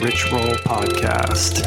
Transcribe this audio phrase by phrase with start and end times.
[0.00, 1.60] Rich Roll Podcast.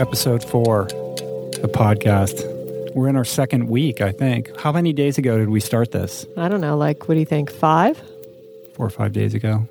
[0.00, 2.94] Episode four, the podcast.
[2.94, 4.56] We're in our second week, I think.
[4.58, 6.26] How many days ago did we start this?
[6.36, 6.76] I don't know.
[6.76, 7.50] Like, what do you think?
[7.50, 7.98] Five?
[8.74, 9.68] Four or five days ago?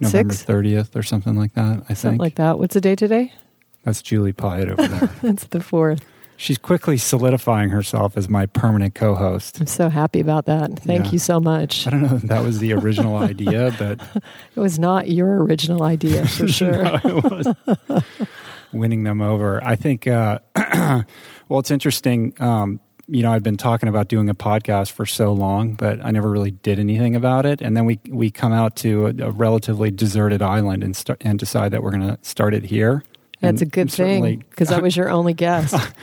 [0.00, 0.44] November Six?
[0.50, 2.20] 30th or something like that, I Something think.
[2.20, 2.58] like that.
[2.58, 3.32] What's the day today?
[3.84, 5.06] That's Julie Piatt over there.
[5.22, 6.04] That's the fourth.
[6.38, 9.60] She's quickly solidifying herself as my permanent co host.
[9.60, 10.78] I'm so happy about that.
[10.80, 11.12] Thank Yeah.
[11.12, 11.86] you so much.
[11.86, 14.00] I don't know if that was the original idea, but
[14.54, 16.82] It was not your original idea for sure.
[17.04, 18.04] No, it was
[18.72, 19.62] winning them over.
[19.64, 20.06] I think.
[20.06, 20.38] Uh,
[21.48, 22.34] well, it's interesting.
[22.40, 26.10] Um, you know, I've been talking about doing a podcast for so long, but I
[26.10, 27.60] never really did anything about it.
[27.62, 31.38] And then we we come out to a, a relatively deserted island and start and
[31.38, 33.04] decide that we're going to start it here.
[33.40, 35.74] That's a good thing because I was your only guest.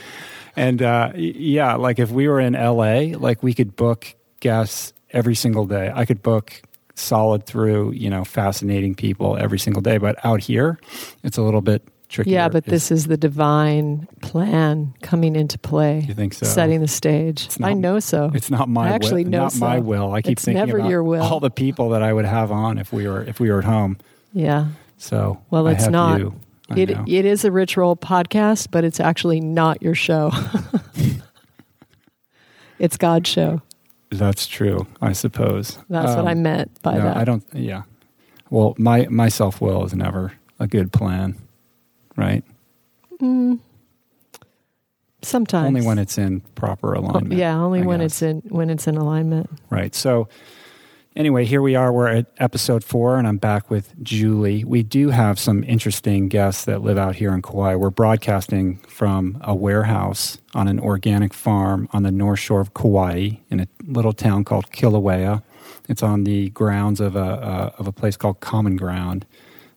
[0.56, 5.34] And uh, yeah, like if we were in LA, like we could book guests every
[5.34, 5.90] single day.
[5.92, 6.62] I could book
[6.94, 9.98] solid through, you know, fascinating people every single day.
[9.98, 10.78] But out here,
[11.24, 12.30] it's a little bit tricky.
[12.30, 16.46] yeah, but this is the divine plan coming into play, You think so?
[16.46, 17.48] setting the stage.
[17.58, 18.30] Not- I know so.
[18.32, 20.12] It's not my I actually will, know not my will.
[20.12, 21.22] I keep It's thinking never about your will.
[21.24, 23.64] all the people that I would have on if we were if we were at
[23.64, 23.98] home.
[24.32, 24.68] yeah.
[24.98, 26.20] So Well, it's not.
[26.20, 26.36] You.
[26.74, 30.30] It, it is a Rich Roll podcast, but it's actually not your show.
[32.78, 33.62] it's God's show.
[34.10, 34.86] That's true.
[35.02, 37.16] I suppose That's what Um, I meant by no, that.
[37.16, 37.44] I don't.
[37.52, 37.82] Yeah.
[38.50, 41.36] Well, my my self will is never a good plan,
[42.16, 42.44] right?
[43.20, 43.58] Mm,
[45.22, 47.32] Sometimes Only when it's in proper Oh, alignment.
[47.40, 48.12] yeah, only I when guess.
[48.20, 49.48] it's in when it's in alignment.
[49.70, 49.94] Right.
[49.94, 50.28] So,
[51.16, 51.92] anyway, here we are.
[51.92, 54.64] We're at episode four, and I'm back with Julie.
[54.64, 57.74] We do have some interesting guests that live out here in Kauai.
[57.76, 63.30] We're broadcasting from a warehouse on an organic farm on the north shore of Kauai
[63.50, 65.42] in a little town called Kilauea.
[65.88, 69.26] It's on the grounds of a, uh, of a place called Common Ground,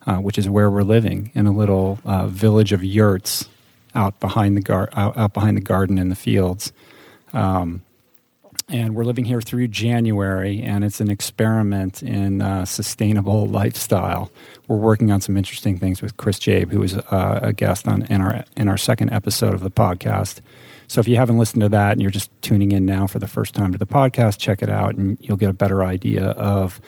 [0.05, 3.49] uh, which is where we're living in a little uh, village of yurts
[3.95, 6.71] out behind the gar- out, behind the garden in the fields.
[7.33, 7.81] Um,
[8.69, 14.29] and we're living here through January, and it's an experiment in uh, sustainable lifestyle.
[14.67, 18.03] We're working on some interesting things with Chris Jabe, who was uh, a guest on
[18.03, 20.41] in our in our second episode of the podcast.
[20.87, 23.27] So if you haven't listened to that and you're just tuning in now for the
[23.27, 26.81] first time to the podcast, check it out, and you'll get a better idea of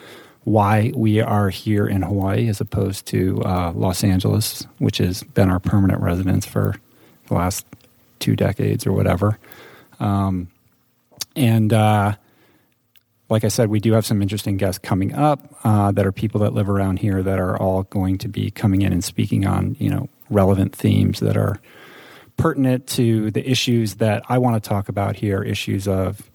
[0.43, 5.49] why we are here in Hawaii as opposed to uh, Los Angeles, which has been
[5.49, 6.75] our permanent residence for
[7.27, 7.65] the last
[8.19, 9.37] two decades or whatever.
[9.99, 10.47] Um,
[11.39, 12.15] and uh,
[13.29, 16.41] like I said, we do have some interesting guests coming up uh, that are people
[16.41, 19.75] that live around here that are all going to be coming in and speaking on
[19.79, 21.59] you know relevant themes that are
[22.37, 25.41] pertinent to the issues that I want to talk about here.
[25.41, 26.29] Issues of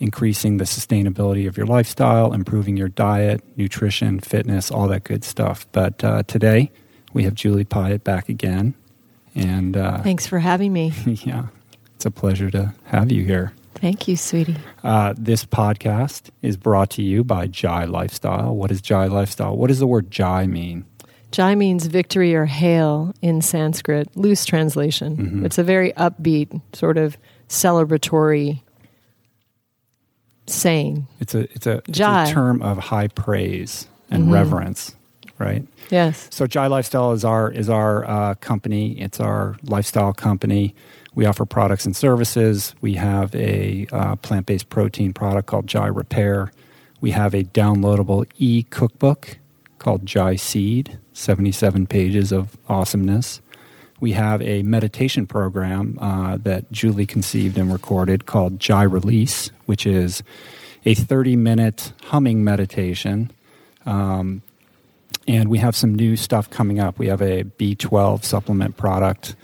[0.00, 5.66] increasing the sustainability of your lifestyle, improving your diet, nutrition, fitness, all that good stuff.
[5.72, 6.72] But uh, today
[7.12, 8.74] we have Julie Piatt back again,
[9.36, 10.92] and uh, Thanks for having me.
[11.06, 11.46] yeah,
[11.94, 13.52] it's a pleasure to have you here.
[13.80, 14.56] Thank you, sweetie.
[14.84, 18.54] Uh, this podcast is brought to you by Jai Lifestyle.
[18.54, 19.56] What is Jai Lifestyle?
[19.56, 20.84] What does the word Jai mean?
[21.32, 25.16] Jai means victory or hail in Sanskrit, loose translation.
[25.16, 25.44] Mhm.
[25.46, 27.16] It's a very upbeat, sort of
[27.48, 28.60] celebratory
[30.46, 31.06] saying.
[31.20, 34.32] It's a it's a, it's a term of high praise and Mhm.
[34.32, 34.94] reverence,
[35.38, 35.64] right?
[35.90, 36.26] Yes.
[36.30, 39.00] So Jai Lifestyle is our is our uh, company.
[39.00, 40.74] It's our lifestyle company.
[41.14, 42.74] We offer products and services.
[42.80, 46.52] We have a uh, plant based protein product called Jai Repair.
[47.00, 49.38] We have a downloadable e cookbook
[49.78, 53.40] called Jai Seed, seventy seven pages of awesomeness.
[54.00, 59.86] We have a meditation program uh, that Julie conceived and recorded called Jai Release, which
[59.86, 60.22] is
[60.86, 63.30] a 30 minute humming meditation.
[63.84, 64.40] Um,
[65.28, 66.98] and we have some new stuff coming up.
[66.98, 69.36] We have a B12 supplement product.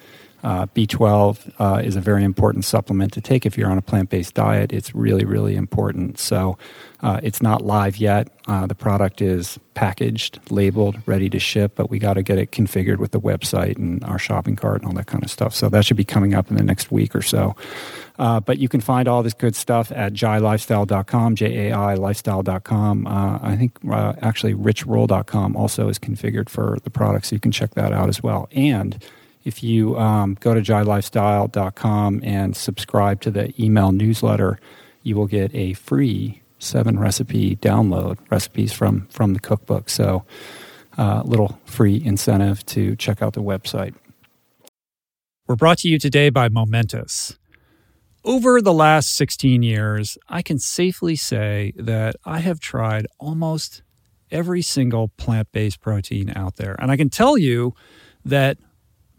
[0.47, 4.11] Uh, B12 uh, is a very important supplement to take if you're on a plant
[4.11, 4.73] based diet.
[4.73, 6.21] It's really, really important.
[6.21, 6.57] So
[7.01, 8.29] uh, it's not live yet.
[8.47, 12.53] Uh, the product is packaged, labeled, ready to ship, but we got to get it
[12.53, 15.53] configured with the website and our shopping cart and all that kind of stuff.
[15.53, 17.57] So that should be coming up in the next week or so.
[18.17, 23.05] Uh, but you can find all this good stuff at jailifestyle.com, J A I lifestyle.com.
[23.05, 23.79] Uh, I think
[24.23, 28.23] actually richroll.com also is configured for the product, so you can check that out as
[28.23, 28.49] well.
[28.53, 29.05] And
[29.47, 34.59] if you um, go to jailifestyle.com and subscribe to the email newsletter,
[35.05, 39.89] you will get a free seven recipe download recipes from from the cookbook.
[39.89, 40.25] So,
[40.99, 43.95] uh, little free incentive to check out the website.
[45.47, 47.39] We're brought to you today by Momentous.
[48.25, 53.85] Over the last 16 years, I can safely say that I have tried almost
[54.33, 56.75] every single plant based protein out there.
[56.81, 57.75] And I can tell you
[58.25, 58.59] that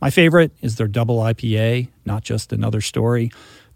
[0.00, 3.30] My favorite is their double IPA, not just another story,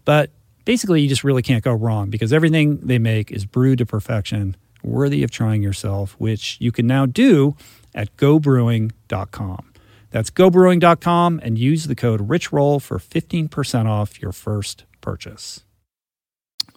[0.05, 0.29] but
[0.65, 4.55] basically you just really can't go wrong because everything they make is brewed to perfection,
[4.83, 7.55] worthy of trying yourself, which you can now do
[7.95, 9.71] at gobrewing.com.
[10.11, 15.63] That's gobrewing.com and use the code RichRoll for 15% off your first purchase.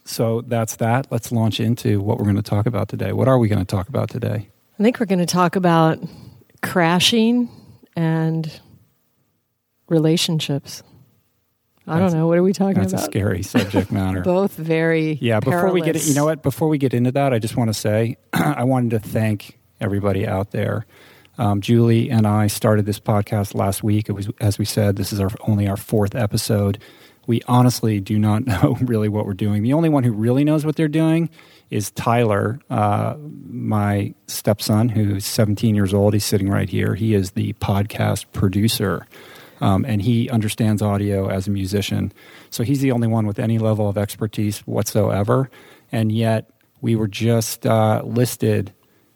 [0.04, 1.10] So that's that.
[1.10, 3.12] Let's launch into what we're going to talk about today.
[3.12, 4.48] What are we going to talk about today?
[4.78, 5.98] I think we're going to talk about
[6.62, 7.48] crashing
[7.96, 8.60] and
[9.88, 10.82] relationships.
[11.86, 12.26] I That's- don't know.
[12.28, 12.88] What are we talking about?
[12.90, 14.20] That's a scary subject matter.
[14.24, 16.08] Both very Yeah, before we get perilous.
[16.08, 16.42] you know what?
[16.42, 20.26] Before we get into that, I just want to say I wanted to thank everybody
[20.26, 20.86] out there.
[21.36, 24.08] Um, Julie and I started this podcast last week.
[24.08, 26.78] It was, as we said, this is our only our fourth episode.
[27.26, 29.62] We honestly do not know really what we're doing.
[29.62, 31.28] The only one who really knows what they're doing
[31.70, 36.14] is Tyler, uh, my stepson, who's 17 years old.
[36.14, 36.94] He's sitting right here.
[36.94, 39.06] He is the podcast producer.
[39.60, 42.12] Um, and he understands audio as a musician.
[42.50, 45.50] So he's the only one with any level of expertise whatsoever.
[45.92, 48.72] And yet, we were just uh, listed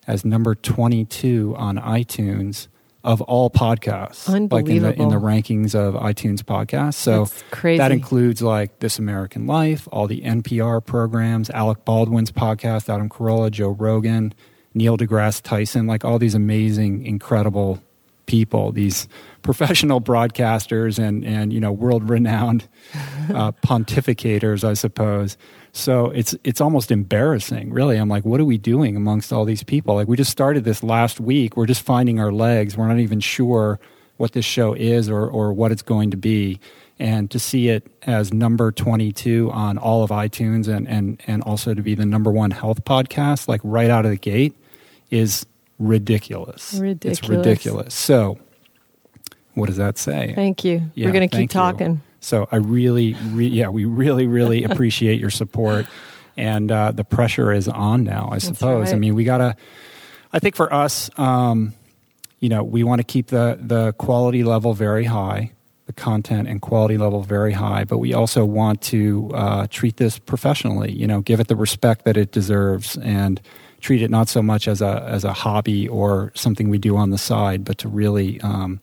[0.06, 2.68] as number 22 on iTunes
[3.04, 4.28] of all podcasts.
[4.50, 6.94] Like in the, in the rankings of iTunes podcasts.
[6.94, 7.78] So That's crazy.
[7.78, 13.50] that includes like This American Life, all the NPR programs, Alec Baldwin's podcast, Adam Carolla,
[13.50, 14.34] Joe Rogan,
[14.74, 17.82] Neil deGrasse Tyson, like all these amazing, incredible
[18.28, 19.08] people, these
[19.42, 22.68] professional broadcasters and, and you know, world renowned
[23.34, 25.36] uh, pontificators, I suppose.
[25.72, 27.96] So it's it's almost embarrassing, really.
[27.96, 29.96] I'm like, what are we doing amongst all these people?
[29.96, 31.56] Like, we just started this last week.
[31.56, 32.76] We're just finding our legs.
[32.76, 33.80] We're not even sure
[34.16, 36.60] what this show is or or what it's going to be.
[36.98, 41.74] And to see it as number 22 on all of iTunes and and and also
[41.74, 44.56] to be the number one health podcast, like right out of the gate,
[45.10, 45.46] is
[45.78, 46.72] ridiculous.
[46.72, 47.28] It's Ridiculous.
[47.28, 47.94] ridiculous.
[47.94, 48.38] So,
[49.54, 50.32] what does that say?
[50.34, 50.82] Thank you.
[50.94, 51.48] Yeah, we're going to keep you.
[51.48, 52.00] talking.
[52.20, 55.86] So I really, re- yeah, we really, really appreciate your support,
[56.36, 58.28] and uh, the pressure is on now.
[58.32, 58.92] I suppose.
[58.92, 59.56] I mean, we gotta.
[60.32, 61.72] I think for us, um,
[62.40, 65.52] you know, we want to keep the the quality level very high,
[65.86, 70.18] the content and quality level very high, but we also want to uh, treat this
[70.18, 70.90] professionally.
[70.92, 73.40] You know, give it the respect that it deserves, and
[73.80, 77.10] treat it not so much as a as a hobby or something we do on
[77.10, 78.40] the side, but to really.
[78.40, 78.80] Um,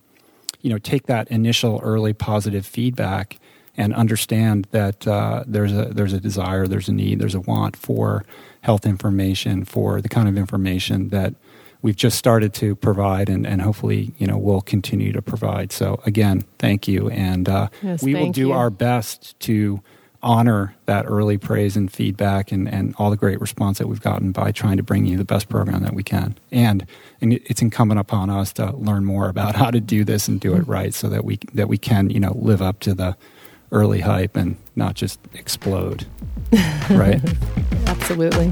[0.61, 3.37] you know take that initial early positive feedback
[3.77, 7.75] and understand that uh, there's a there's a desire, there's a need, there's a want
[7.75, 8.25] for
[8.61, 11.35] health information, for the kind of information that
[11.83, 15.71] we've just started to provide, and, and hopefully you know we'll continue to provide.
[15.71, 18.51] So again, thank you, and uh, Yes, we will do you.
[18.53, 19.83] our best to
[20.25, 24.31] honor that early praise and feedback and, and all the great response that we've gotten
[24.31, 26.35] by trying to bring you the best program that we can.
[26.51, 26.85] And,
[27.21, 30.55] and it's incumbent upon us to learn more about how to do this and do
[30.55, 33.15] it right so that we, that we can, you know, live up to the
[33.71, 36.07] early hype and not just explode.
[36.89, 37.21] right?
[37.85, 38.51] Absolutely.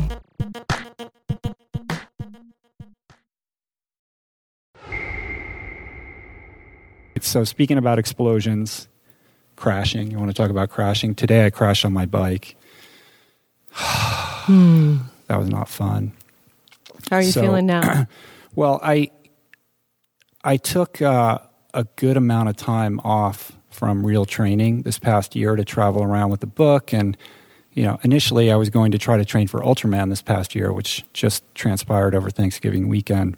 [7.34, 8.89] So speaking about explosions,
[9.67, 11.15] crashing, you want to talk about crashing?
[11.15, 12.55] Today I crashed on my bike.
[14.43, 14.98] Hmm.
[15.27, 16.12] That was not fun.
[17.10, 18.08] How are you So- feeling now?
[18.55, 19.10] Well, I
[20.43, 21.39] I took uh,
[21.74, 26.29] a good amount of time off from real training this past year to travel around
[26.29, 27.17] with the book, and
[27.72, 30.72] you know, initially I was going to try to train for Ultraman this past year,
[30.72, 33.38] which just transpired over Thanksgiving weekend.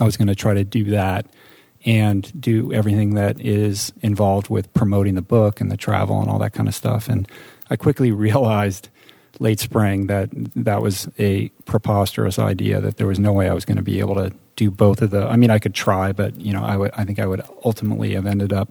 [0.00, 1.26] I was going to try to do that
[1.84, 6.38] and do everything that is involved with promoting the book and the travel and all
[6.38, 7.08] that kind of stuff.
[7.08, 7.28] And
[7.70, 8.88] I quickly realized
[9.40, 13.64] late spring that that was a preposterous idea that there was no way I was
[13.64, 16.40] going to be able to do both of the I mean I could try but
[16.40, 18.70] you know I would I think I would ultimately have ended up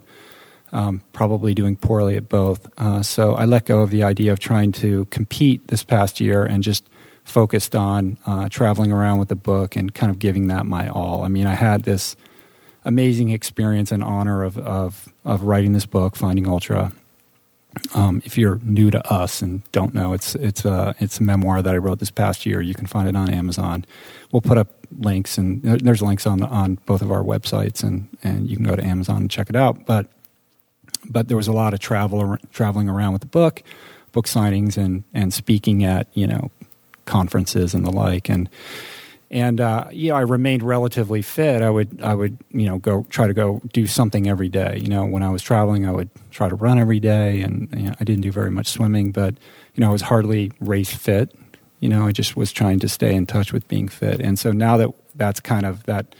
[0.72, 4.40] um, probably doing poorly at both uh, so I let go of the idea of
[4.40, 6.88] trying to compete this past year and just
[7.24, 11.24] focused on uh, traveling around with the book and kind of giving that my all
[11.24, 12.16] I mean I had this
[12.84, 16.92] amazing experience and honor of of, of writing this book Finding Ultra
[17.94, 21.62] um, if you're new to us and don't know, it's it's a it's a memoir
[21.62, 22.60] that I wrote this past year.
[22.60, 23.84] You can find it on Amazon.
[24.32, 28.48] We'll put up links and there's links on on both of our websites and and
[28.48, 29.86] you can go to Amazon and check it out.
[29.86, 30.06] But
[31.08, 33.62] but there was a lot of travel traveling around with the book,
[34.12, 36.50] book signings and and speaking at you know
[37.06, 38.48] conferences and the like and
[39.30, 41.62] and uh, know I remained relatively fit.
[41.62, 44.78] I would I would you know go try to go do something every day.
[44.80, 47.86] You know when I was traveling, I would try to run every day, and you
[47.86, 49.34] know, I didn't do very much swimming, but
[49.74, 51.34] you know I was hardly race fit.
[51.80, 54.52] You know I just was trying to stay in touch with being fit, and so
[54.52, 56.14] now that that's kind of that.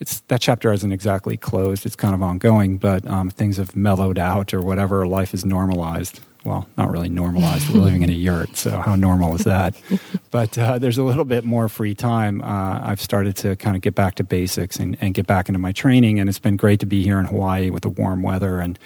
[0.00, 1.86] It's that chapter isn't exactly closed.
[1.86, 5.06] It's kind of ongoing, but um, things have mellowed out or whatever.
[5.06, 6.20] Life is normalized.
[6.44, 7.70] Well, not really normalized.
[7.70, 9.74] We're living in a yurt, so how normal is that?
[10.30, 12.42] but uh, there's a little bit more free time.
[12.42, 15.58] Uh, I've started to kind of get back to basics and, and get back into
[15.58, 18.60] my training, and it's been great to be here in Hawaii with the warm weather
[18.60, 18.78] and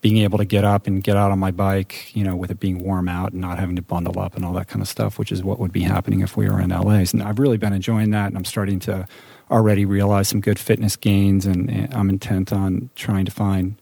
[0.00, 2.60] being able to get up and get out on my bike, you know, with it
[2.60, 5.18] being warm out and not having to bundle up and all that kind of stuff,
[5.18, 7.04] which is what would be happening if we were in LA.
[7.12, 9.08] And I've really been enjoying that, and I'm starting to
[9.50, 13.76] already realize some good fitness gains, and, and I'm intent on trying to find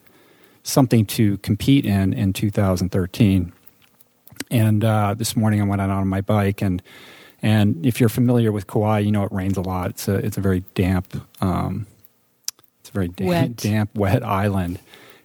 [0.63, 3.53] something to compete in in 2013.
[4.51, 6.83] And uh, this morning I went out on my bike, and
[7.41, 9.91] and if you're familiar with Kauai, you know it rains a lot.
[9.91, 11.87] It's a it's a very damp, um,
[12.81, 13.57] it's a very damp, Wet.
[13.57, 14.79] damp, wet island,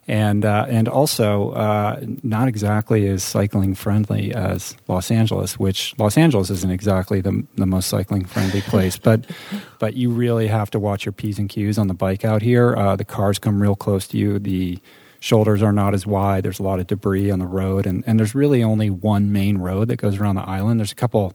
[0.08, 6.18] and uh, and also uh, not exactly as cycling friendly as Los Angeles, which Los
[6.18, 9.26] Angeles isn't exactly the the most cycling friendly place, but
[9.80, 12.76] but you really have to watch your p's and q's on the bike out here.
[12.78, 14.40] Uh, the cars come real close to you.
[14.40, 14.80] The
[15.28, 16.44] shoulders are not as wide.
[16.44, 19.58] There's a lot of debris on the road, and, and there's really only one main
[19.58, 20.80] road that goes around the island.
[20.80, 21.34] There's a couple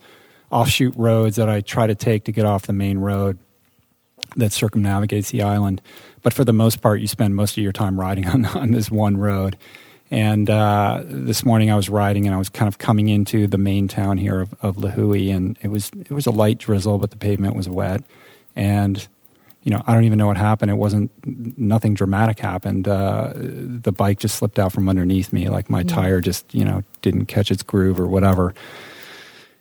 [0.50, 3.38] offshoot roads that I try to take to get off the main road
[4.37, 5.82] that circumnavigates the island.
[6.22, 8.90] But for the most part, you spend most of your time riding on, on this
[8.90, 9.58] one road.
[10.11, 13.58] And uh, this morning I was riding and I was kind of coming into the
[13.58, 17.11] main town here of, of Lihue, and it was it was a light drizzle, but
[17.11, 18.02] the pavement was wet.
[18.54, 19.06] And
[19.64, 20.71] you know, I don't even know what happened.
[20.71, 21.11] It wasn't
[21.57, 22.88] nothing dramatic happened.
[22.88, 26.83] Uh, the bike just slipped out from underneath me, like my tire just you know
[27.00, 28.54] didn't catch its groove or whatever.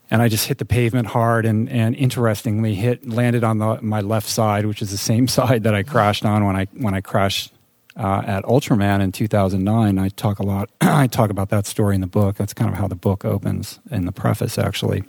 [0.10, 4.02] And I just hit the pavement hard, and, and interestingly, hit landed on the, my
[4.02, 7.02] left side, which is the same side that I crashed on when I when I
[7.02, 7.54] crashed
[7.96, 10.00] uh, at Ultraman in 2009.
[10.00, 10.70] I talk a lot.
[10.82, 12.38] I talk about that story in the book.
[12.38, 15.04] That's kind of how the book opens in the preface, actually.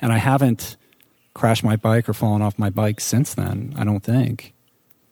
[0.00, 0.76] And I haven't
[1.36, 3.74] crashed my bike or fallen off my bike since then.
[3.76, 4.54] I don't think.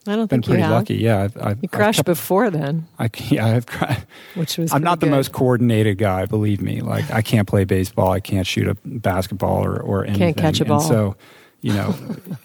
[0.07, 0.73] I don't Been think you pretty have.
[0.73, 0.95] lucky.
[0.97, 4.05] Yeah, I've, I've You I've crashed kept- before then, I, yeah, I've crashed.
[4.35, 6.81] which was I'm not the pretty most coordinated guy, believe me.
[6.81, 10.35] Like I can't play baseball, I can't shoot a basketball or or anything.
[10.35, 10.81] catch a And ball.
[10.81, 11.17] so,
[11.63, 11.95] you know,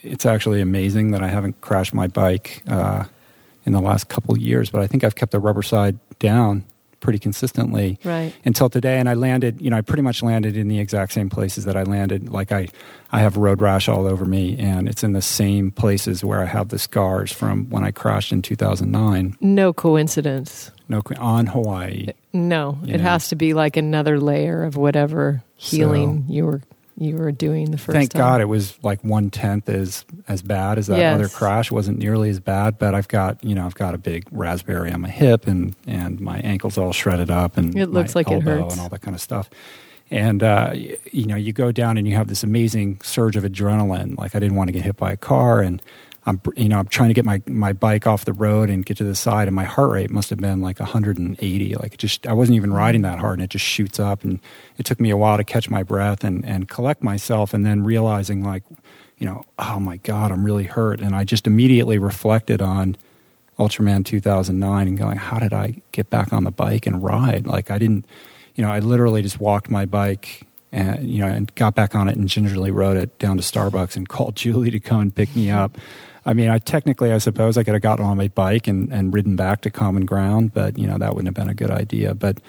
[0.04, 3.04] it's actually amazing that I haven't crashed my bike uh,
[3.66, 4.70] in the last couple of years.
[4.70, 6.64] But I think I've kept the rubber side down
[7.00, 8.34] pretty consistently Right.
[8.46, 9.00] until today.
[9.00, 11.76] And I landed, you know, I pretty much landed in the exact same places that
[11.78, 12.30] I landed.
[12.30, 12.68] Like I,
[13.12, 16.46] I have road rash all over me, and it's in the same places where I
[16.46, 19.38] have the scars from when I crashed in 2009.
[19.42, 20.72] No coincidence.
[20.88, 22.08] No, on Hawaii.
[22.34, 23.04] No, it know.
[23.04, 26.62] has to be like another layer of whatever healing you were
[27.00, 28.20] you were doing the first Thank time.
[28.20, 31.16] God it was like one tenth as as bad as that Yes.
[31.16, 31.68] other crash.
[31.72, 34.92] It wasn't nearly as bad, but I've got you know I've got a big raspberry
[34.92, 38.42] on my hip and and my ankle's all shredded up and It looks like it
[38.44, 38.74] hurts.
[38.74, 39.50] and all that kind of stuff.
[40.12, 43.44] And uh, y- you know you go down and you have this amazing surge of
[43.44, 44.18] adrenaline.
[44.18, 45.82] Like I didn't want to get hit by a car and.
[46.30, 48.98] I'm, you know, I'm trying to get my, my bike off the road and get
[48.98, 51.76] to the side, and my heart rate must have been like 180.
[51.76, 54.24] Like just, I wasn't even riding that hard, and it just shoots up.
[54.24, 54.40] And
[54.78, 57.84] it took me a while to catch my breath and, and collect myself, and then
[57.84, 58.64] realizing like,
[59.18, 61.02] you know, oh my God, I'm really hurt.
[61.02, 62.96] And I just immediately reflected on
[63.58, 67.48] Ultraman 2009 and going, how did I get back on the bike and ride?
[67.48, 68.06] Like I didn't,
[68.54, 72.08] you know, I literally just walked my bike and you know and got back on
[72.08, 75.36] it and gingerly rode it down to Starbucks and called Julie to come and pick
[75.36, 75.78] me up.
[76.26, 79.14] I mean, I technically, I suppose, I could have gotten on my bike and, and
[79.14, 82.14] ridden back to Common Ground, but you know that wouldn't have been a good idea.
[82.14, 82.40] But,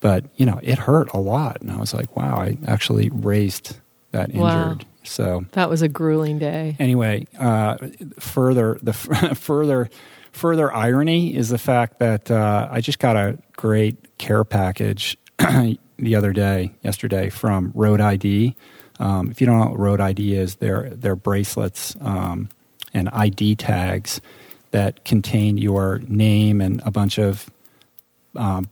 [0.00, 3.80] but you know, it hurt a lot, and I was like, wow, I actually raced
[4.12, 4.42] that injured.
[4.42, 4.78] Wow.
[5.04, 6.76] So That was a grueling day.
[6.78, 7.76] anyway, uh,
[8.18, 8.92] further the
[9.34, 9.88] further
[10.32, 16.14] further irony is the fact that uh, I just got a great care package the
[16.14, 18.54] other day, yesterday, from Road ID.
[19.00, 22.48] Um, if you don't know what Road ID is, they're they're bracelets um,
[22.94, 24.20] and ID tags
[24.70, 27.50] that contain your name and a bunch of
[28.36, 28.68] um,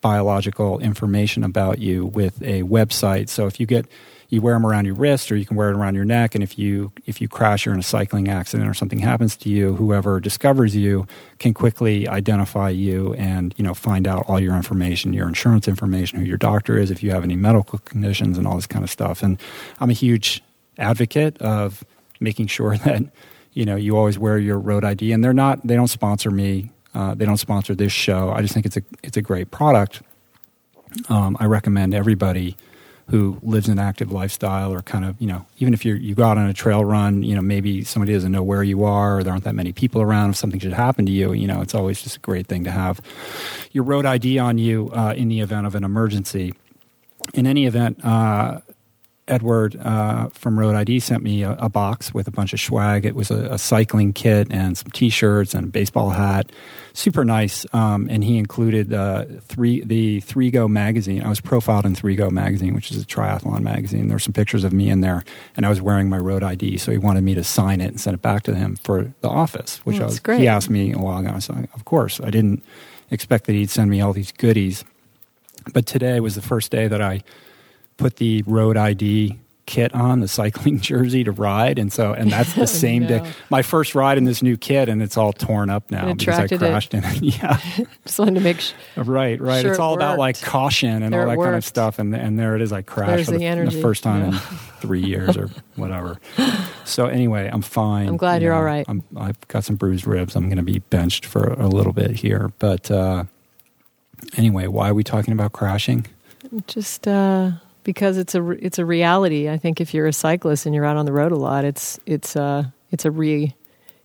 [0.00, 3.28] biological information about you with a website.
[3.28, 3.86] So if you get
[4.30, 6.44] you wear them around your wrist or you can wear it around your neck and
[6.44, 9.74] if you if you crash or in a cycling accident or something happens to you
[9.76, 11.06] whoever discovers you
[11.38, 16.18] can quickly identify you and you know find out all your information your insurance information
[16.18, 18.90] who your doctor is if you have any medical conditions and all this kind of
[18.90, 19.40] stuff and
[19.80, 20.42] i'm a huge
[20.76, 21.82] advocate of
[22.20, 23.02] making sure that
[23.58, 26.70] you know you always wear your road id and they're not they don't sponsor me
[26.94, 28.30] uh, they don't sponsor this show.
[28.30, 30.02] I just think it's a it's a great product.
[31.10, 32.56] Um, i recommend everybody
[33.08, 36.24] who lives an active lifestyle or kind of you know even if you you go
[36.24, 39.22] out on a trail run you know maybe somebody doesn't know where you are or
[39.22, 41.74] there aren't that many people around if something should happen to you you know it's
[41.74, 43.02] always just a great thing to have
[43.72, 46.54] your road id on you uh, in the event of an emergency.
[47.34, 48.60] In any event uh,
[49.28, 53.04] Edward uh, from Road ID sent me a, a, box with a bunch of swag.
[53.04, 56.50] It was a, a, cycling kit and some T-shirts and a baseball hat.
[56.94, 57.66] Super nice.
[57.72, 61.22] Um, and he included uh, three the Three Go magazine.
[61.22, 64.08] I was profiled in Three Go magazine, which is a triathlon magazine.
[64.08, 65.24] There were some pictures of me in there,
[65.56, 66.78] and I was wearing my Road ID.
[66.78, 69.28] So he wanted me to sign it and send it back to him for the
[69.28, 70.18] office, which was.
[70.18, 70.40] Great.
[70.40, 71.32] He asked me a while ago.
[71.34, 72.64] I said, "Of course." I didn't
[73.10, 74.84] expect that he'd send me all these goodies,
[75.72, 77.22] but today was the first day that I
[77.98, 82.54] put the road ID kit on, the cycling jersey to ride, and so and that's
[82.54, 83.08] the same no.
[83.08, 83.32] day.
[83.50, 86.48] My first ride in this new kit, and it's all torn up now because I
[86.48, 87.04] crashed it.
[87.04, 87.22] in it.
[87.42, 87.60] yeah,
[88.04, 89.60] just wanted to make sh- right, right.
[89.60, 92.16] sure it's all it about like caution and There all that kind of stuff, and
[92.16, 92.72] and there it is.
[92.72, 94.32] I crashed for the, the the first time in
[94.80, 96.18] three years or whatever.
[96.84, 98.08] So anyway, I'm fine.
[98.08, 98.60] I'm glad you you're know.
[98.60, 98.86] all right.
[98.88, 100.34] I'm, I've got some bruised ribs.
[100.34, 103.24] I'm going to be benched for a little bit here, but uh,
[104.36, 106.06] anyway, why are we talking about crashing?
[106.66, 107.50] just uh,
[107.88, 109.48] because it's a it's a reality.
[109.48, 111.98] I think if you're a cyclist and you're out on the road a lot, it's
[112.04, 113.54] it's uh, it's a re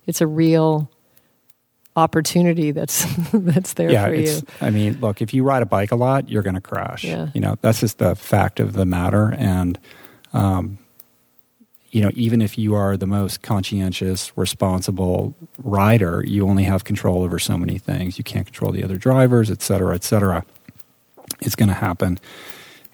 [0.06, 0.90] it's a real
[1.94, 4.40] opportunity that's that's there yeah, for it's.
[4.40, 4.46] you.
[4.62, 7.04] I mean, look, if you ride a bike a lot, you're going to crash.
[7.04, 7.28] Yeah.
[7.34, 9.34] You know, that's just the fact of the matter.
[9.36, 9.78] And,
[10.32, 10.78] um,
[11.90, 17.22] you know, even if you are the most conscientious, responsible rider, you only have control
[17.22, 18.16] over so many things.
[18.16, 20.42] You can't control the other drivers, et cetera, et cetera.
[21.42, 22.18] It's going to happen.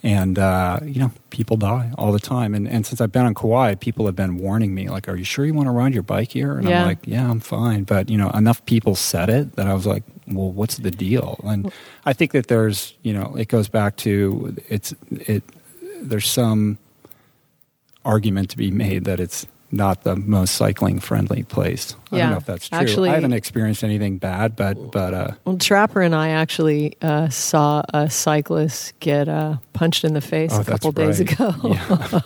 [0.03, 2.55] And, uh, you know, people die all the time.
[2.55, 5.25] And, and since I've been on Kauai, people have been warning me, like, are you
[5.25, 6.57] sure you want to ride your bike here?
[6.57, 6.81] And Yeah.
[6.81, 7.85] I'm like, yeah, I'm fine.
[7.85, 11.39] But, you know, enough people said it that I was like, well, what's the deal?
[11.45, 11.71] And
[12.07, 15.43] I think that there's, you know, it goes back to it's, it,
[16.01, 16.79] there's some
[18.05, 21.95] argument to be made that it's not the most cycling friendly place.
[22.11, 22.17] Yeah.
[22.17, 22.79] I don't know if that's true.
[22.79, 27.29] Actually- I haven't experienced anything bad, but, but, uh, Well, Trapper and I actually uh,
[27.29, 31.33] saw a cyclist get uh, punched in the face Oh, a couple days right.
[31.33, 32.21] ago.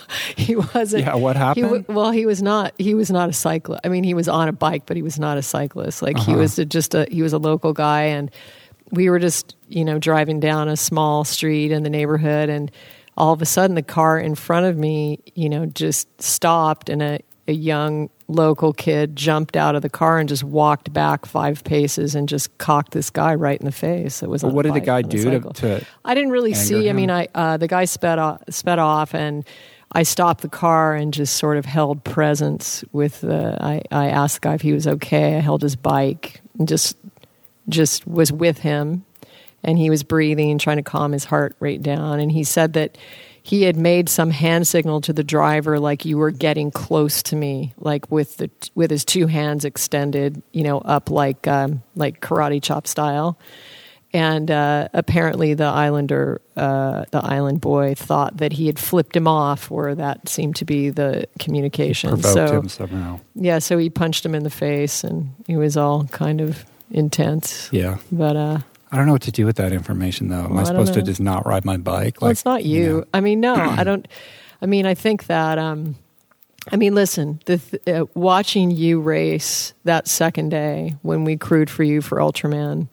[0.36, 1.04] he wasn't.
[1.04, 1.64] yeah, what He happened?
[1.64, 2.72] w- well, he was not.
[2.78, 3.80] He was not a cyclist.
[3.84, 6.02] I mean, he was on a bike, but he was not a cyclist.
[6.02, 6.40] Like he Uh-huh.
[6.40, 7.06] was a, just a.
[7.10, 8.30] He was a local guy, and
[8.90, 12.70] we were just you know driving down a small street in the neighborhood, and
[13.20, 17.02] all of a sudden the car in front of me, you know, just stopped, and
[17.02, 21.62] a, a young local kid jumped out of the car and just walked back five
[21.62, 24.22] paces and just cocked this guy right in the face.
[24.22, 24.42] It was.
[24.42, 25.52] Well, what did the guy do to, cycle.
[25.52, 26.88] to I didn't really see.
[26.88, 29.46] I mean, I uh, the guy sped off, sped off, and
[29.92, 33.58] I stopped the car and just sort of held presence with the.
[33.60, 35.36] I, I asked the guy if he was okay.
[35.36, 36.96] I held his bike and just
[37.68, 39.04] just was with him,
[39.62, 42.20] and he was breathing, trying to calm his heart rate down.
[42.20, 42.96] And he said that
[43.42, 47.36] he had made some hand signal to the driver, like you were getting close to
[47.36, 52.20] me, like with the with his two hands extended, you know, up like um, like
[52.20, 53.38] karate chop style
[54.12, 59.28] and uh, apparently the islander uh, the island boy thought that he had flipped him
[59.28, 63.20] off or that seemed to be the communication provoked so him somehow?
[63.36, 67.68] yeah so he punched him in the face and he was all kind of intense
[67.72, 67.98] Yeah.
[68.10, 68.58] but uh
[68.92, 70.44] I don't know what to do with that information, though.
[70.44, 72.20] Am Well, I I supposed to just not ride my bike?
[72.20, 73.04] well it's not you, know.
[73.14, 74.06] i mean no i don't
[74.60, 75.96] i mean i think that um
[76.70, 77.40] I mean, listen.
[77.46, 82.18] The th- uh, watching you race that second day when we crewed for you for
[82.18, 82.88] Ultraman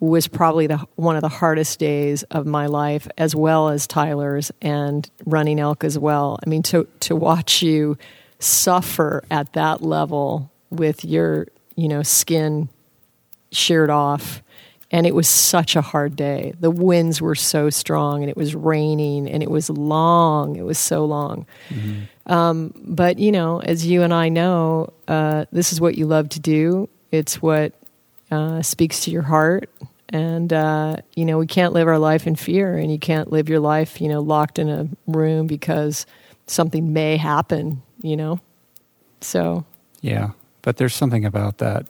[0.00, 4.50] was probably the one of the hardest days of my life, as well as Tyler's
[4.62, 6.38] and running elk as well.
[6.44, 7.98] I mean, to to watch you
[8.38, 12.70] suffer at that level with your you know skin
[13.52, 14.42] sheared off,
[14.90, 16.52] and it was such a hard day.
[16.60, 20.56] The winds were so strong, and it was raining, and it was long.
[20.56, 21.46] It was so long.
[22.26, 26.28] Um, but you know, as you and I know, uh, this is what you love
[26.30, 26.88] to do.
[27.10, 27.72] It's what
[28.30, 29.70] uh, speaks to your heart.
[30.12, 33.48] And, uh, you know, we can't live our life in fear, and you can't live
[33.48, 36.04] your life, you know, locked in a room because
[36.46, 38.40] something may happen, you know?
[39.20, 39.64] So,
[40.00, 40.30] Yeah,
[40.62, 41.86] but there's something about that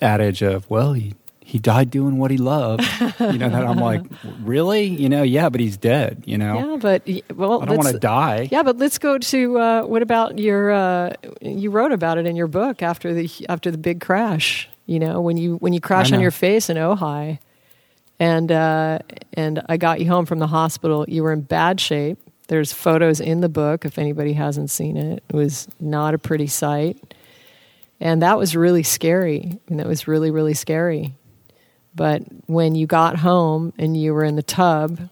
[0.00, 1.14] adage of, well, he
[1.50, 2.84] he died doing what he loved.
[3.18, 4.02] you know, that I'm like,
[4.42, 4.84] really?
[4.84, 6.22] You know, yeah, but he's dead.
[6.24, 8.48] You know, yeah, but, well, I don't want to die.
[8.52, 10.70] Yeah, but let's go to uh, what about your?
[10.70, 14.68] Uh, you wrote about it in your book after the after the big crash.
[14.86, 17.40] You know, when you when you crash on your face in Ojai,
[18.20, 19.00] and uh,
[19.32, 21.04] and I got you home from the hospital.
[21.08, 22.18] You were in bad shape.
[22.46, 25.24] There's photos in the book if anybody hasn't seen it.
[25.28, 27.12] It was not a pretty sight,
[27.98, 29.58] and that was really scary.
[29.68, 31.16] And that was really really scary.
[31.94, 35.08] But when you got home and you were in the tub,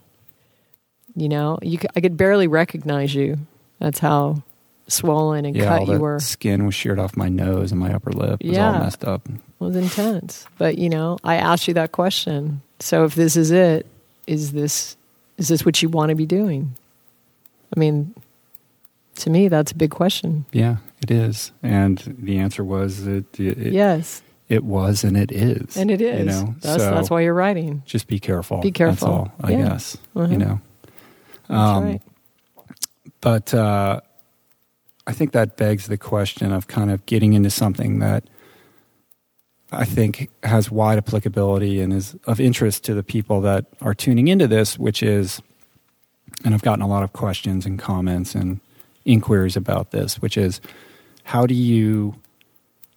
[1.17, 3.39] you know, you I could barely recognize you.
[3.81, 4.43] That's how
[4.87, 6.19] swollen and Yeah, cut you were.
[6.21, 8.39] skin was sheared off my nose and my upper lip.
[8.41, 9.29] It was all messed up.
[9.29, 10.47] It was intense.
[10.57, 12.63] But you know, I asked you that question.
[12.81, 13.87] So if this is it,
[14.27, 14.97] is this
[15.37, 16.75] is this what you want to be doing?
[17.77, 18.15] I mean,
[19.17, 20.47] to me, that's a big question.
[20.53, 21.53] Yeah, it is.
[21.63, 25.77] And the answer was that it, it, yes, it was and it is.
[25.77, 26.21] and it is.
[26.21, 27.83] You know, that's so that's why you're writing.
[27.87, 28.61] just be careful.
[28.61, 29.09] Be careful.
[29.09, 29.69] That's all, I Yeah.
[29.69, 29.97] guess.
[30.17, 30.29] Uh-huh.
[30.31, 30.61] You know.
[31.49, 32.03] That's Um, right.
[33.21, 34.01] But uh,
[35.07, 38.25] I think that begs the question of kind of getting into something that
[39.73, 44.29] I think has wide applicability and is of interest to the people that are tuning
[44.29, 45.43] into this, which is,
[46.45, 48.61] and I've gotten a lot of questions and comments and
[49.05, 50.61] inquiries about this, which is
[51.25, 52.15] how do you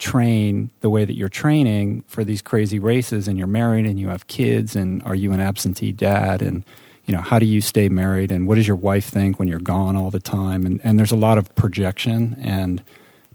[0.01, 4.07] train the way that you're training for these crazy races and you're married and you
[4.09, 6.63] have kids and are you an absentee dad and
[7.05, 9.59] you know how do you stay married and what does your wife think when you're
[9.75, 12.81] gone all the time and and there's a lot of projection and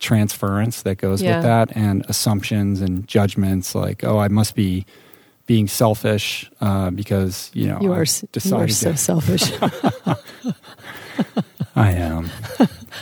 [0.00, 1.36] transference that goes Yeah.
[1.36, 4.84] with that and assumptions and judgments like oh I must be
[5.46, 8.06] being selfish uh, because you know You are, you are
[8.68, 9.52] so to- selfish.
[11.76, 12.28] I am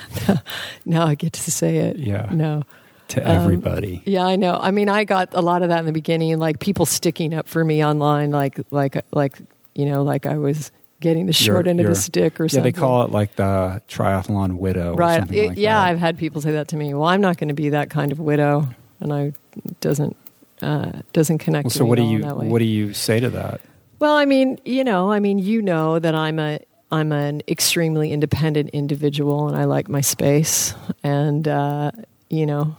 [0.84, 1.96] now I get to say it.
[1.98, 2.62] yeah No.
[3.08, 4.58] To Um, everybody Yeah, I know.
[4.60, 7.46] I mean, I got a lot of that in the beginning, like people sticking up
[7.48, 9.36] for me online, like like like
[9.74, 12.48] you know, like I was getting the short You're- end of the stick or yeah
[12.48, 12.72] something.
[12.72, 15.18] they call it like the triathlon widow or right.
[15.20, 15.88] something It- like yeah, that.
[15.88, 16.94] I've had people say that to me.
[16.94, 18.68] Well, I'm not going to be that kind of widow,
[19.00, 19.32] and I
[19.80, 20.16] doesn't
[20.62, 21.64] uh, doesn't connect.
[21.66, 22.48] well, so what do you in that way.
[22.48, 23.60] what do you say to that
[23.98, 28.12] Well, I mean, you know, I mean, you know that I'm a I'm an extremely
[28.12, 31.90] independent individual, and I like my space, and uh,
[32.30, 32.76] you know,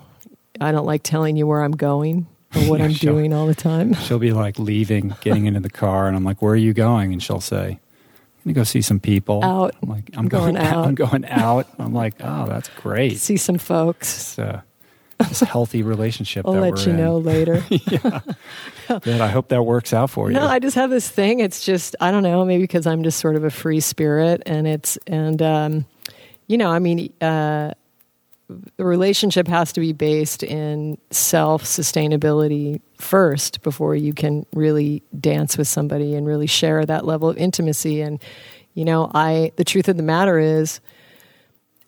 [0.61, 3.55] I don't like telling you where I'm going or what Yeah, I'm doing all the
[3.55, 3.93] time.
[4.05, 7.11] She'll be like leaving, getting into the car, and I'm like, "Where are you going?"
[7.13, 7.79] And she'll say, "I'm
[8.45, 9.75] gonna go see some people." Out.
[9.81, 10.85] I'm like, "I'm Going going, out.
[10.87, 13.17] I'm going out." I'm like, "Oh, that's great.
[13.17, 14.13] See some folks.
[14.37, 14.61] It's uh,
[15.19, 16.97] this healthy relationship I'll let you in.
[16.97, 17.63] know later.
[17.69, 19.21] Good.
[19.21, 21.39] I hope that works out for you." No, I just have this thing.
[21.39, 22.45] It's just I don't know.
[22.45, 25.85] Maybe because I'm just sort of a free spirit, and it's and um,
[26.47, 27.71] you know, I mean, uh,
[28.77, 35.57] the relationship has to be based in self sustainability first before you can really dance
[35.57, 38.01] with somebody and really share that level of intimacy.
[38.01, 38.21] And
[38.73, 40.79] you know, I the truth of the matter is.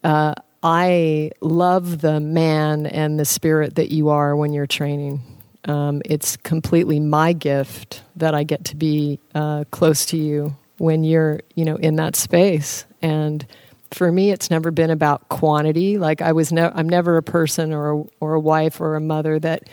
[0.04, 5.22] Uh, I love the man and the spirit that you are when you're training.
[5.65, 11.04] Um, it's completely my gift that I get to be uh, close to you when
[11.04, 12.86] you're, you know, in that space.
[13.02, 13.46] And
[13.91, 15.97] for me, it's never been about quantity.
[15.97, 19.02] Like I was, ne- I'm never a person or a, or a wife or a
[19.02, 19.63] mother that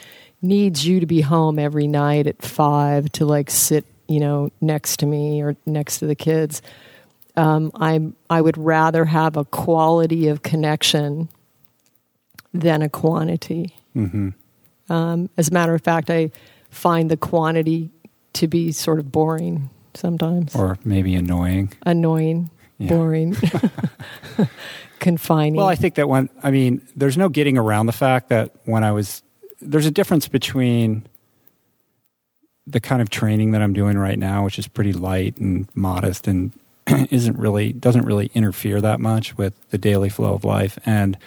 [0.43, 4.99] needs you to be home every night at five to like sit, you know, next
[5.01, 6.61] to me or next to the kids.
[7.37, 11.29] Um, I'm, I would rather have a quality of connection
[12.53, 13.75] than a quantity.
[13.95, 14.29] hmm
[14.89, 16.31] Um, as a matter of fact, I
[16.71, 17.91] find the quantity
[18.35, 21.73] to be sort of boring sometimes, Or maybe annoying.
[21.87, 22.51] annoying.
[22.81, 23.37] Boring,
[25.01, 25.57] confining.
[25.57, 28.85] Well, I think that when I mean, there's no getting around the fact that when
[28.85, 29.23] I was
[29.61, 31.07] there's a difference between
[32.67, 36.27] the kind of training that I'm doing right now, which is pretty light and modest
[36.27, 36.53] and
[37.11, 41.19] isn't really doesn't really interfere that much with the daily flow of life, and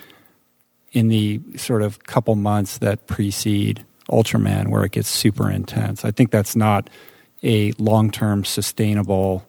[0.92, 6.06] in the sort of couple months that precede Ultraman, where it gets super intense.
[6.06, 6.90] I think that's not
[7.44, 9.46] a long-term sustainable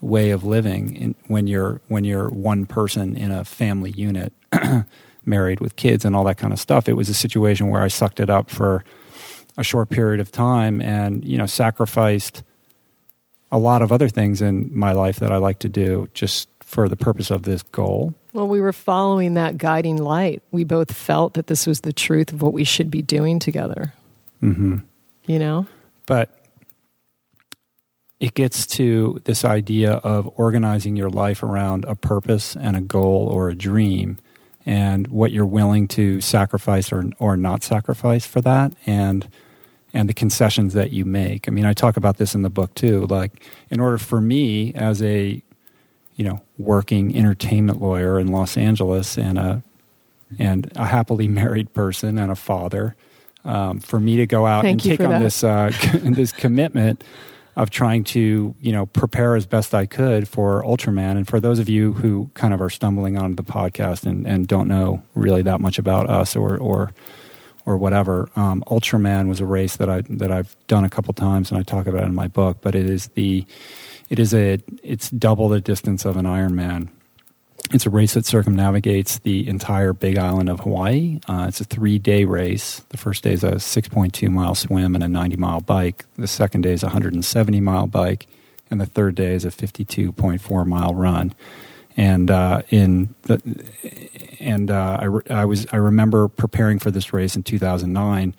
[0.00, 4.32] way of living in, when you're when you're one person in a family unit
[5.24, 7.88] married with kids and all that kind of stuff it was a situation where i
[7.88, 8.84] sucked it up for
[9.56, 12.42] a short period of time and you know sacrificed
[13.50, 16.88] a lot of other things in my life that i like to do just for
[16.88, 20.42] the purpose of this goal well, we were following that guiding light.
[20.50, 23.94] We both felt that this was the truth of what we should be doing together.
[24.40, 24.76] hmm
[25.24, 25.66] You know,
[26.04, 26.45] but
[28.18, 33.28] it gets to this idea of organizing your life around a purpose and a goal
[33.28, 34.18] or a dream
[34.64, 39.28] and what you're willing to sacrifice or or not sacrifice for that and
[39.92, 41.48] and the concessions that you make.
[41.48, 43.06] I mean, I talk about this in the book too.
[43.06, 45.42] Like in order for me as a
[46.16, 49.62] you know, working entertainment lawyer in Los Angeles and a
[50.38, 52.96] and a happily married person and a father,
[53.44, 55.18] um, for me to go out Thank and take on that.
[55.20, 55.70] this uh,
[56.02, 57.04] this commitment
[57.56, 61.16] of trying to you know prepare as best I could for Ultraman.
[61.16, 64.46] And for those of you who kind of are stumbling onto the podcast and, and
[64.46, 66.92] don't know really that much about us or or
[67.64, 71.50] or whatever, um, Ultraman was a race that I that I've done a couple times
[71.50, 72.58] and I talk about it in my book.
[72.60, 73.46] But it is the
[74.10, 76.88] it is a it's double the distance of an Ironman.
[77.72, 81.20] It's a race that circumnavigates the entire Big Island of Hawaii.
[81.28, 82.80] Uh, it's a three day race.
[82.90, 86.04] The first day is a 6.2 mile swim and a 90 mile bike.
[86.16, 88.26] The second day is a 170 mile bike.
[88.70, 91.34] And the third day is a 52.4 mile run.
[91.96, 93.40] and uh, in the
[94.38, 98.34] and uh, I, re- I was I remember preparing for this race in 2009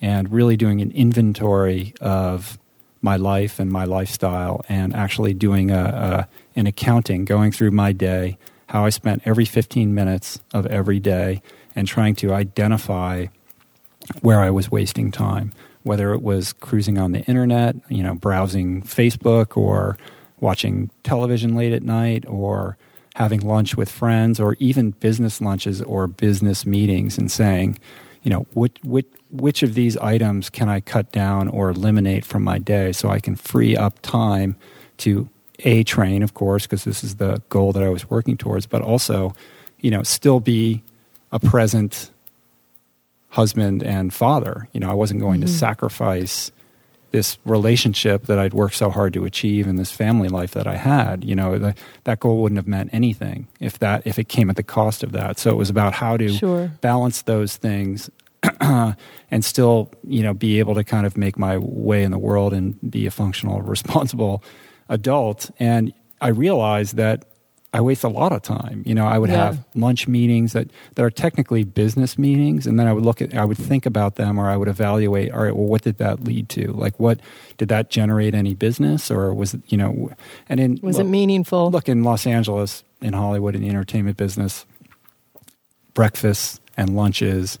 [0.00, 2.58] and really doing an inventory of
[3.02, 7.92] my life and my lifestyle and actually doing a, a an accounting going through my
[7.92, 11.42] day how I spent every 15 minutes of every day
[11.76, 13.26] and trying to identify
[14.20, 18.82] where I was wasting time whether it was cruising on the internet you know browsing
[18.82, 19.96] Facebook or
[20.40, 22.76] watching television late at night or
[23.14, 27.78] having lunch with friends or even business lunches or business meetings and saying,
[28.22, 32.42] you know, which, which, which of these items can I cut down or eliminate from
[32.42, 34.56] my day so I can free up time
[34.98, 35.28] to
[35.60, 38.82] A, train, of course, because this is the goal that I was working towards, but
[38.82, 39.34] also,
[39.80, 40.82] you know, still be
[41.30, 42.10] a present
[43.28, 44.68] husband and father.
[44.72, 45.46] You know, I wasn't going mm-hmm.
[45.46, 46.50] to sacrifice
[47.14, 50.74] this relationship that I'd worked so hard to achieve and this family life that I
[50.74, 51.22] had.
[51.22, 54.56] You know, the, that goal wouldn't have meant anything if that if it came at
[54.56, 55.38] the cost of that.
[55.38, 56.72] So it was about how to sure.
[56.80, 58.10] balance those things
[58.60, 62.52] and still, you know, be able to kind of make my way in the world
[62.52, 64.42] and be a functional, responsible
[64.88, 65.50] adult.
[65.58, 67.24] And I realized that
[67.74, 68.84] I waste a lot of time.
[68.86, 69.46] You know, I would yeah.
[69.46, 73.34] have lunch meetings that, that are technically business meetings, and then I would look at,
[73.34, 75.32] I would think about them, or I would evaluate.
[75.32, 76.72] All right, well, what did that lead to?
[76.72, 77.18] Like, what
[77.58, 80.12] did that generate any business, or was it, you know,
[80.48, 81.72] and in was look, it meaningful?
[81.72, 84.66] Look in Los Angeles, in Hollywood, in the entertainment business,
[85.94, 87.58] breakfasts and lunches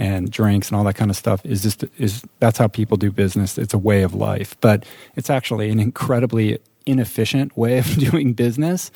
[0.00, 3.12] and drinks and all that kind of stuff is just is that's how people do
[3.12, 3.58] business.
[3.58, 4.84] It's a way of life, but
[5.14, 8.90] it's actually an incredibly inefficient way of doing business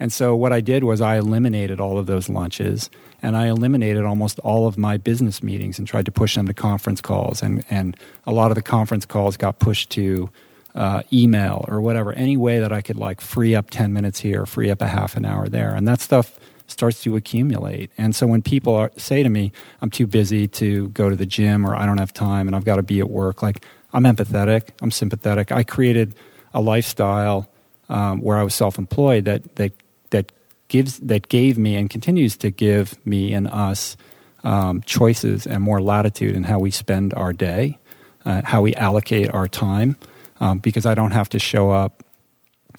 [0.00, 2.90] and so what I did was I eliminated all of those lunches
[3.20, 6.54] and I eliminated almost all of my business meetings and tried to push them to
[6.54, 7.42] conference calls.
[7.42, 10.30] And, and a lot of the conference calls got pushed to
[10.74, 14.46] uh, email or whatever, any way that I could like free up 10 minutes here,
[14.46, 15.74] free up a half an hour there.
[15.74, 17.90] And that stuff starts to accumulate.
[17.98, 21.26] And so when people are, say to me, I'm too busy to go to the
[21.26, 24.04] gym or I don't have time and I've got to be at work, like I'm
[24.04, 25.50] empathetic, I'm sympathetic.
[25.50, 26.14] I created
[26.54, 27.48] a lifestyle
[27.88, 29.72] um, where I was self employed that, that
[30.10, 30.32] that
[30.68, 33.96] gives that gave me and continues to give me and us
[34.44, 37.78] um, choices and more latitude in how we spend our day,
[38.24, 39.96] uh, how we allocate our time,
[40.40, 42.04] um, because I don't have to show up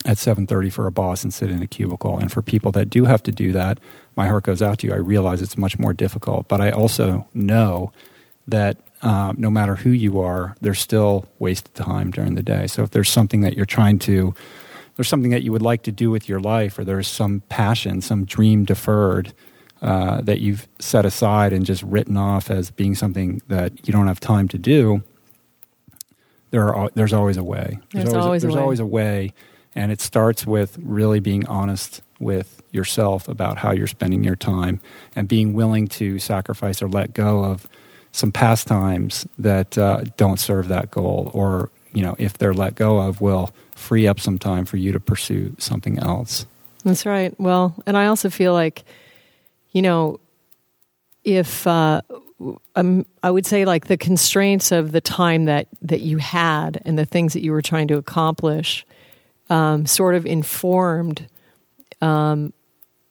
[0.06, 3.06] at 7.30 for a boss and sit in a cubicle and for people that do
[3.06, 3.80] have to do that
[4.16, 7.28] my heart goes out to you i realize it's much more difficult but i also
[7.34, 7.92] know
[8.48, 12.84] that uh, no matter who you are there's still wasted time during the day so
[12.84, 14.34] if there's something that you're trying to
[15.00, 18.02] there's something that you would like to do with your life, or there's some passion,
[18.02, 19.32] some dream deferred
[19.82, 24.08] uh, that you've set aside and just written off as being something that you don't
[24.08, 25.02] have time to do,
[26.52, 27.80] there are there's always a way.
[27.94, 28.62] There's, there's always, always, there's a way.
[28.62, 29.34] always a way,
[29.80, 34.82] and it starts with really being honest with yourself about how you're spending your time
[35.16, 37.66] and being willing to sacrifice or let go of
[38.12, 43.00] some pastimes that uh, don't serve that goal, or you know, if they're let go
[43.00, 46.46] of, will free up some time for you to pursue something else.
[46.84, 47.34] That's right.
[47.40, 48.84] Well, and I also feel like,
[49.72, 50.20] you know,
[51.24, 52.02] if uh,
[52.76, 57.00] um, I would say like the constraints of the time that that you had and
[57.00, 58.86] the things that you were trying to accomplish,
[59.50, 61.28] um, sort of informed
[62.02, 62.54] um,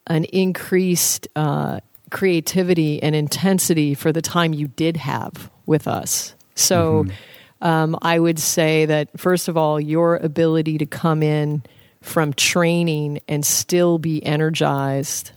[0.06, 6.34] an increased uh, creativity and intensity for the time you did have with us.
[6.54, 7.04] So.
[7.04, 7.14] Mm-hmm
[7.60, 11.62] um, I would say that, first of all, your ability to come in
[12.00, 15.32] from training and still be energized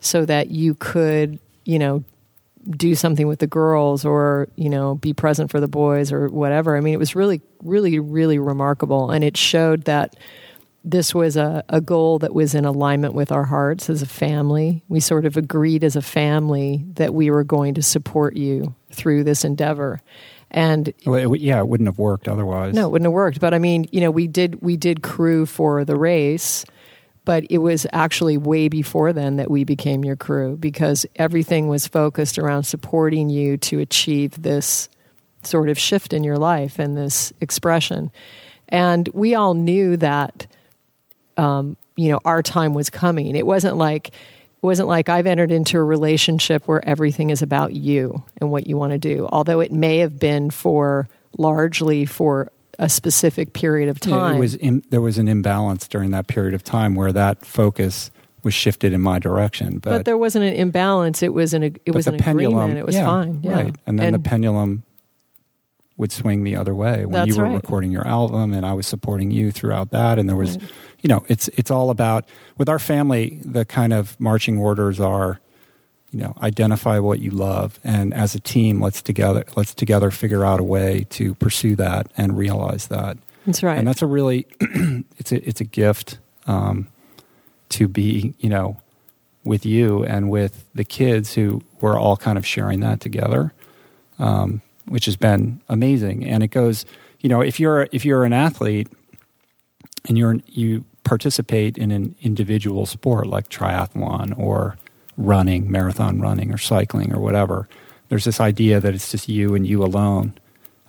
[0.00, 2.04] so that you could, you know,
[2.70, 6.76] do something with the girls or, you know, be present for the boys or whatever.
[6.76, 9.10] I mean, it was really, really, really remarkable.
[9.10, 10.16] And it showed that
[10.84, 14.82] this was a, a goal that was in alignment with our hearts as a family.
[14.88, 19.24] We sort of agreed as a family that we were going to support you through
[19.24, 20.00] this endeavor.
[20.50, 22.74] And well, it, yeah, it wouldn't have worked otherwise.
[22.74, 23.40] No, it wouldn't have worked.
[23.40, 26.64] But I mean, you know, we did we did crew for the race,
[27.24, 31.86] but it was actually way before then that we became your crew because everything was
[31.86, 34.88] focused around supporting you to achieve this
[35.44, 38.10] sort of shift in your life and this expression.
[38.68, 40.46] And we all knew that,
[41.36, 43.36] um, you know, our time was coming.
[43.36, 47.72] It wasn't like it wasn't like I've entered into a relationship where everything is about
[47.74, 52.50] you and what you want to do, although it may have been for largely for
[52.78, 54.34] a specific period of time.
[54.34, 58.10] Yeah, was in, there was an imbalance during that period of time where that focus
[58.42, 59.78] was shifted in my direction.
[59.78, 61.22] But, but there wasn't an imbalance.
[61.22, 62.78] It was an it was an pendulum, agreement.
[62.78, 63.40] It was yeah, fine.
[63.42, 63.52] Yeah.
[63.52, 63.76] Right.
[63.86, 64.82] And then and, the pendulum
[65.96, 67.54] would swing the other way when you were right.
[67.54, 70.70] recording your album and I was supporting you throughout that and there was right
[71.02, 72.24] you know, it's it's all about
[72.56, 73.40] with our family.
[73.44, 75.40] The kind of marching orders are,
[76.12, 80.44] you know, identify what you love, and as a team, let's together let's together figure
[80.44, 83.16] out a way to pursue that and realize that.
[83.46, 83.78] That's right.
[83.78, 86.88] And that's a really it's a it's a gift um,
[87.70, 88.76] to be you know
[89.44, 93.52] with you and with the kids who we're all kind of sharing that together,
[94.18, 96.24] um, which has been amazing.
[96.24, 96.84] And it goes,
[97.20, 98.88] you know, if you're if you're an athlete
[100.06, 104.76] and you're you participate in an individual sport like triathlon or
[105.24, 107.68] running, marathon running, or cycling or whatever,
[108.08, 110.34] there's this idea that it's just you and you alone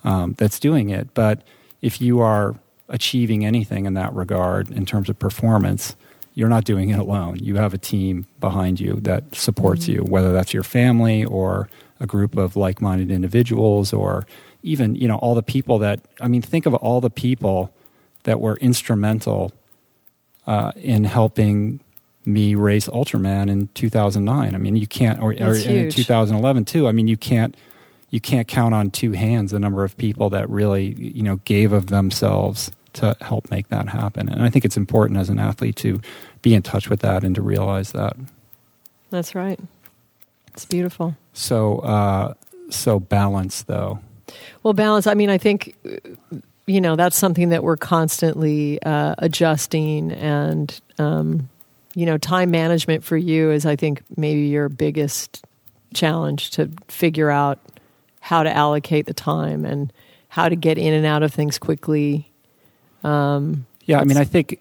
[0.04, 1.14] um, that's doing it.
[1.14, 1.42] But
[1.80, 2.56] if you are
[2.88, 5.96] achieving anything in that regard in terms of performance,
[6.34, 7.38] you're not doing it alone.
[7.40, 11.68] You have a team behind you that supports you, whether that's your family or
[12.00, 14.26] a group of like-minded individuals or
[14.62, 17.72] even, you know, all the people that I mean, think of all the people
[18.24, 19.52] that were instrumental
[20.46, 21.80] uh, in helping
[22.26, 24.54] me race Ultraman in 2009.
[24.54, 26.88] I mean, you can't, or, or in 2011 too.
[26.88, 27.56] I mean, you can't,
[28.10, 31.72] you can't count on two hands the number of people that really, you know, gave
[31.72, 34.28] of themselves to help make that happen.
[34.28, 36.00] And I think it's important as an athlete to
[36.42, 38.16] be in touch with that and to realize that.
[39.10, 39.58] That's right.
[40.48, 41.16] It's beautiful.
[41.32, 42.34] So, uh,
[42.70, 43.98] so balance though.
[44.62, 45.06] Well, balance.
[45.06, 45.76] I mean, I think
[46.66, 51.48] you know that's something that we're constantly uh, adjusting, and um,
[51.94, 55.44] you know, time management for you is, I think, maybe your biggest
[55.94, 57.58] challenge to figure out
[58.20, 59.92] how to allocate the time and
[60.28, 62.30] how to get in and out of things quickly.
[63.04, 64.58] Um, Yeah, I mean, I think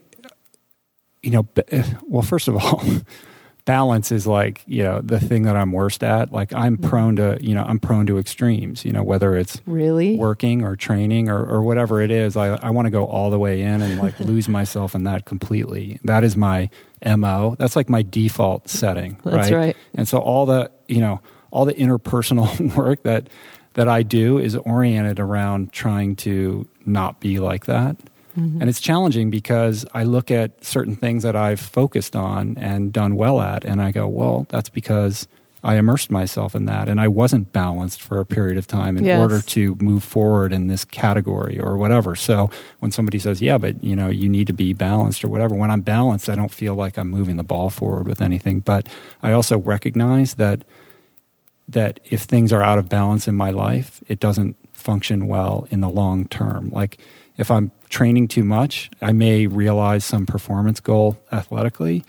[1.23, 1.47] you know.
[1.69, 2.83] eh, Well, first of all,
[3.65, 6.31] balance is like you know the thing that I'm worst at.
[6.31, 6.89] Like I'm mm-hmm.
[6.89, 8.85] prone to you know I'm prone to extremes.
[8.85, 12.35] You know whether it's really, working or training or, or whatever it is.
[12.35, 15.25] I I want to go all the way in and like lose myself in that
[15.25, 15.99] completely.
[16.03, 16.69] That is my
[17.05, 17.55] mo.
[17.57, 19.17] That's like my default setting.
[19.23, 19.77] That's right.
[19.93, 23.29] And so all the you know all the interpersonal work that
[23.73, 27.97] that I do is oriented around trying to not be like that.
[28.37, 28.61] Mm-hmm.
[28.61, 33.15] And it's challenging because I look at certain things that I've focused on and done
[33.15, 35.27] well at, and I go, well, that's because
[35.65, 39.05] I immersed myself in that and I wasn't balanced for a period of time in
[39.05, 39.17] Yes.
[39.17, 42.15] order to move forward in this category or whatever.
[42.15, 45.55] So when somebody says, yeah, but you know, you need to be balanced or whatever,
[45.55, 48.59] when I'm balanced, I don't feel like I'm moving the ball forward with anything.
[48.59, 48.87] But
[49.21, 50.63] I also recognize that
[51.69, 55.79] that if things are out of balance in my life, it doesn't function well in
[55.79, 56.69] the long term.
[56.71, 56.97] Like
[57.37, 62.03] if I'm training too much, I may realize some performance goal athletically,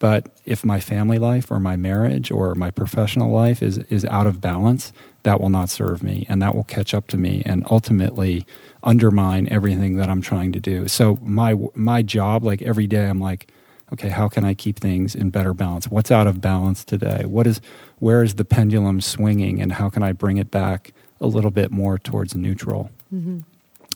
[0.00, 4.26] but if my family life or my marriage or my professional life is is out
[4.26, 7.64] of balance, that will not serve me and that will catch up to me and
[7.70, 8.44] ultimately
[8.82, 10.88] undermine everything that I'm trying to do.
[10.88, 13.48] So my my job like every day I'm like
[13.90, 15.88] okay, how can I keep things in better balance?
[15.88, 17.24] What's out of balance today?
[17.24, 17.60] What is
[18.00, 21.70] where is the pendulum swinging and how can I bring it back a little bit
[21.70, 22.90] more towards neutral?
[23.14, 23.38] Mm-hmm.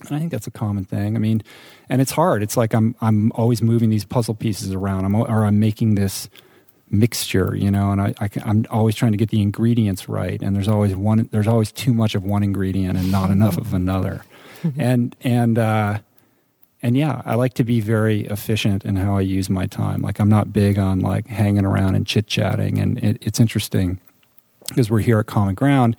[0.09, 1.16] And I think that's a common thing.
[1.16, 1.42] I mean,
[1.88, 2.42] and it's hard.
[2.42, 5.05] It's like I'm I'm always moving these puzzle pieces around.
[5.05, 6.28] I'm or I'm making this
[6.90, 10.40] mixture, you know, and I, I can, I'm always trying to get the ingredients right.
[10.42, 11.28] And there's always one.
[11.32, 14.24] There's always too much of one ingredient and not enough of another.
[14.78, 15.98] and and uh,
[16.82, 20.03] and yeah, I like to be very efficient in how I use my time.
[20.03, 22.78] Like I'm not big on like hanging around and chit chatting.
[22.78, 23.98] And it, it's interesting
[24.68, 25.96] because we're here at Common Ground,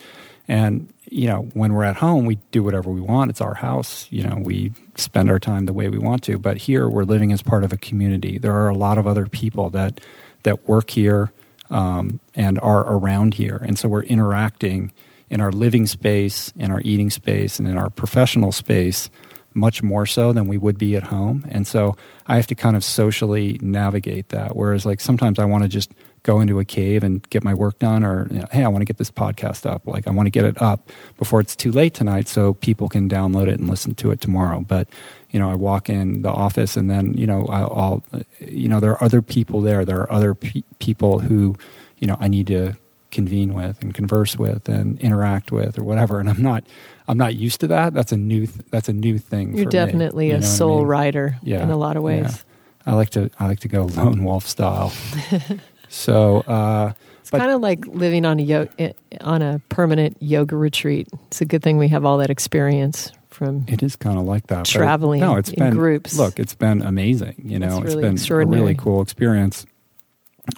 [0.47, 3.29] and you know when we're at home, we do whatever we want.
[3.29, 4.07] It's our house.
[4.09, 6.37] You know, we spend our time the way we want to.
[6.37, 8.37] But here, we're living as part of a community.
[8.37, 10.01] There are a lot of other people that
[10.43, 11.31] that work here
[11.69, 14.91] um, and are around here, and so we're interacting
[15.29, 19.09] in our living space, in our eating space, and in our professional space
[19.55, 21.45] much more so than we would be at home.
[21.49, 21.95] And so
[22.27, 24.55] I have to kind of socially navigate that.
[24.55, 25.91] Whereas, like, sometimes I want to just
[26.23, 28.81] go into a cave and get my work done, or, you know, hey, I want
[28.81, 29.85] to get this podcast up.
[29.85, 33.09] Like, I want to get it up before it's too late tonight so people can
[33.09, 34.61] download it and listen to it tomorrow.
[34.61, 34.87] But,
[35.31, 38.79] you know, I walk in the office and then, you know, I'll, I'll you know,
[38.79, 39.83] there are other people there.
[39.85, 41.55] There are other pe- people who,
[41.99, 42.73] you know, I need to
[43.11, 46.19] convene with and converse with and interact with or whatever.
[46.19, 46.63] And I'm not,
[47.07, 47.93] I'm not used to that.
[47.93, 49.49] That's a new, th- that's a new thing.
[49.49, 50.87] You're for me, definitely you a what I soul mean?
[50.87, 52.23] rider Yeah, in a lot of ways.
[52.23, 52.91] yeah.
[52.93, 54.91] I like to, I like to go lone wolf style.
[55.93, 60.55] so, uh, It's kind of like living on a yo- eh, on a permanent yoga
[60.55, 61.07] retreat.
[61.27, 63.65] It's a good thing we have all that experience from.
[63.67, 64.65] it is kind of like that.
[64.65, 66.17] Traveling no, it's in been groups.
[66.17, 67.35] Look, it's been amazing.
[67.45, 69.65] You know, It's it's really been a really cool experience.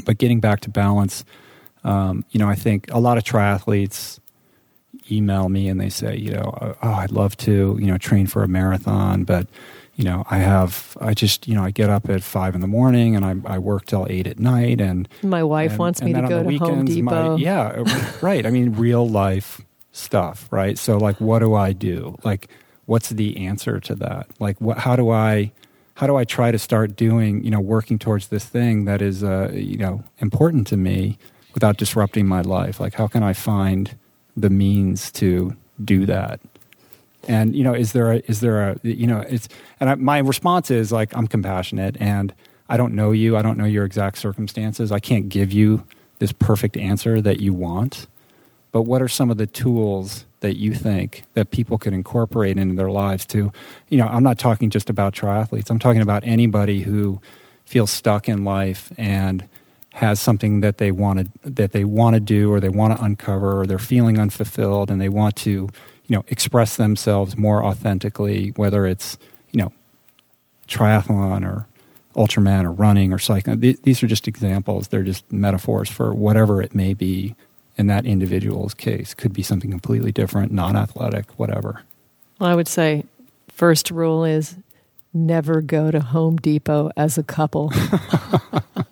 [0.05, 1.23] But getting back to balance,
[1.83, 4.19] um, you know, I think a lot of triathletes
[5.11, 8.41] email me and they say, you know, oh, I'd love to, you know, train for
[8.43, 9.47] a marathon, but
[9.95, 12.67] you know, I have, I just, you know, I get up at five in the
[12.67, 14.81] morning and I, I work till eight at night.
[14.81, 17.31] And my wife and, wants me to go to weekends, Home Depot.
[17.31, 17.83] My, yeah,
[18.21, 18.45] right.
[18.45, 19.61] I mean, real life
[19.93, 20.77] stuff, right?
[20.77, 22.17] So, like, what do I do?
[22.23, 22.49] Like,
[22.85, 24.27] what's the answer to that?
[24.39, 25.53] Like, what, how do I,
[25.95, 29.23] how do I try to start doing, you know, working towards this thing that is,
[29.23, 31.17] uh, you know, important to me
[31.53, 32.81] without disrupting my life?
[32.81, 33.97] Like, how can I find
[34.35, 36.41] the means to do that?
[37.27, 39.47] And you know, is there a, is there a you know it's
[39.79, 42.33] and I, my response is like I'm compassionate and
[42.69, 45.85] I don't know you, I don't know your exact circumstances, I can't give you
[46.19, 48.07] this perfect answer that you want.
[48.71, 52.75] But what are some of the tools that you think that people could incorporate into
[52.75, 53.51] their lives to,
[53.89, 55.69] you know, I'm not talking just about triathletes.
[55.69, 57.21] I'm talking about anybody who
[57.65, 59.47] feels stuck in life and
[59.93, 63.01] has something that they want to that they want to do or they want to
[63.03, 65.69] uncover or they're feeling unfulfilled and they want to
[66.07, 69.17] you know express themselves more authentically whether it's
[69.51, 69.71] you know
[70.67, 71.67] triathlon or
[72.15, 73.59] ultraman or running or cycling.
[73.59, 74.87] These are just examples.
[74.87, 77.35] They're just metaphors for whatever it may be
[77.77, 79.13] in that individual's case.
[79.13, 81.81] Could be something completely different non-athletic whatever.
[82.39, 83.05] Well, i would say
[83.49, 84.55] first rule is
[85.13, 87.71] never go to home depot as a couple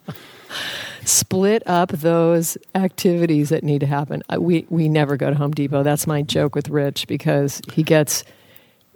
[1.05, 4.23] split up those activities that need to happen.
[4.37, 5.83] We we never go to Home Depot.
[5.83, 8.23] That's my joke with Rich because he gets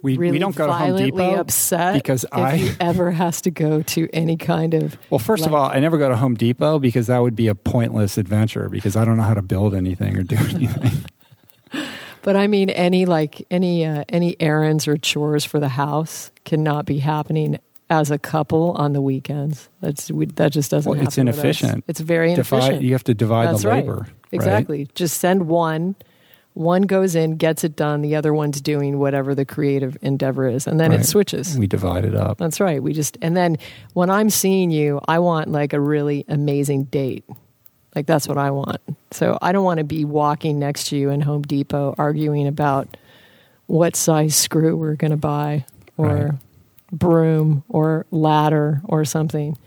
[0.01, 3.41] we, really we don't go to Home Depot upset because if I he ever has
[3.41, 6.15] to go to any kind of well first like, of all I never go to
[6.15, 9.41] Home Depot because that would be a pointless adventure because I don't know how to
[9.41, 11.05] build anything or do anything.
[12.21, 16.85] but I mean any like any uh, any errands or chores for the house cannot
[16.85, 19.69] be happening as a couple on the weekends.
[19.81, 20.89] That's we, that just doesn't.
[20.89, 21.85] Well, it's inefficient.
[21.87, 22.73] It's very inefficient.
[22.73, 23.85] Divide, you have to divide That's the right.
[23.85, 24.07] labor.
[24.31, 24.79] Exactly.
[24.79, 24.95] Right?
[24.95, 25.95] Just send one.
[26.53, 28.01] One goes in, gets it done.
[28.01, 31.01] The other one's doing whatever the creative endeavor is, and then right.
[31.01, 31.55] it switches.
[31.55, 32.39] We divide it up.
[32.39, 32.81] That's right.
[32.81, 33.57] We just and then
[33.93, 37.25] when I'm seeing you, I want like a really amazing date.
[37.95, 38.81] Like that's what I want.
[39.11, 42.97] So I don't want to be walking next to you in Home Depot arguing about
[43.67, 45.65] what size screw we're going to buy
[45.95, 46.31] or Right
[46.91, 49.57] broom or ladder or something.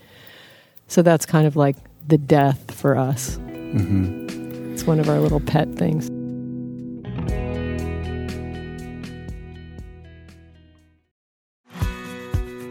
[0.87, 3.37] So that's kind of like the death for us.
[3.39, 4.73] Mm-hmm.
[4.73, 6.11] It's one of our little pet things.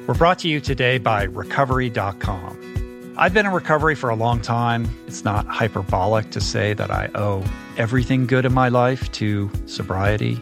[0.07, 3.13] We're brought to you today by Recovery.com.
[3.15, 4.89] I've been in recovery for a long time.
[5.05, 7.43] It's not hyperbolic to say that I owe
[7.77, 10.41] everything good in my life to sobriety.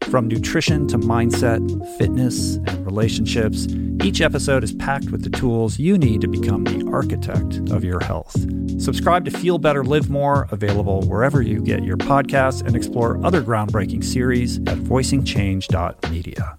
[0.09, 1.61] From nutrition to mindset,
[1.97, 3.67] fitness, and relationships,
[4.03, 8.03] each episode is packed with the tools you need to become the architect of your
[8.03, 8.35] health.
[8.81, 13.41] Subscribe to Feel Better, Live More, available wherever you get your podcasts, and explore other
[13.41, 16.57] groundbreaking series at voicingchange.media.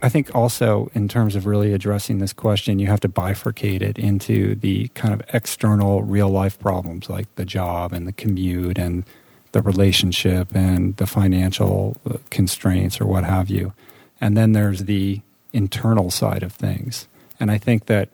[0.00, 3.98] I think also in terms of really addressing this question, you have to bifurcate it
[3.98, 9.04] into the kind of external real life problems like the job and the commute and
[9.52, 13.72] the relationship and the financial uh, constraints or what have you.
[14.20, 15.20] And then there's the
[15.52, 17.08] internal side of things.
[17.40, 18.10] And I think that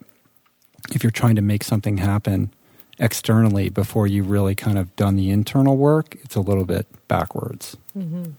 [0.92, 2.52] if you're trying to make something happen
[2.98, 7.76] externally before you've really kind of done the internal work, it's a little bit backwards.
[7.96, 8.30] Mm-hmm.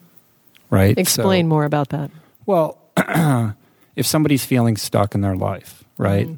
[0.70, 0.98] Right?
[0.98, 2.12] Explain so, more about that.
[2.46, 2.78] Well,
[3.96, 6.36] if somebody's feeling stuck in their life, right, mm-hmm.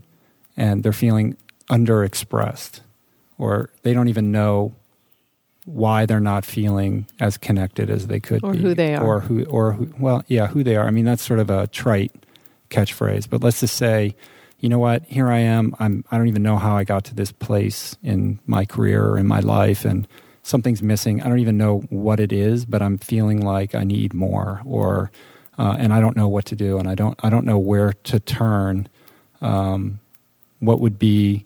[0.61, 1.37] and they're feeling
[1.69, 2.81] underexpressed,
[3.37, 4.73] or they don't even know
[5.65, 9.19] why they're not feeling as connected as they could or be, who they are, or
[9.19, 10.87] who, or who, well, yeah, who they are.
[10.87, 12.13] I mean, that's sort of a trite
[12.69, 14.15] catchphrase, but let's just say,
[14.59, 15.75] you know what, here I am.
[15.79, 16.03] I'm.
[16.09, 19.27] I don't even know how I got to this place in my career or in
[19.27, 20.07] my life, and
[20.41, 21.21] something's missing.
[21.21, 25.11] I don't even know what it is, but I'm feeling like I need more, or
[25.57, 27.93] uh, and I don't know what to do, and I don't I don't know where
[27.93, 28.87] to turn.
[29.41, 29.99] Um,
[30.59, 31.45] what would be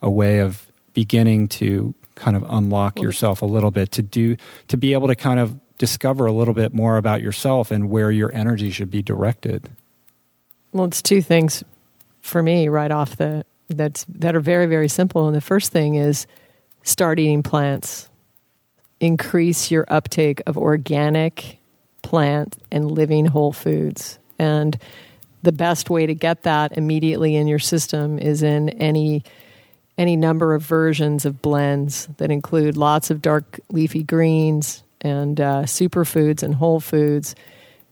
[0.00, 4.36] a way of beginning to kind of unlock yourself a little bit to do
[4.68, 8.10] to be able to kind of discover a little bit more about yourself and where
[8.10, 9.68] your energy should be directed?
[10.72, 11.64] Well, it's two things
[12.20, 15.26] for me right off the that's that are very very simple.
[15.26, 16.26] And the first thing is
[16.82, 18.08] start eating plants.
[19.00, 21.58] Increase your uptake of organic
[22.02, 24.18] plant and living whole foods.
[24.38, 24.78] And
[25.42, 29.24] the best way to get that immediately in your system is in any
[29.98, 35.62] any number of versions of blends that include lots of dark leafy greens and uh,
[35.64, 37.34] superfoods and whole foods.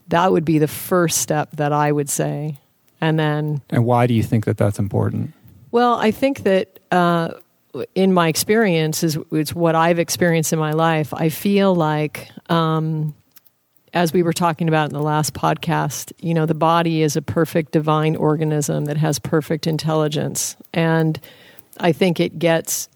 [0.08, 2.58] That would be the first step that I would say.
[3.02, 3.60] And then.
[3.68, 5.34] And why do you think that that's important?
[5.72, 7.34] Well, I think that uh,
[7.94, 11.14] in my experience, is it's what I've experienced in my life.
[11.14, 13.14] I feel like um,
[13.92, 17.22] as we were talking about in the last podcast, you know, the body is a
[17.22, 20.56] perfect divine organism that has perfect intelligence.
[20.72, 21.18] And
[21.78, 22.88] I think it gets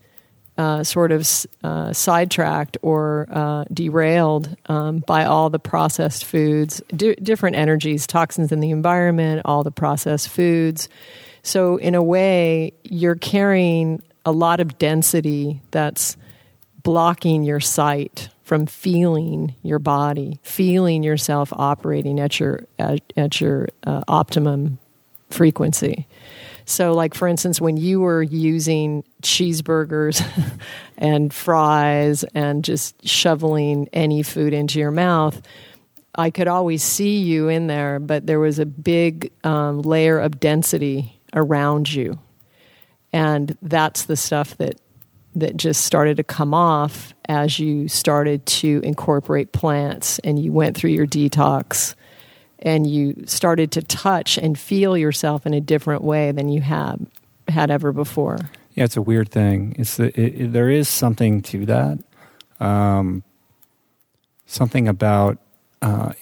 [0.56, 1.28] uh, sort of
[1.64, 8.52] uh, sidetracked or uh, derailed um, by all the processed foods, di- different energies, toxins
[8.52, 10.88] in the environment, all the processed foods.
[11.42, 16.16] So, in a way, you're carrying a lot of density that's
[16.84, 23.68] blocking your sight from feeling your body, feeling yourself operating at your at, at your
[23.84, 24.78] uh, optimum
[25.30, 26.06] frequency.
[26.66, 30.24] So, like for instance, when you were using cheeseburgers
[30.98, 35.40] and fries and just shoveling any food into your mouth,
[36.14, 40.38] I could always see you in there, but there was a big um, layer of
[40.38, 42.18] density around you,
[43.12, 44.78] and that's the stuff that
[45.34, 50.76] that just started to come off as you started to incorporate plants and you went
[50.76, 51.94] through your detox
[52.60, 57.00] and you started to touch and feel yourself in a different way than you have
[57.48, 58.38] had ever before.
[58.74, 59.76] Yeah, it's a weird thing.
[59.78, 61.98] It's the, it, it, there is something to that.
[62.60, 63.22] Um,
[64.46, 65.38] something about
[65.82, 66.12] uh,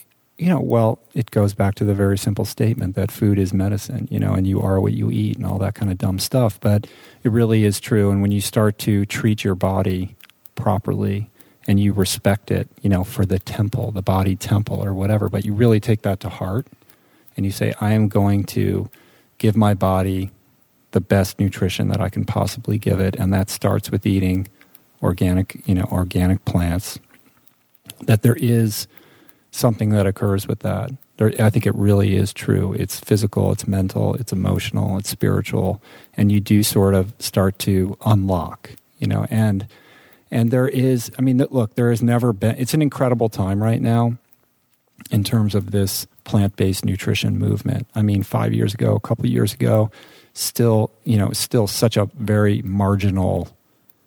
[0.42, 4.08] you know, well, it goes back to the very simple statement that food is medicine,
[4.10, 6.58] you know, and you are what you eat and all that kind of dumb stuff.
[6.58, 6.88] But
[7.22, 8.10] it really is true.
[8.10, 10.16] And when you start to treat your body
[10.56, 11.30] properly
[11.68, 15.44] and you respect it, you know, for the temple, the body temple or whatever, but
[15.44, 16.66] you really take that to heart
[17.36, 18.90] and you say, I am going to
[19.38, 20.32] give my body
[20.90, 23.14] the best nutrition that I can possibly give it.
[23.14, 24.48] And that starts with eating
[25.04, 26.98] organic, you know, organic plants.
[28.06, 28.88] That there is
[29.52, 30.90] something that occurs with that.
[31.38, 32.72] I think it really is true.
[32.72, 35.80] It's physical, it's mental, it's emotional, it's spiritual,
[36.16, 39.68] and you do sort of start to unlock, you know, and
[40.32, 42.56] and there is, I mean, look, there has never been.
[42.58, 44.16] It's an incredible time right now.
[45.10, 47.86] in terms of this plant based nutrition movement.
[47.94, 49.90] I mean, five years ago, a couple of years ago,
[50.34, 53.48] still, you know, still such a very marginal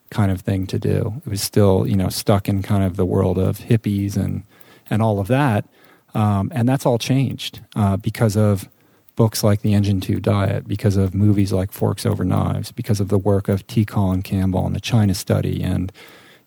[0.10, 1.22] kind of thing to do.
[1.26, 4.44] It was still, you know, stuck in kind of the world of hippies and
[4.90, 5.66] and all of that.
[6.14, 8.70] Um, and that's all changed uh, because of
[9.16, 13.10] books like The Engine 2 Diet, because of movies like Forks Over Knives, because of
[13.10, 13.86] the work of T.
[13.86, 15.92] Colin Campbell and the China Study, and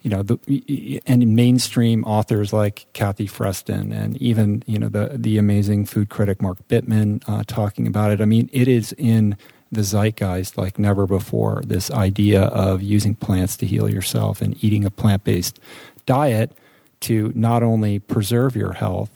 [0.03, 5.39] you know, the, and mainstream authors like Kathy Freston, and even you know the the
[5.39, 8.21] amazing food critic Mark Bittman uh, talking about it.
[8.21, 9.37] I mean, it is in
[9.73, 11.63] the zeitgeist like never before.
[11.67, 15.59] This idea of using plants to heal yourself and eating a plant based
[16.07, 16.53] diet
[17.01, 19.11] to not only preserve your health,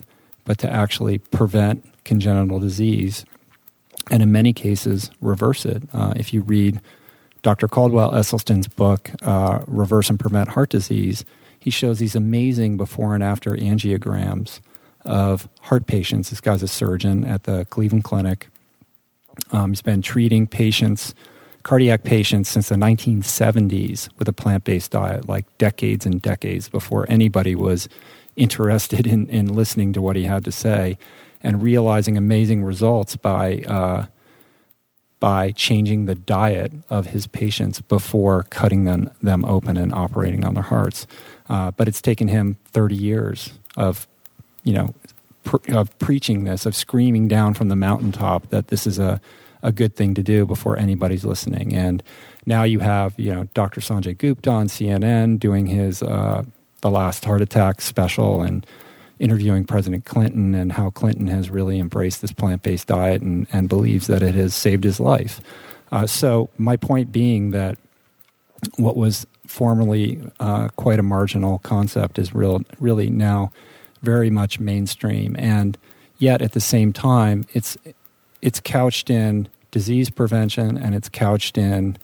[0.45, 3.25] but to actually prevent congenital disease
[4.11, 5.83] and in many cases reverse it.
[5.93, 6.81] Uh, if you read
[7.43, 7.69] Dr.
[7.69, 11.25] Caldwell Esselstyn's book, uh, Reverse and Prevent Heart Disease,
[11.59, 14.61] he shows these amazing before and after angiograms
[15.05, 16.31] of heart patients.
[16.31, 18.49] This guy's a surgeon at the Cleveland Clinic.
[19.51, 21.15] Um, he's been treating patients,
[21.63, 27.07] cardiac patients, since the 1970s with a plant based diet, like decades and decades before
[27.09, 27.89] anybody was
[28.37, 30.97] interested in, in listening to what he had to say
[31.43, 34.07] and realizing amazing results by uh,
[35.21, 40.55] by changing the diet of his patients before cutting them them open and operating on
[40.55, 41.07] their hearts.
[41.49, 44.07] Uh, but it's taken him 30 years of
[44.65, 44.95] you know
[45.69, 49.21] of preaching this, of screaming down from the mountaintop that this is a
[49.63, 51.75] a good thing to do before anybody's listening.
[51.75, 52.03] And
[52.47, 53.81] now you have you know Dr.
[53.81, 56.45] Sanjay Gupta on CNN doing his uh,
[56.81, 58.67] the last heart attack special and
[59.19, 63.69] interviewing President Clinton and how Clinton has really embraced this plant based diet and, and
[63.69, 65.41] believes that it has saved his life.
[65.93, 67.79] Uh, so, my point being that
[68.77, 73.53] what was formerly uh, quite a marginal concept is real, really now
[74.03, 75.37] very much mainstream.
[75.39, 75.77] And
[76.19, 77.77] yet, at the same time, it's,
[78.43, 81.97] it's couched in disease prevention and it's couched in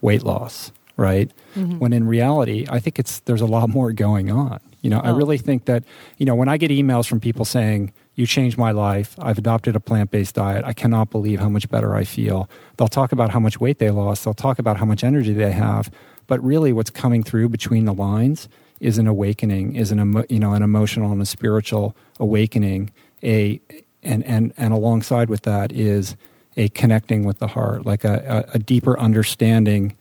[0.00, 1.30] weight loss, right?
[1.54, 1.78] Mm-hmm.
[1.78, 4.58] When in reality, I think it's, there's a lot more going on.
[4.80, 5.08] You know, oh.
[5.08, 5.84] I really think that,
[6.18, 9.14] you know, when I get emails from people saying, you changed my life.
[9.18, 10.64] I've adopted a plant based diet.
[10.64, 12.48] I cannot believe how much better I feel.
[12.76, 14.24] They'll talk about how much weight they lost.
[14.24, 15.90] They'll talk about how much energy they have.
[16.26, 18.48] But really, what's coming through between the lines
[18.80, 22.90] is an awakening, is an emo- you know an emotional and a spiritual awakening.
[23.22, 23.60] A
[24.02, 26.16] and and and alongside with that is
[26.56, 29.96] a connecting with the heart, like a, a, a deeper understanding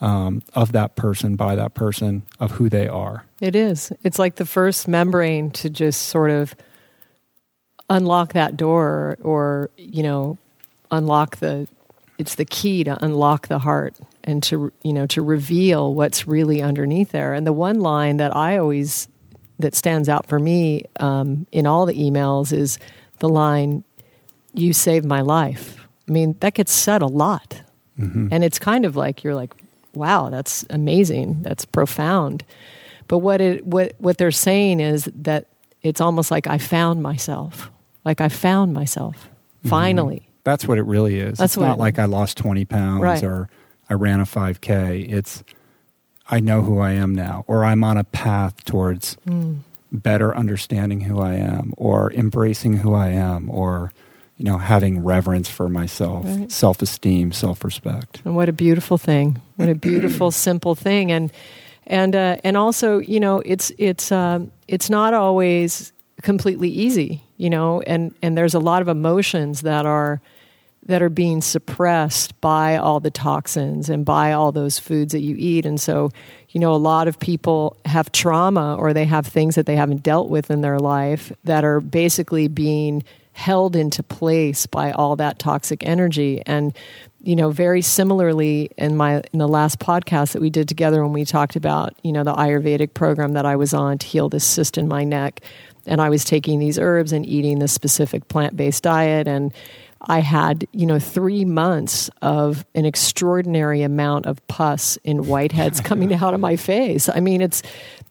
[0.00, 3.24] um, of that person by that person of who they are.
[3.40, 3.92] It is.
[4.04, 6.54] It's like the first membrane to just sort of
[7.88, 10.38] unlock that door or, you know,
[10.90, 11.66] unlock the
[12.18, 13.94] it's the key to unlock the heart
[14.24, 18.34] and to you know to reveal what's really underneath there and the one line that
[18.34, 19.08] i always
[19.58, 22.78] that stands out for me um, in all the emails is
[23.18, 23.84] the line
[24.54, 25.76] you saved my life
[26.08, 27.62] i mean that gets said a lot
[27.98, 28.28] mm-hmm.
[28.30, 29.54] and it's kind of like you're like
[29.96, 31.42] wow, that's amazing.
[31.42, 32.44] That's profound.
[33.08, 35.48] But what it what what they're saying is that
[35.82, 37.70] it's almost like I found myself.
[38.04, 39.68] Like I found myself mm-hmm.
[39.68, 40.16] finally.
[40.16, 40.40] Mm-hmm.
[40.44, 41.38] That's what it really is.
[41.38, 43.24] That's it's not like I lost 20 pounds right.
[43.24, 43.48] or
[43.90, 45.12] I ran a 5K.
[45.12, 45.42] It's
[46.28, 49.58] I know who I am now, or I'm on a path towards mm.
[49.96, 53.92] Better understanding who I am, or embracing who I am, or
[54.36, 56.52] you know, having reverence for myself, right.
[56.52, 58.20] self esteem, self respect.
[58.24, 59.40] And what a beautiful thing!
[59.56, 61.32] What a beautiful, simple thing, and
[61.86, 65.92] and uh, and also, you know, it's it's um, it's not always
[66.22, 70.20] completely easy, you know, and and there's a lot of emotions that are
[70.86, 75.34] that are being suppressed by all the toxins and by all those foods that you
[75.36, 75.66] eat.
[75.66, 76.10] And so,
[76.50, 80.04] you know, a lot of people have trauma or they have things that they haven't
[80.04, 85.38] dealt with in their life that are basically being held into place by all that
[85.38, 86.74] toxic energy and
[87.20, 91.12] you know very similarly in my in the last podcast that we did together when
[91.12, 94.42] we talked about you know the ayurvedic program that I was on to heal this
[94.42, 95.42] cyst in my neck
[95.84, 99.52] and I was taking these herbs and eating this specific plant-based diet and
[100.02, 106.12] I had, you know, three months of an extraordinary amount of pus in whiteheads coming
[106.14, 107.08] out of my face.
[107.08, 107.62] I mean, it's,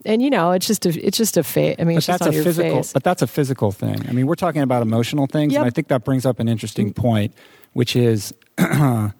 [0.03, 1.75] and you know, it's just a, it's just a face.
[1.79, 2.93] I mean, but that's a physical, face.
[2.93, 4.07] but that's a physical thing.
[4.07, 5.61] I mean, we're talking about emotional things, yep.
[5.61, 7.33] and I think that brings up an interesting point,
[7.73, 8.33] which is,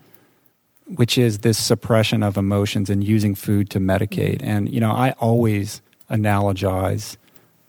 [0.88, 4.42] which is this suppression of emotions and using food to medicate.
[4.42, 7.18] And you know, I always analogize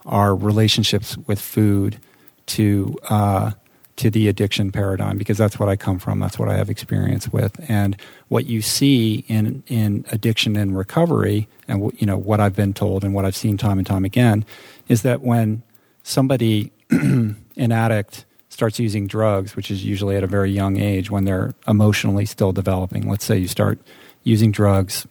[0.07, 2.01] our relationships with food
[2.47, 2.97] to.
[3.11, 3.53] Uh,
[3.97, 6.21] to the addiction paradigm because that's what I come from.
[6.21, 7.59] That's what I have experience with.
[7.69, 7.97] And
[8.29, 13.05] what you see in in addiction and recovery, and you know what I've been told
[13.05, 14.45] and what I've seen time and time again,
[14.89, 15.63] is that when
[16.03, 21.25] somebody an addict starts using drugs, which is usually at a very young age when
[21.25, 23.09] they're emotionally still developing.
[23.09, 23.79] Let's say you start
[24.23, 25.07] using drugs,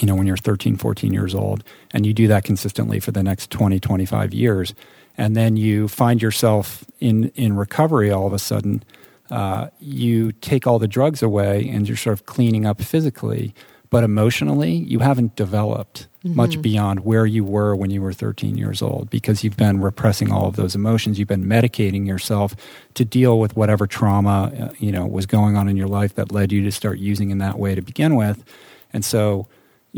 [0.00, 1.62] you know, when you're 13, 14 years old,
[1.92, 4.74] and you do that consistently for the next 20, 25 years,
[5.18, 8.84] and then you find yourself in, in recovery all of a sudden,
[9.30, 13.52] uh, you take all the drugs away and you're sort of cleaning up physically,
[13.90, 16.36] but emotionally, you haven't developed mm-hmm.
[16.36, 20.30] much beyond where you were when you were 13 years old because you've been repressing
[20.30, 21.18] all of those emotions.
[21.18, 22.54] You've been medicating yourself
[22.94, 26.32] to deal with whatever trauma uh, you know was going on in your life that
[26.32, 28.44] led you to start using in that way to begin with.
[28.92, 29.46] And so,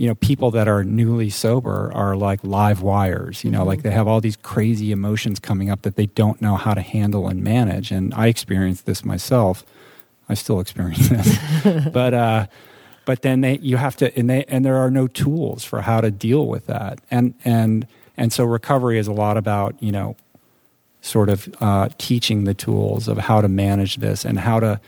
[0.01, 3.45] you know, people that are newly sober are like live wires.
[3.45, 3.69] You know, mm-hmm.
[3.69, 6.81] like they have all these crazy emotions coming up that they don't know how to
[6.81, 7.91] handle and manage.
[7.91, 9.63] And I experienced this myself.
[10.27, 12.15] I still experience this, but.
[12.15, 12.47] uh
[13.07, 16.01] but then they you have to and they and there are no tools for how
[16.01, 20.15] to deal with that and and and so recovery is a lot about you know
[21.01, 24.79] sort of uh, teaching the tools of how to manage this and how to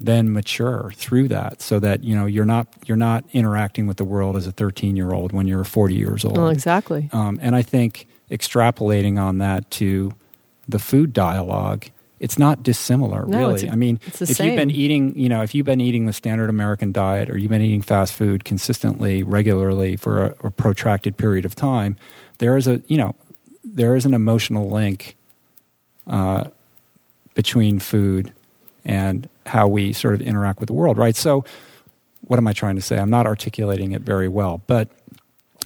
[0.00, 4.04] then mature through that so that you know you're not you're not interacting with the
[4.04, 7.56] world as a 13 year old when you're 40 years old well exactly um, and
[7.56, 10.12] i think extrapolating on that to
[10.68, 11.86] the food dialogue
[12.20, 13.68] it's not dissimilar, no, really.
[13.68, 14.48] A, I mean, if same.
[14.48, 17.50] you've been eating, you know, if you've been eating the standard American diet or you've
[17.50, 21.96] been eating fast food consistently, regularly for a, a protracted period of time,
[22.38, 23.14] there is a, you know,
[23.64, 25.16] there is an emotional link
[26.08, 26.44] uh,
[27.34, 28.32] between food
[28.84, 31.16] and how we sort of interact with the world, right?
[31.16, 31.44] So,
[32.22, 32.98] what am I trying to say?
[32.98, 34.90] I'm not articulating it very well, but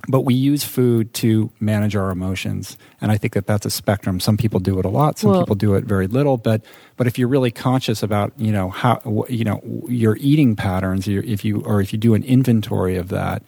[0.08, 4.18] but we use food to manage our emotions and i think that that's a spectrum
[4.18, 6.64] some people do it a lot some well, people do it very little but
[6.96, 11.44] but if you're really conscious about you know how you know your eating patterns if
[11.44, 13.42] you or if you do an inventory of that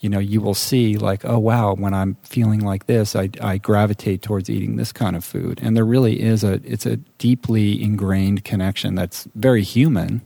[0.00, 3.58] you know you will see like oh wow when i'm feeling like this i, I
[3.58, 7.82] gravitate towards eating this kind of food and there really is a it's a deeply
[7.82, 10.22] ingrained connection that's very human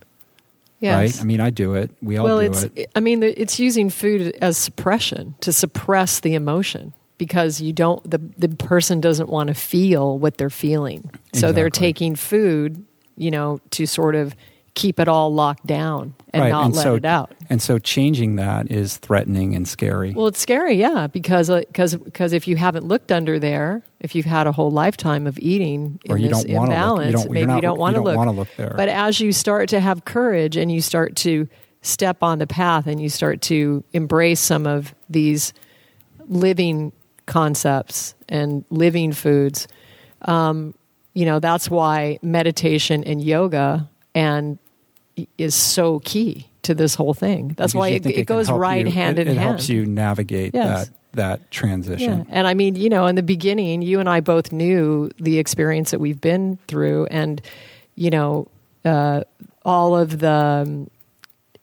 [0.83, 0.97] Yes.
[0.97, 1.23] Right?
[1.23, 1.93] I mean, I do it.
[2.03, 2.91] We all well, do it's, it.
[2.97, 8.18] I mean, it's using food as suppression to suppress the emotion because you don't the
[8.37, 11.09] the person doesn't want to feel what they're feeling.
[11.35, 12.85] So they're taking food,
[13.16, 14.35] you know, to sort of
[14.75, 16.51] keep it all locked down and right.
[16.51, 17.33] not and let so, it out.
[17.51, 20.12] And so changing that is threatening and scary.
[20.12, 24.14] Well, it's scary, yeah, because because uh, because if you haven't looked under there, if
[24.14, 27.31] you've had a whole lifetime of eating or in you this don't imbalance, you don't,
[27.31, 28.37] maybe not, you don't want to look.
[28.37, 28.75] look there.
[28.77, 31.49] But as you start to have courage and you start to
[31.83, 35.53] step on the path and you start to embrace some of these
[36.29, 36.93] living
[37.27, 39.68] concepts and living foods,
[40.23, 40.75] um,
[41.12, 44.59] you know that's why meditation and yoga and
[45.39, 47.49] is so key to this whole thing.
[47.49, 49.45] That's because why it, it goes right you, hand it, in it hand.
[49.45, 50.89] It helps you navigate yes.
[50.89, 52.21] that that transition.
[52.21, 52.25] Yeah.
[52.31, 55.91] And I mean, you know, in the beginning, you and I both knew the experience
[55.91, 57.41] that we've been through, and
[57.95, 58.49] you know,
[58.85, 59.25] uh,
[59.65, 60.89] all of the,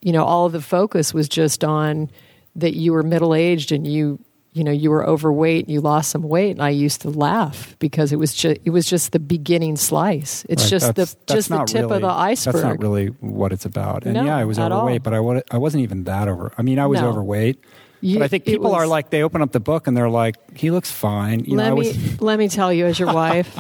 [0.01, 2.09] you know, all of the focus was just on
[2.55, 4.19] that you were middle aged and you
[4.53, 7.75] you know you were overweight and you lost some weight and I used to laugh
[7.79, 10.45] because it was just it was just the beginning slice.
[10.49, 10.69] It's right.
[10.69, 12.53] just that's, the that's just the tip really, of the iceberg.
[12.53, 14.05] That's not really what it's about.
[14.05, 15.23] And no, yeah, I was overweight, all.
[15.23, 16.51] but I I wasn't even that over.
[16.57, 17.09] I mean, I was no.
[17.09, 17.63] overweight.
[18.01, 20.09] You, but I think people was, are like they open up the book and they're
[20.09, 21.41] like, he looks fine.
[21.41, 23.59] You let know, me was, let me tell you, as your wife,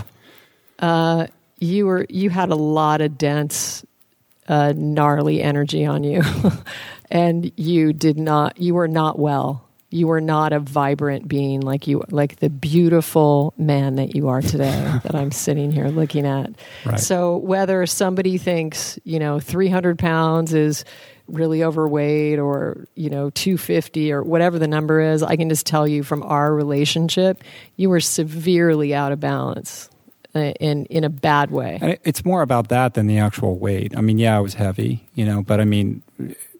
[0.79, 1.27] uh,
[1.59, 3.85] you were you had a lot of dense,
[4.47, 6.23] uh, gnarly energy on you,
[7.11, 8.59] and you did not.
[8.59, 13.53] You were not well you were not a vibrant being like you like the beautiful
[13.57, 16.51] man that you are today that I'm sitting here looking at.
[16.85, 16.99] Right.
[16.99, 20.85] So whether somebody thinks you know 300 pounds is
[21.27, 25.87] really overweight or you know 250 or whatever the number is, I can just tell
[25.87, 27.43] you from our relationship,
[27.75, 29.89] you were severely out of balance
[30.35, 31.79] uh, in in a bad way.
[31.81, 33.97] And it's more about that than the actual weight.
[33.97, 36.03] I mean, yeah, I was heavy, you know, but I mean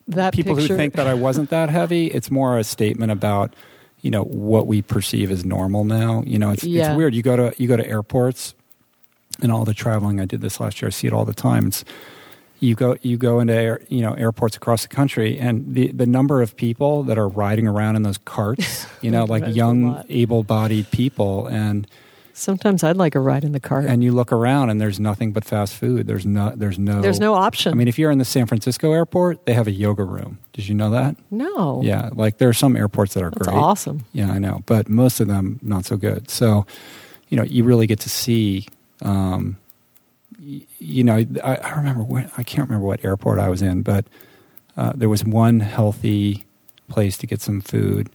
[0.10, 0.74] that people picture.
[0.74, 3.56] who think that I wasn't that heavy, it's more a statement about
[4.02, 6.24] you know what we perceive as normal now.
[6.26, 6.90] You know, it's yeah.
[6.90, 7.14] it's weird.
[7.14, 8.56] You go to you go to airports
[9.42, 10.88] and all the traveling I did this last year.
[10.88, 11.68] I see it all the time.
[11.68, 11.84] It's
[12.60, 16.06] you go you go into air, you know airports across the country and the the
[16.06, 20.90] number of people that are riding around in those carts, you know, like young able-bodied
[20.92, 21.88] people and
[22.40, 23.86] Sometimes I'd like a ride in the cart.
[23.86, 26.08] And you look around and there's nothing but fast food.
[26.08, 27.74] There's no there's no There's no option.
[27.74, 30.40] I mean, if you're in the San Francisco airport, they have a yoga room.
[30.54, 31.18] Did you know that?
[31.32, 31.82] No.
[31.84, 33.58] Yeah, like there are some airports that are That's great.
[33.58, 34.06] awesome.
[34.14, 36.30] Yeah, I know, but most of them not so good.
[36.30, 36.66] So,
[37.28, 38.68] you know, you really get to see
[39.02, 39.58] um,
[40.42, 43.82] y- you know, I, I remember when I can't remember what airport I was in,
[43.82, 44.06] but
[44.78, 46.46] uh, there was one healthy
[46.88, 48.10] place to get some food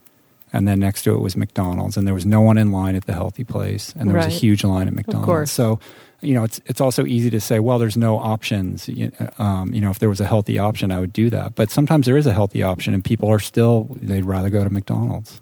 [0.55, 3.07] and then next to it was McDonald's, and there was no one in line at
[3.07, 5.26] the healthy place, and there was a huge line at McDonald's.
[5.50, 5.80] So,
[6.20, 8.88] you know, it's it's also easy to say, well, there's no options.
[8.88, 11.57] You, um, you know, if there was a healthy option, I would do that.
[11.57, 14.70] But sometimes there is a healthy option, and people are still they'd rather go to
[14.70, 15.40] McDonald's.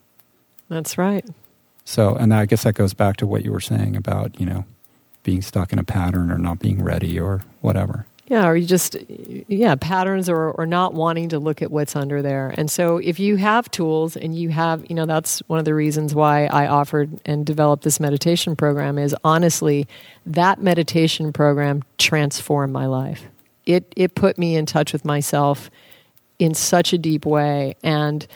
[0.71, 1.29] That's right.
[1.85, 4.65] So, and I guess that goes back to what you were saying about you know
[5.23, 8.07] being stuck in a pattern or not being ready or whatever.
[8.33, 8.97] Yeah, or you just,
[9.47, 12.55] yeah, patterns or, or not wanting to look at what's under there.
[12.57, 15.75] And so if you have tools and you have, you know, that's one of the
[15.75, 19.87] reasons why I offered and developed this meditation program is honestly,
[20.25, 23.27] that meditation program transformed my life.
[23.67, 25.71] It, it put me in touch with myself
[26.39, 27.77] in such a deep way.
[27.83, 28.27] And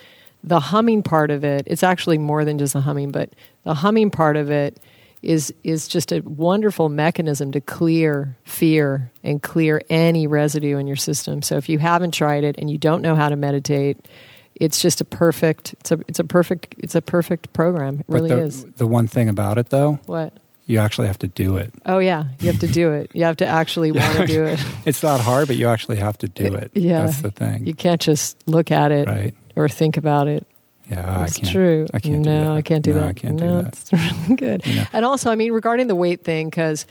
[0.45, 3.31] the humming part of it, it's actually more than just the humming, but
[3.65, 4.79] the humming part of it
[5.27, 10.97] is is just a wonderful mechanism to clear fear and clear any residue in your
[10.97, 11.43] system.
[11.43, 14.07] So if you haven't tried it and you don't know how to meditate,
[14.55, 17.99] it's just a perfect it's a it's a perfect it's a perfect program.
[18.01, 18.65] It really but the, is.
[18.77, 20.33] The one thing about it, though, What?
[20.67, 21.75] you actually have to do it.
[21.85, 23.11] Oh yeah, you have to do it.
[23.13, 24.61] You have to actually want to do it.
[24.87, 26.71] It's not hard, but you actually have to do it.
[26.75, 27.05] Yeah.
[27.07, 29.35] that's the thing, You can't just look at it right?
[29.57, 30.47] or think about it.
[30.91, 31.53] Yeah, It's I can't.
[31.53, 31.87] true.
[31.93, 32.51] I can't do no, that.
[32.59, 33.09] I can't do No, that.
[33.09, 33.69] I can't do no, that.
[33.79, 33.93] it's
[34.27, 34.67] really good.
[34.67, 34.85] You know?
[34.93, 36.87] And also, I mean, regarding the weight thing, because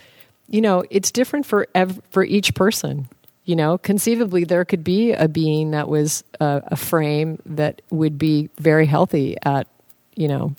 [0.48, 3.08] you know, it's different for ev- for each person.
[3.46, 8.18] You know, conceivably, there could be a being that was a, a frame that would
[8.18, 9.68] be very healthy at,
[10.16, 10.56] you know,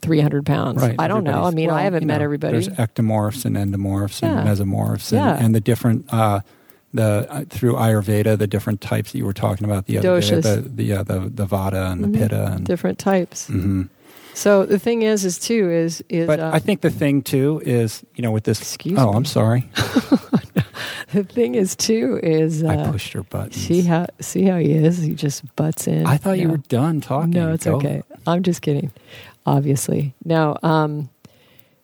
[0.00, 0.82] three hundred pounds.
[0.82, 0.96] Right.
[0.98, 1.44] I don't know.
[1.44, 2.52] I mean, well, I haven't met know, everybody.
[2.52, 4.38] There's ectomorphs and endomorphs Yeah.
[4.40, 5.44] and mesomorphs, and, Yeah.
[5.44, 6.40] and the different uh,
[6.94, 10.42] the uh, through Ayurveda, the different types that you were talking about the other Doshas.
[10.42, 12.18] day, the the yeah, the, the Vata and the Mhm.
[12.18, 13.46] Pitta, and Different types.
[13.48, 13.82] hmm
[14.34, 17.60] So the thing is, is too is is but uh, I think the thing too
[17.66, 18.60] is you know with this.
[18.60, 19.16] Excuse oh, me.
[19.16, 19.68] I'm sorry,
[21.12, 23.56] the thing is too is I uh, pushed your buttons.
[23.56, 24.98] see how see how he is.
[24.98, 26.06] He just butts in.
[26.06, 27.30] I thought you were done talking.
[27.30, 27.76] No, it's Go.
[27.76, 28.02] okay.
[28.26, 28.92] I'm just kidding.
[29.44, 30.56] Obviously, no.
[30.62, 31.08] Um,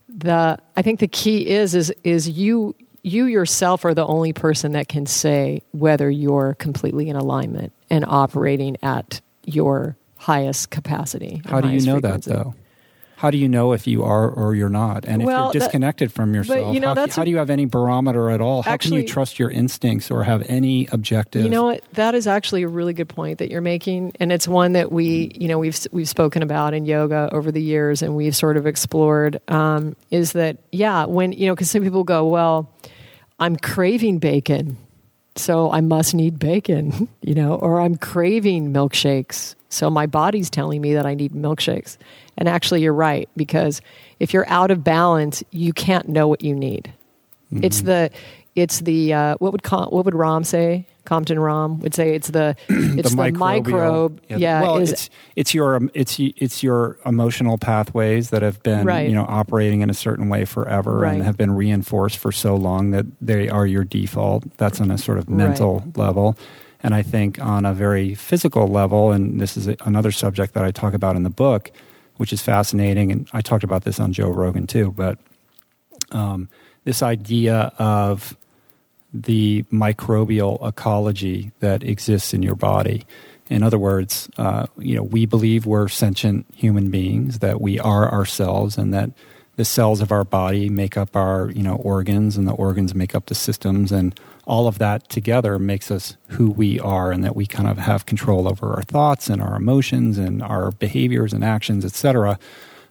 [0.09, 2.75] the I think the key is is is you
[3.05, 8.05] you yourself are the only person that can say whether you're completely in alignment and
[8.05, 11.43] operating at your highest capacity.
[11.47, 12.31] How do you know frequency.
[12.31, 12.55] that though?
[13.17, 15.05] How do you know if you are or you're not?
[15.07, 17.37] And if Well, you're that- disconnected from yourself, you know, how, how a- do you
[17.37, 18.63] have any barometer at all?
[18.63, 21.45] How can Actually- you trust your instincts or have any objective?
[21.45, 21.83] You know what?
[21.93, 25.31] That is actually a really good point that you're making, and it's one that we,
[25.39, 28.67] you know, we've we've spoken about in yoga over the years, and we've sort of
[28.67, 29.41] explored.
[29.49, 31.05] Um, is that yeah?
[31.05, 32.69] When you know, because some people go, well,
[33.39, 34.77] I'm craving bacon,
[35.37, 40.81] so I must need bacon, you know, or I'm craving milkshakes, so my body's telling
[40.81, 41.97] me that I need milkshakes.
[42.39, 43.81] And actually, you're right because
[44.21, 46.93] if you're out of balance, you can't know what you need.
[47.53, 47.87] It's Mm-hmm.
[47.87, 48.11] the
[48.55, 50.87] it's the uh, what would Com- what would Rom say?
[51.05, 54.21] Compton Rom would say it's the it's the, microbial- microbe.
[54.29, 58.87] Yeah, well, is, it's it's your um, it's it's your emotional pathways that have been
[58.87, 59.07] Right.
[59.09, 61.15] you know operating in a certain way forever Right.
[61.15, 64.57] and have been reinforced for so long that they are your default.
[64.57, 66.37] That's on a sort of mental level.
[66.83, 70.65] And I think on a very physical level, and this is a, another subject that
[70.65, 71.71] I talk about in the book,
[72.19, 74.91] which is fascinating, and I talked about this on Joe Rogan too.
[74.95, 75.19] But
[76.13, 76.49] um,
[76.85, 78.37] this idea of
[79.15, 83.07] the microbial ecology that exists in your body.
[83.49, 88.11] In other words, uh, you know, we believe we're sentient human beings, that we are
[88.11, 89.11] ourselves, and that
[89.57, 93.15] the cells of our body make up our, you know, organs, and the organs make
[93.15, 97.37] up the systems, and all of that together makes us who we are, and that
[97.37, 101.45] we kind of have control over our thoughts and our emotions and our behaviors and
[101.45, 102.39] actions, etc.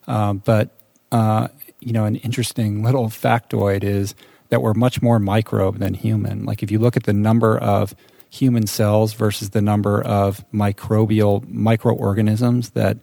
[0.07, 0.69] Uh, but
[1.11, 1.47] uh,
[1.79, 4.15] you know, an interesting little factoid is
[4.53, 6.45] that we're much more microbe than human.
[6.45, 7.95] Like if you look at the number of
[8.29, 12.99] human cells versus the number of microbial microorganisms that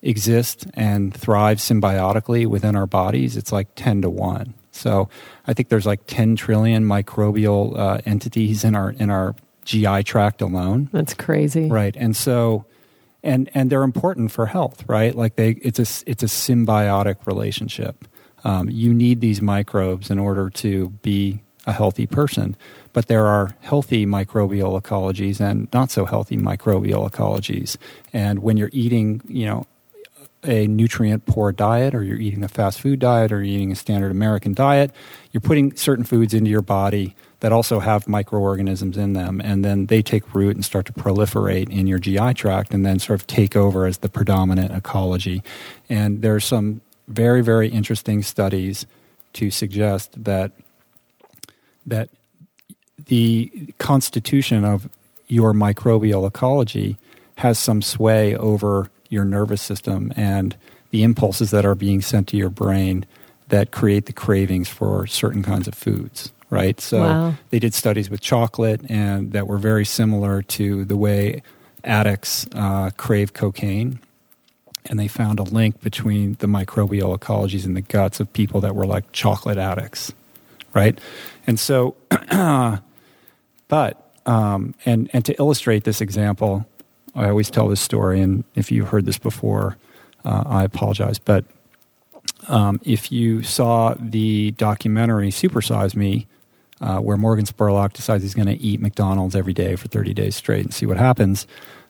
[0.00, 4.54] exist and thrive symbiotically within our bodies, it's like 10 to 1.
[4.70, 5.10] So
[5.46, 9.34] I think there's like 10 trillion microbial uh, entities in our in our
[9.66, 10.88] GI tract alone.
[10.94, 11.68] that's crazy.
[11.68, 11.94] Right.
[11.94, 12.64] And so
[13.22, 15.14] and and they're important for health, right?
[15.14, 18.06] Like they it's a it's a symbiotic relationship.
[18.46, 22.56] Um, you need these microbes in order to be a healthy person.
[22.92, 27.76] But there are healthy microbial ecologies and not so healthy microbial ecologies.
[28.12, 29.66] And when you're eating, you know,
[30.44, 33.74] a nutrient poor diet or you're eating a fast food diet or you're eating a
[33.74, 34.92] standard American diet,
[35.32, 39.40] you're putting certain foods into your body that also have microorganisms in them.
[39.40, 43.00] And then they take root and start to proliferate in your GI tract and then
[43.00, 45.42] sort of take over as the predominant ecology.
[45.88, 48.86] And there are some very, very interesting studies
[49.34, 50.52] to suggest that
[51.86, 52.08] that
[53.06, 54.88] the constitution of
[55.28, 56.96] your microbial ecology
[57.36, 60.56] has some sway over your nervous system and
[60.90, 63.04] the impulses that are being sent to your brain
[63.48, 67.34] that create the cravings for certain kinds of foods right so Wow.
[67.50, 71.42] they did studies with chocolate and that were very similar to the way
[71.84, 74.00] addicts uh, crave cocaine
[74.90, 78.74] and they found a link between the microbial ecologies in the guts of people that
[78.74, 80.12] were like chocolate addicts
[80.74, 81.00] right?
[81.46, 81.96] And so
[83.68, 86.66] but um, and and to illustrate this example
[87.14, 89.76] i always tell this story and if you've heard this before
[90.24, 91.44] uh, i apologize but
[92.48, 96.26] um, if you saw the documentary supersize me
[96.80, 100.36] uh, where morgan spurlock decides he's going to eat mcdonald's every day for 30 days
[100.36, 101.46] straight and see what happens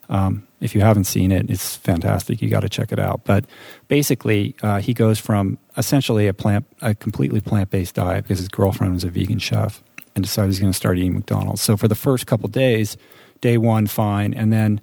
[0.08, 2.40] um, if you haven't seen it, it's fantastic.
[2.40, 3.22] You got to check it out.
[3.24, 3.44] But
[3.88, 8.94] basically, uh, he goes from essentially a plant, a completely plant-based diet because his girlfriend
[8.94, 9.82] was a vegan chef,
[10.14, 11.60] and decides he's going to start eating McDonald's.
[11.60, 12.96] So for the first couple days,
[13.40, 14.80] day one fine, and then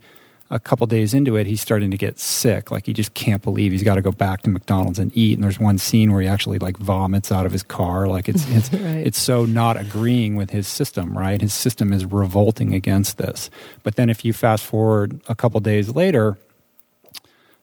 [0.50, 2.70] a couple days into it, he's starting to get sick.
[2.70, 5.36] Like he just can't believe he's got to go back to McDonald's and eat.
[5.36, 8.08] And there's one scene where he actually like vomits out of his car.
[8.08, 9.08] Like it's it's Right.
[9.08, 11.42] it's so not agreeing with his system, right?
[11.42, 13.50] His system is revolting against this.
[13.82, 16.38] But then if you fast forward a couple days later,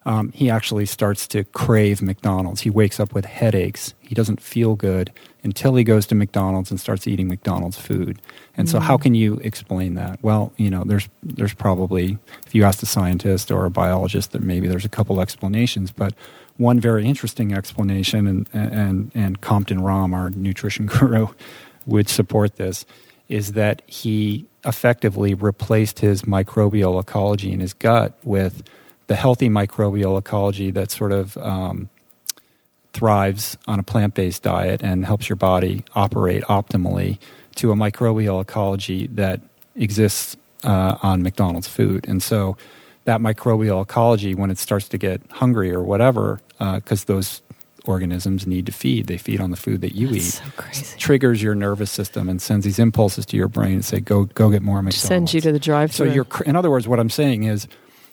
[0.06, 2.62] um, he actually starts to crave McDonald's.
[2.62, 3.92] He wakes up with headaches.
[4.10, 5.12] He doesn't feel good
[5.44, 8.20] until he goes to McDonald's and starts eating McDonald's food.
[8.56, 10.18] And so, how can you explain that?
[10.20, 14.42] Well, you know, there's there's probably if you ask a scientist or a biologist, that
[14.42, 15.92] maybe there's a couple explanations.
[15.92, 16.12] But
[16.56, 21.28] one very interesting explanation, and and and Compton Rom, our nutrition guru,
[21.86, 22.84] would support this,
[23.28, 28.64] is that he effectively replaced his microbial ecology in his gut with
[29.06, 31.88] the healthy microbial ecology that sort of um,
[32.92, 37.18] thrives on a plant based diet and helps your body operate optimally
[37.56, 39.40] to a microbial ecology that
[39.76, 42.06] exists uh, on McDonald's food.
[42.08, 42.56] And so
[43.04, 47.42] that microbial ecology, when it starts to get hungry or whatever, because those
[47.86, 50.74] organisms need to feed, they feed on the food that you That's eat.
[50.84, 50.96] so.
[50.98, 54.50] Triggers your nervous system and sends these impulses to your brain and say, "Go, go
[54.50, 56.12] get more McDonald's." Sends you to the So drive-through.
[56.12, 57.66] your, cra- in other words, what I'm saying is,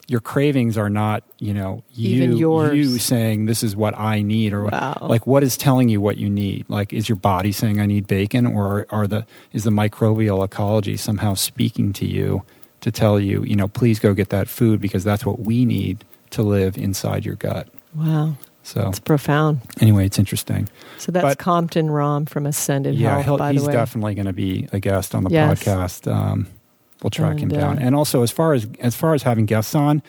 [0.08, 4.66] your cravings are not, you know, you, you saying this is what I need, or
[4.66, 4.98] Wow.
[5.02, 6.66] like what is telling you what you need.
[6.70, 10.96] Like, is your body saying I need bacon, or are the is the microbial ecology
[10.96, 12.44] somehow speaking to you
[12.82, 16.06] to tell you, you know, please go get that food because that's what we need
[16.30, 17.68] to live inside your gut.
[17.96, 19.62] wow, So it's profound.
[19.82, 20.70] anyway, it's interesting.
[21.00, 23.74] So that's But- Compton Rom from Ascended yeah, Health, by he's the way.
[23.74, 25.64] definitely going to be a guest on the Yes.
[25.64, 26.10] podcast.
[26.10, 26.48] Um,
[27.04, 27.78] we'll track him down.
[27.78, 30.02] uh, And also, as far as as far as having guests on,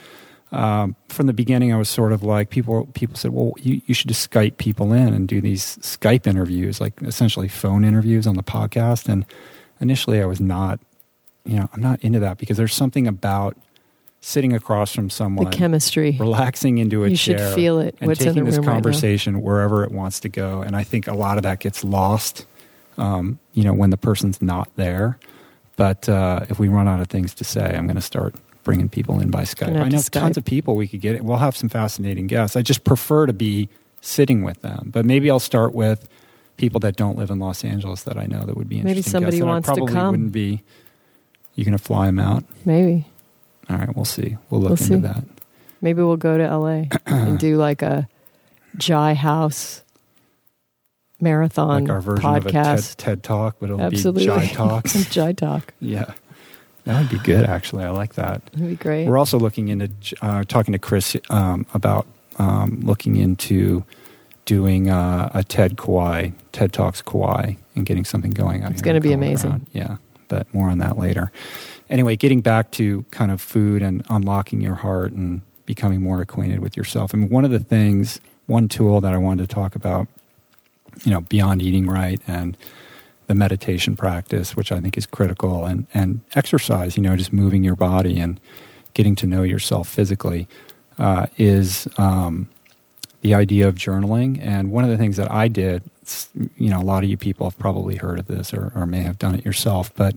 [0.52, 2.86] um, from the beginning, I was sort of like people.
[2.94, 6.80] People said, "Well, you, you should just Skype people in and do these Skype interviews,
[6.80, 9.24] like essentially phone interviews on the podcast." And
[9.80, 10.80] initially, I was not,
[11.44, 13.56] you know, I'm not into that because there's something about
[14.20, 16.16] sitting across from someone, the chemistry.
[16.18, 18.72] relaxing into a You should feel it, and what's in taking the this room right
[18.72, 20.62] conversation wherever it wants to go.
[20.62, 22.46] And I think a lot of that gets lost,
[22.96, 25.18] um, you know, when the person's not there.
[25.78, 28.88] But uh, if we run out of things to say, I'm going to start bringing
[28.88, 29.80] people in by Skype.
[29.80, 31.22] I know to tons of people we could get.
[31.24, 32.56] We'll have some fascinating guests.
[32.56, 33.68] I just prefer to be
[34.00, 34.90] sitting with them.
[34.92, 36.08] But maybe I'll start with
[36.56, 38.96] people that don't live in Los Angeles that I know that would be interesting.
[38.96, 39.40] Maybe somebody guests.
[39.42, 40.10] And I wants to probably come.
[40.10, 40.62] Wouldn't be.
[41.54, 42.42] You going to fly them out?
[42.64, 43.06] Maybe.
[43.70, 44.36] All right, we'll see.
[44.50, 45.12] We'll look We'll into see.
[45.14, 45.24] that.
[45.80, 48.08] Maybe we'll go to LA and do like a
[48.76, 49.82] Jai House
[51.20, 52.96] marathon like our version of a TED, podcast.
[52.96, 54.22] TED Talk, but it'll Absolutely.
[54.22, 55.04] be Jai Talks.
[55.10, 55.74] Jai Talk.
[55.80, 56.12] yeah,
[56.84, 57.44] that would be good.
[57.44, 58.44] Actually, I like that.
[58.46, 59.06] That'd be great.
[59.06, 59.90] We're also looking into
[60.22, 62.06] uh, talking to Chris um, about
[62.38, 63.84] um, looking into
[64.44, 69.00] doing uh, a TED Kauai, TED Talks Kauai, and getting something going out It's gonna
[69.00, 69.26] be Colorado.
[69.28, 69.66] amazing.
[69.72, 69.96] Yeah,
[70.28, 71.30] but more on that later.
[71.90, 76.60] Anyway, getting back to kind of food and unlocking your heart and becoming more acquainted
[76.60, 77.14] with yourself.
[77.14, 80.06] I mean, one of the things, one tool that I wanted to talk about,
[81.04, 82.56] you know, beyond eating right and
[83.26, 87.62] the meditation practice, which I think is critical, and, and exercise, you know, just moving
[87.62, 88.40] your body and
[88.94, 90.48] getting to know yourself physically,
[90.98, 92.48] uh, is um,
[93.20, 94.38] the idea of journaling.
[94.40, 95.82] And one of the things that I did,
[96.56, 99.02] you know, a lot of you people have probably heard of this or, or may
[99.02, 100.16] have done it yourself, but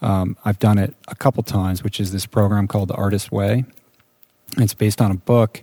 [0.00, 3.64] um, I've done it a couple times, which is this program called The Artist Way.
[4.58, 5.62] It's based on a book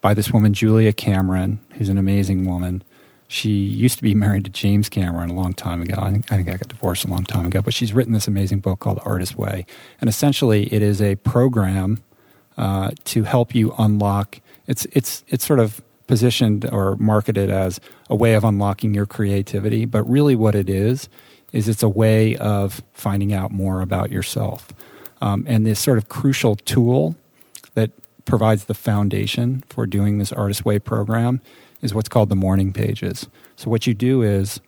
[0.00, 2.82] by this woman, Julia Cameron, who's an amazing woman.
[3.28, 5.96] She used to be married to James Cameron a long time ago.
[5.98, 8.28] I think I, think I got divorced a long time ago, but she's written this
[8.28, 9.66] amazing book called The Artist Way.
[10.00, 12.02] And essentially, it is a program
[12.56, 14.40] uh, to help you unlock.
[14.66, 19.84] It's it's it's sort of positioned or marketed as a way of unlocking your creativity,
[19.84, 21.08] but really what it is
[21.52, 24.68] is it's a way of finding out more about yourself.
[25.20, 27.16] Um, and this sort of crucial tool
[27.74, 27.90] that
[28.24, 31.40] provides the foundation for doing this Artist Way program
[31.82, 33.28] is what's called the morning pages.
[33.56, 34.60] So what you do is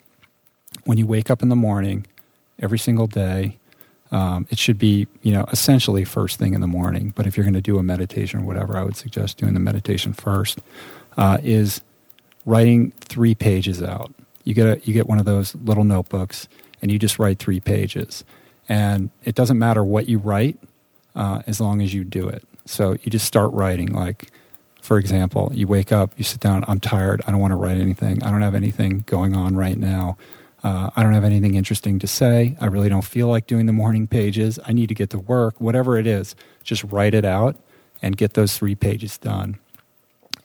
[0.85, 2.07] when you wake up in the morning
[2.59, 3.59] every single day,
[4.11, 7.13] um, it should be you know essentially first thing in the morning.
[7.15, 9.61] But if you're going to do a meditation or whatever, I would suggest doing the
[9.61, 10.61] meditation first.
[11.17, 11.81] Uh, is
[12.47, 14.13] writing three pages out.
[14.45, 16.49] You get a, you get one of those little notebooks
[16.81, 18.25] and you just write three pages.
[18.69, 20.59] And it doesn't matter what you write
[21.15, 22.45] uh, as long as you do it.
[22.65, 23.93] So you just start writing.
[23.93, 24.31] Like,
[24.89, 27.77] for example, you wake up, you sit down, I'm tired, I don't want to write
[27.77, 30.17] anything, I don't have anything going on right now.
[30.65, 32.57] Uh, I don't have anything interesting to say.
[32.59, 34.59] I really don't feel like doing the morning pages.
[34.65, 35.61] I need to get to work.
[35.61, 36.35] Whatever it is,
[36.65, 37.57] just write it out
[38.01, 39.59] and get those three pages done.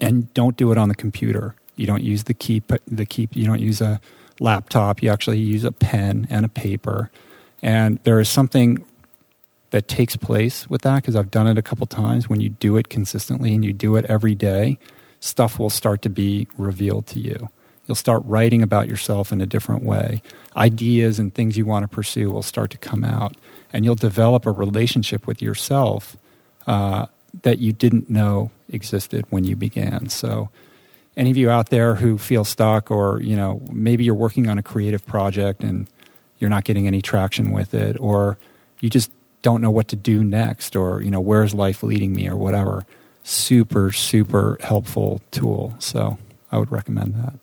[0.01, 1.55] And don't do it on the computer.
[1.77, 2.73] You don't use the keep.
[2.85, 3.37] The keep.
[3.37, 4.01] You don't use a
[4.41, 5.01] laptop.
[5.01, 7.09] You actually use a pen and a paper.
[7.61, 8.83] And there is something
[9.73, 12.29] that takes place with that because I've done it a couple times.
[12.29, 14.77] When you do it consistently and you do it every day,
[15.19, 17.49] stuff will start to be revealed to you.
[17.87, 20.21] You'll start writing about yourself in a different way.
[20.55, 23.35] Ideas and things you want to pursue will start to come out,
[23.73, 26.17] and you'll develop a relationship with yourself
[26.67, 27.07] uh,
[27.41, 30.07] that you didn't know existed when you began.
[30.07, 30.49] So,
[31.17, 34.59] any of you out there who feel stuck, or you know, maybe you're working on
[34.59, 35.87] a creative project and
[36.37, 38.37] you're not getting any traction with it, or
[38.79, 39.09] you just
[39.43, 42.85] don't know what to do next, or you know, where's life leading me, or whatever.
[43.23, 45.75] Super, super helpful tool.
[45.79, 46.17] So,
[46.51, 47.35] I would recommend that.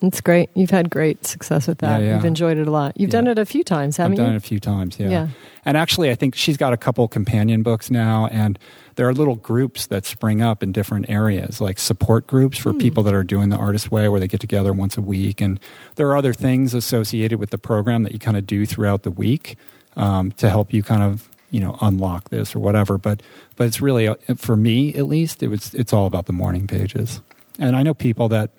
[0.00, 0.48] It's great.
[0.54, 2.00] You've had great success with that.
[2.00, 2.14] Yeah, yeah.
[2.14, 2.92] You've enjoyed it a lot.
[2.96, 3.20] You've Yeah.
[3.20, 4.34] done it a few times, haven't I've done you?
[4.34, 5.08] it a few times, yeah.
[5.08, 5.28] Yeah.
[5.64, 8.58] And actually, I think she's got a couple companion books now, and
[8.94, 12.78] there are little groups that spring up in different areas, like support groups for hmm.
[12.78, 15.40] people that are doing the artist way, where they get together once a week.
[15.40, 15.58] And
[15.96, 19.10] there are other things associated with the program that you kind of do throughout the
[19.10, 19.56] week
[19.98, 22.96] um, to help you kind of you know unlock this or whatever.
[22.96, 23.22] But
[23.56, 26.66] but it's really uh, for me at least, it was it's all about the morning
[26.66, 27.20] pages.
[27.58, 28.50] And I know people that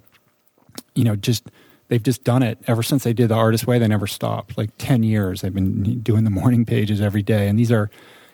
[0.94, 1.50] you know just
[1.88, 4.70] they've just done it ever since they did the artist way they never stopped like
[4.78, 7.90] 10 years they've been doing the morning pages every day and these are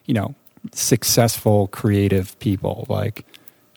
[0.05, 0.35] you know
[0.73, 3.25] successful creative people like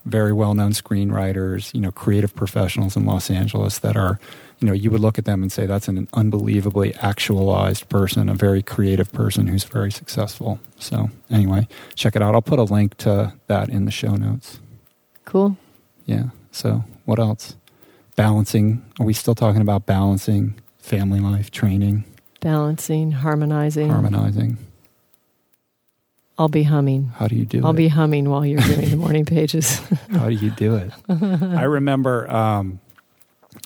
[0.04, 4.18] very well-known screenwriters you know creative professionals in los angeles that are
[4.60, 8.34] you know you would look at them and say that's an unbelievably actualized person a
[8.34, 12.96] very creative person who's very successful so anyway check it out i'll put a link
[12.96, 14.58] to that in the show notes
[15.24, 15.56] Cool.
[16.06, 16.30] yeah.
[16.52, 17.54] So what else?
[18.16, 18.82] Balancing.
[18.98, 22.04] Are we still talking about balancing family life, training,
[22.40, 23.90] Balancing, harmonizing.
[23.90, 24.56] harmonizing?
[26.38, 27.08] I'll be humming.
[27.16, 27.64] How do you do it?
[27.64, 29.80] I'll be humming while you're doing the morning pages.
[30.12, 30.92] How do you do it?
[31.08, 32.78] I remember, um,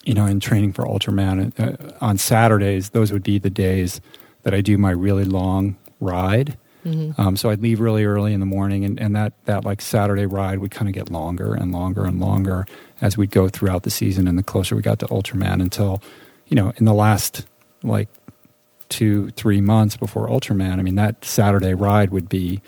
[0.05, 4.01] you know, in training for Ultraman uh, on Saturdays, those would be the days
[4.43, 6.57] that I do my really long ride.
[6.85, 7.17] Mhm.
[7.17, 10.27] Um, so I'd leave really early in the morning, and, and that, that like Saturday
[10.27, 12.67] ride would kind of get longer and longer and longer
[13.01, 16.03] as we'd go throughout the season, and the closer we got to Ultraman until,
[16.49, 17.47] you know, in the last
[17.85, 18.09] like
[18.89, 22.61] two, three months before Ultraman, I mean, that Saturday ride would be,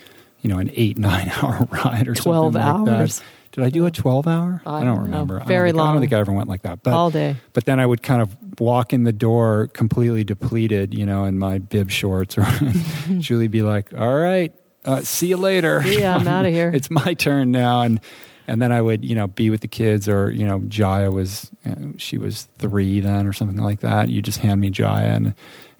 [0.42, 3.00] you know, an eight, nine hour ride or 12 something like that.
[3.00, 3.22] hours.
[3.54, 4.60] Did I do a 12 hour?
[4.66, 5.36] I don't don't remember.
[5.36, 6.82] I don't Very think- I don't think I ever went like that.
[6.82, 7.36] But All day.
[7.52, 11.38] but then I would kind of walk in the door completely depleted, you know, in
[11.38, 12.44] my bib shorts, or
[13.18, 14.52] Julie be like, "All right,
[14.84, 15.82] uh, see you later.
[15.86, 18.00] Yeah, I'm out of here." it's my turn now." And
[18.46, 21.50] and then I would, you know, be with the kids, or you know, Jaya was
[21.64, 24.08] you know, she was three then, or something like that.
[24.08, 25.34] You just hand me Jaya, and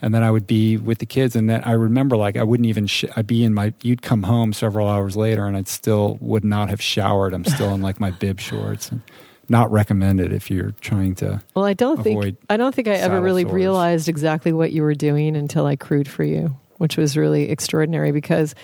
[0.04, 2.66] and then I would be with the kids, and then I remember like I wouldn't
[2.66, 3.72] even sh- I'd be in my.
[3.80, 7.32] You'd come home several hours later, and I'd still would not have showered.
[7.32, 8.90] I'm still in like my bib shorts.
[8.90, 9.00] And,
[9.46, 12.92] not recommended if you're trying to Well, I don't Avoid think I don't think I
[12.92, 13.52] ever really sores.
[13.52, 18.10] realized exactly what you were doing until I crewed for you, which was really extraordinary
[18.10, 18.54] because,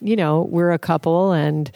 [0.00, 1.70] you know, we're a couple and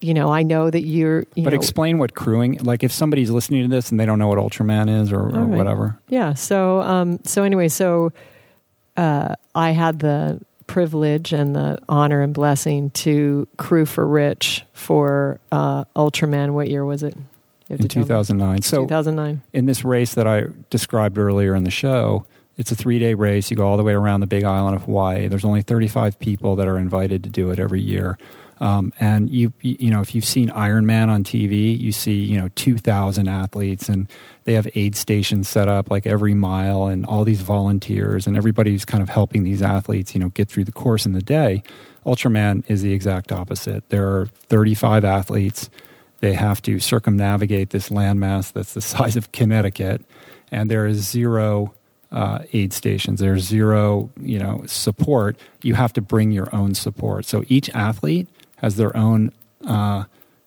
[0.00, 3.30] you know, I know that you're you but know, explain what crewing like if somebody's
[3.30, 5.58] listening to this and they don't know what ultraman is or, or right.
[5.58, 6.34] whatever Yeah.
[6.34, 8.12] So, um, so anyway, so
[8.96, 15.40] uh, I had the privilege and the honor and blessing to crew for Rich for
[15.52, 16.52] uh, Ultraman.
[16.52, 17.16] What year was it?
[17.68, 18.06] In to tell me.
[18.06, 19.42] 2009 so 2009.
[19.52, 22.24] in this race that i described earlier in the show
[22.56, 24.82] it's a three day race you go all the way around the big island of
[24.84, 28.16] hawaii there's only 35 people that are invited to do it every year
[28.58, 32.48] um, and you you know if you've seen ironman on tv you see you know
[32.54, 34.10] 2000 athletes and
[34.44, 38.84] they have aid stations set up like every mile and all these volunteers and everybody's
[38.84, 41.62] kind of helping these athletes you know get through the course in the day
[42.04, 45.68] ultraman is the exact opposite there are 35 athletes
[46.20, 50.02] they have to circumnavigate this landmass that's the size of Connecticut,
[50.50, 51.74] and there is zero
[52.12, 53.20] uh, aid stations.
[53.20, 55.36] There's zero, you know, support.
[55.62, 57.26] You have to bring your own support.
[57.26, 59.32] So each athlete has their own
[59.66, 60.04] uh,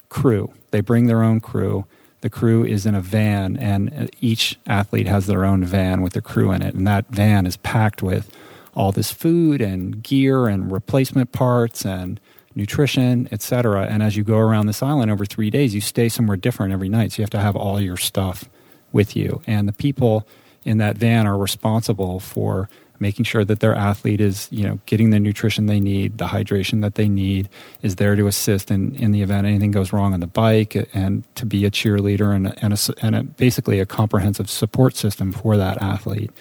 [0.09, 0.53] crew.
[0.71, 1.85] They bring their own crew.
[2.21, 6.13] The crew is in a van, and uh, each athlete has their own van with
[6.13, 6.75] the crew in it.
[6.75, 8.29] And that van is packed with
[8.75, 12.19] all this food and gear and replacement parts and
[12.55, 13.87] nutrition, etc.
[13.87, 16.89] And as you go around this island over three days, you stay somewhere different every
[16.89, 17.13] night.
[17.13, 18.45] So you have to have all your stuff
[18.91, 19.41] with you.
[19.47, 20.27] And the people
[20.65, 22.69] in that van are responsible for
[22.99, 26.81] making sure that their athlete is, you know, getting the nutrition they need, the hydration
[26.81, 27.49] that they need,
[27.81, 31.23] is there to assist in, in the event anything goes wrong on the bike, and
[31.35, 35.57] to be a cheerleader and, and, a, and a, basically a comprehensive support system for
[35.57, 36.31] that athlete.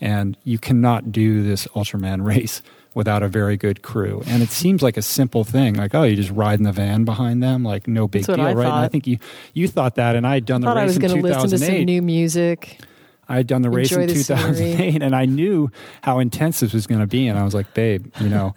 [0.00, 2.62] And you cannot do this Ultraman race
[2.96, 4.22] without a very good crew.
[4.26, 7.04] And it seems like a simple thing, like oh, you just ride in the van
[7.04, 8.66] behind them, like no big deal, I right?
[8.66, 9.18] And I think you
[9.52, 11.22] you thought that, and I had done the thought race I was in going to
[11.22, 12.80] listen to some new music.
[13.28, 14.52] I had done the race enjoy in the scenery.
[14.52, 15.70] 2008, and I knew
[16.02, 17.26] how intense this was going to be.
[17.28, 18.54] And I was like, babe, you know.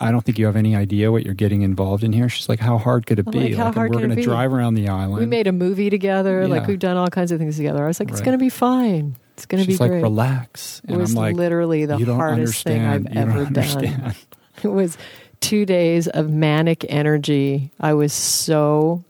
[0.00, 2.28] I don't think you have any idea what you're getting involved in here.
[2.28, 3.40] She's like, "How hard could it I'm be?
[3.40, 6.46] like, "How hard we're going to drive around the island." We made a movie together.
[6.46, 7.82] Like we've done all kinds of things together.
[7.82, 8.26] I was like, it's Right.
[8.26, 9.16] going to be fine.
[9.34, 10.02] It's going to be She's like, great.
[10.02, 13.16] "Relax," it was I'm like, literally the "You don't hardest thing I've understand.
[13.16, 14.14] You don't ever done.
[14.62, 14.96] It was
[15.40, 17.72] two days of manic energy.
[17.80, 19.02] I was so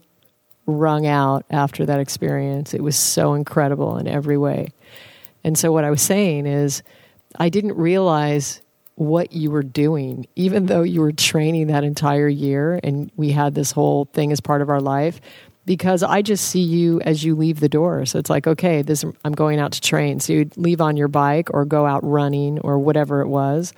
[0.65, 2.73] wrung out after that experience.
[2.73, 4.69] It was so incredible in every way.
[5.43, 6.83] And so, what I was saying is,
[7.37, 8.61] I didn't realize
[8.95, 13.55] what you were doing, even though you were training that entire year and we had
[13.55, 15.19] this whole thing as part of our life.
[15.63, 18.05] Because I just see you as you leave the door.
[18.07, 20.19] So it's like, okay, this I'm going out to train.
[20.19, 23.71] So you'd leave on your bike or go out running or whatever it was.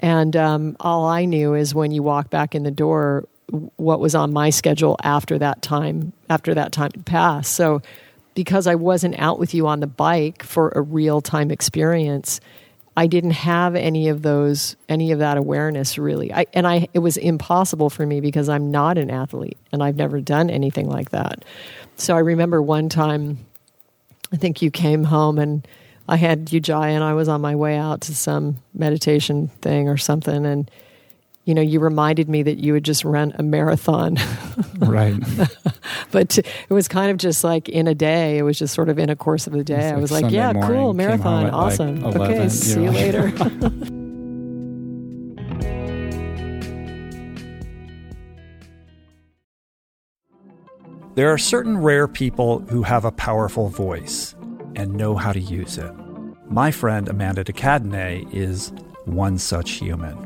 [0.00, 3.26] And um, all I knew is when you walk back in the door,
[3.76, 7.54] what was on my schedule after that time, after that time passed.
[7.54, 7.80] So
[8.36, 12.38] because I wasn't out with you on the bike for a real time experience,
[12.94, 16.32] I didn't have any of those, any of that awareness really.
[16.32, 19.96] I, and I, it was impossible for me because I'm not an athlete and I've
[19.96, 21.44] never done anything like that.
[21.96, 23.38] So I remember one time,
[24.32, 25.66] I think you came home and
[26.06, 29.96] I had Ujjayi and I was on my way out to some meditation thing or
[29.96, 30.44] something.
[30.44, 30.70] And,
[31.46, 34.16] you know, you reminded me that you had just run a marathon.
[34.78, 35.14] right.
[36.10, 38.36] but it was kind of just like in a day.
[38.36, 39.90] It was just sort of in a course of the day.
[39.90, 41.96] It's I was like, Sunday yeah, morning, cool, marathon, home at, like, awesome.
[41.98, 43.32] 11, okay, you see you later.
[51.14, 54.34] There are certain rare people who have a powerful voice
[54.74, 55.90] and know how to use it.
[56.50, 58.70] My friend Amanda de Cadenet is
[59.06, 60.25] one such human.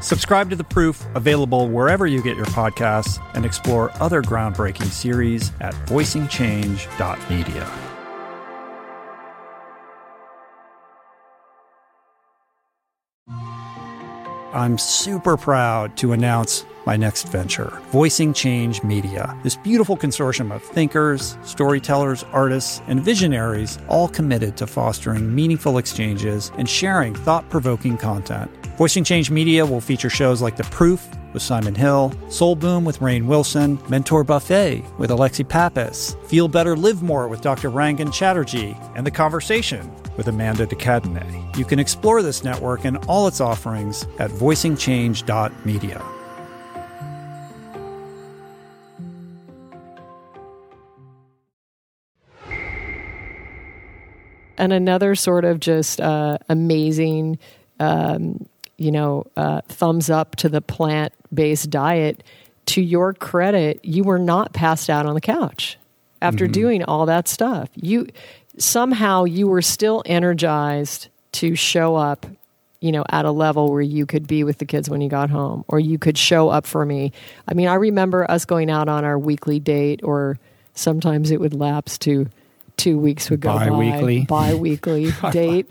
[0.00, 5.52] Subscribe to The Proof, available wherever you get your podcasts, and explore other groundbreaking series
[5.60, 7.70] at voicingchange.media.
[14.52, 19.38] I'm super proud to announce my next venture, Voicing Change Media.
[19.42, 26.52] This beautiful consortium of thinkers, storytellers, artists, and visionaries, all committed to fostering meaningful exchanges
[26.56, 28.50] and sharing thought provoking content.
[28.76, 32.98] Voicing Change Media will feature shows like The Proof with Simon Hill, Soul Boom with
[32.98, 37.70] Rainn Wilson, Mentor Buffet with Alexi Pappas, Feel Better Live More with Dr.
[37.70, 41.56] Rangan Chatterjee, and The Conversation with Amanda de Cadenet.
[41.56, 46.04] You can explore this network and all its offerings at voicingchange.media.
[54.58, 57.38] and another sort of just uh, amazing,
[57.78, 58.46] um,
[58.78, 62.22] you know, uh, thumbs up to the plant based diet.
[62.66, 65.78] To your credit, you were not passed out on the couch
[66.20, 67.70] after doing all that stuff.
[67.76, 68.08] You
[68.58, 72.26] somehow you were still energized to show up
[72.80, 75.30] you know, at a level where you could be with the kids when you got
[75.30, 77.12] home, or you could show up for me.
[77.48, 80.38] I mean, I remember us going out on our weekly date, or
[80.74, 82.28] sometimes it would lapse to
[82.76, 84.20] two weeks would go Bi-weekly.
[84.26, 85.70] by, bi-weekly date.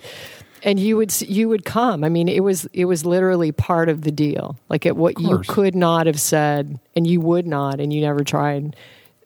[0.66, 2.04] And you would you would come.
[2.04, 4.58] I mean, it was it was literally part of the deal.
[4.68, 8.24] Like at what you could not have said, and you would not, and you never
[8.24, 8.76] tried.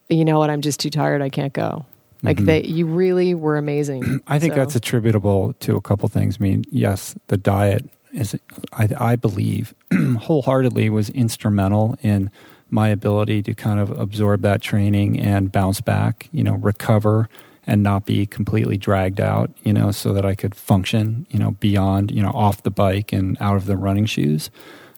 [0.10, 0.50] You know what?
[0.50, 1.22] I'm just too tired.
[1.22, 1.86] I can't go.
[2.22, 2.46] Like Mhm.
[2.48, 4.20] they, you really were amazing.
[4.28, 6.38] I think So- that's attributable to a couple things.
[6.40, 8.36] I mean, yes, the diet is,
[8.74, 9.74] I, I believe,
[10.20, 12.30] wholeheartedly was instrumental in
[12.70, 17.30] my ability to kind of absorb that training and bounce back, you know, recover
[17.70, 21.52] and not be completely dragged out, you know, so that I could function, you know,
[21.52, 24.50] beyond, you know, off the bike and out of the running shoes.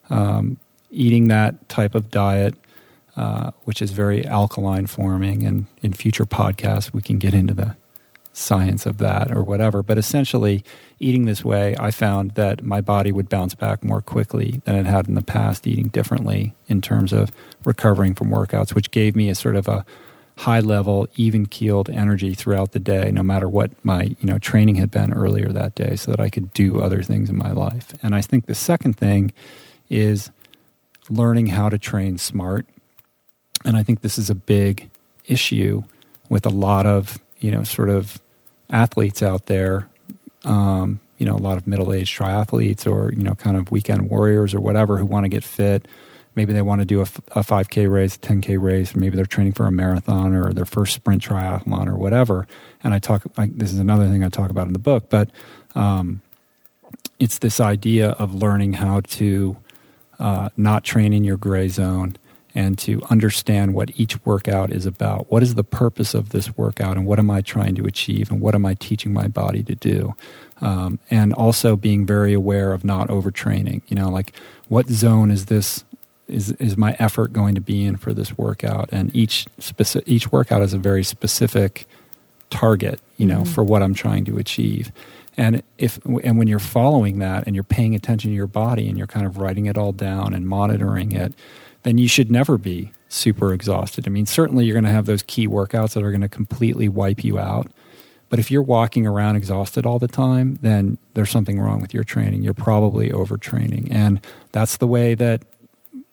[0.09, 0.57] Um,
[0.89, 2.55] eating that type of diet,
[3.17, 7.75] uh, which is very alkaline forming, and in future podcasts, we can get into the
[8.31, 9.83] science of that or whatever.
[9.83, 10.63] But essentially,
[10.97, 14.85] eating this way, I found that my body would bounce back more quickly than it
[14.85, 17.33] had in the past, eating differently in terms of
[17.65, 19.85] recovering from workouts, which gave me a sort of a
[20.41, 24.75] high level, even keeled energy throughout the day, no matter what my you know training
[24.75, 27.93] had been earlier that day, so that I could do other things in my life.
[28.01, 29.33] And I think the second thing
[29.87, 30.31] is
[31.09, 32.65] learning how to train smart.
[33.65, 34.89] And I think this is a big
[35.27, 35.83] issue
[36.29, 38.19] with a lot of, you know, sort of
[38.71, 39.87] athletes out there,
[40.43, 44.09] um, you know, a lot of middle aged triathletes or, you know, kind of weekend
[44.09, 45.87] warriors or whatever who want to get fit.
[46.41, 47.03] Maybe they want to do a,
[47.33, 48.95] a 5K race, 10K race.
[48.95, 52.47] Maybe they're training for a marathon or their first sprint triathlon or whatever.
[52.83, 55.29] And I talk, like, this is another thing I talk about in the book, but
[55.75, 56.23] um,
[57.19, 59.55] it's this idea of learning how to
[60.17, 62.17] uh, not train in your gray zone
[62.55, 65.31] and to understand what each workout is about.
[65.31, 68.41] What is the purpose of this workout and what am I trying to achieve and
[68.41, 70.15] what am I teaching my body to do?
[70.59, 73.83] Um, and also being very aware of not overtraining.
[73.89, 74.33] You know, like
[74.69, 75.83] what zone is this?
[76.31, 78.89] Is, is my effort going to be in for this workout?
[78.91, 81.85] And each specific each workout is a very specific
[82.49, 83.47] target, you know, Mhm.
[83.47, 84.91] for what I'm trying to achieve.
[85.37, 88.97] And if and when you're following that and you're paying attention to your body and
[88.97, 91.33] you're kind of writing it all down and monitoring it,
[91.83, 94.05] then you should never be super exhausted.
[94.07, 96.87] I mean, certainly you're going to have those key workouts that are going to completely
[96.89, 97.67] wipe you out.
[98.29, 102.05] But if you're walking around exhausted all the time, then there's something wrong with your
[102.05, 102.43] training.
[102.43, 103.89] You're probably overtraining.
[103.91, 104.21] And
[104.53, 105.41] that's the way that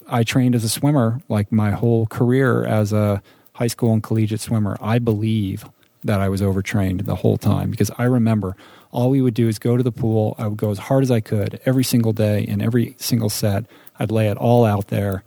[0.09, 3.22] I trained as a swimmer, like my whole career as a
[3.55, 4.76] high school and collegiate swimmer.
[4.80, 5.64] I believe
[6.05, 8.56] that I was overtrained the whole time because I remember
[8.90, 10.35] all we would do is go to the pool.
[10.39, 13.64] I would go as hard as I could every single day in every single set.
[13.98, 15.24] I'd lay it all out there,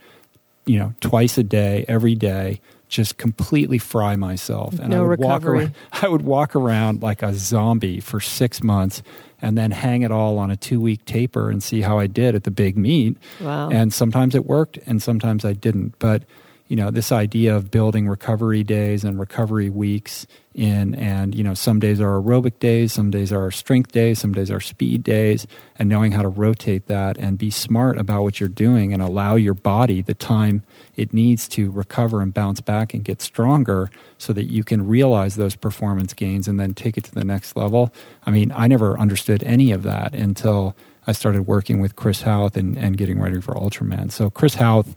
[0.65, 4.79] you know, twice a day, every day, just completely fry myself.
[4.79, 5.59] And No I would walk recovery.
[5.59, 9.03] around, I would walk around like a zombie for six months
[9.41, 12.35] and then hang it all on a two week taper and see how I did
[12.35, 13.18] at the big meet.
[13.39, 13.69] Wow.
[13.69, 15.97] And sometimes it worked and sometimes I didn't.
[15.99, 16.23] But,
[16.72, 20.26] you know, this idea of building recovery days and recovery weeks
[20.56, 24.31] in, and, you know, some days are aerobic days, some days are strength days, some
[24.31, 25.45] days are speed days,
[25.77, 29.35] and knowing how to rotate that and be smart about what you're doing and allow
[29.35, 30.64] your body the time
[30.95, 35.35] it needs to recover and bounce back and get stronger so that you can realize
[35.35, 37.93] those performance gains and then take it to the next level.
[38.26, 42.56] I mean, I never understood any of that until I started working with Chris Hauth
[42.56, 44.10] and, and getting ready for Ultraman.
[44.10, 44.95] So Chris Hauth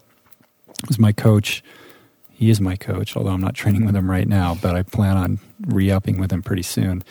[0.88, 1.62] was my coach.
[2.30, 5.16] He is my coach, although I'm not training with him right now, but I plan
[5.16, 7.04] on re-upping with him pretty soon.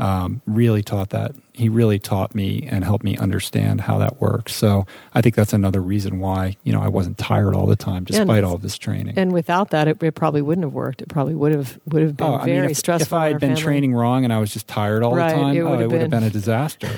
[0.00, 1.32] Um, really taught that.
[1.52, 4.54] He really taught me and helped me understand how that works.
[4.54, 8.06] So I think that's another reason why you know I wasn't tired all the time,
[8.08, 9.18] Yeah, and despite all this training.
[9.18, 11.02] and without that, it, it probably wouldn't have worked.
[11.02, 13.04] It probably would have would have been Oh, I very mean, if, stressful.
[13.08, 13.62] if I had been family.
[13.62, 15.82] training wrong and I was just tired all Right, the time, it oh, would it
[15.82, 16.88] have would have been- been a disaster.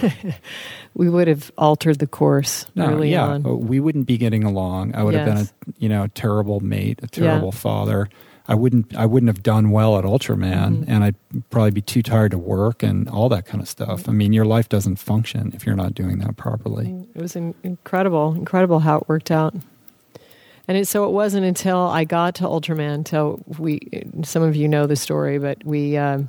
[0.95, 3.67] we would have altered the course No, early yeah, on.
[3.67, 4.95] we wouldn't be getting along.
[4.95, 5.49] I would have been a
[5.79, 8.09] you know terrible mate, a terrible father.
[8.49, 10.85] I wouldn't I wouldn't have done well at Ultraman, Mhm.
[10.89, 11.15] and I'd
[11.51, 14.09] probably be too tired to work and all that kind of stuff.
[14.09, 17.07] I mean, your life doesn't function if you're not doing that properly.
[17.15, 19.55] It was incredible, incredible how it worked out.
[20.69, 23.81] And it, so it wasn't until I got to Ultraman until we.
[24.25, 25.97] Some of you know the story, but we.
[25.97, 26.29] Um,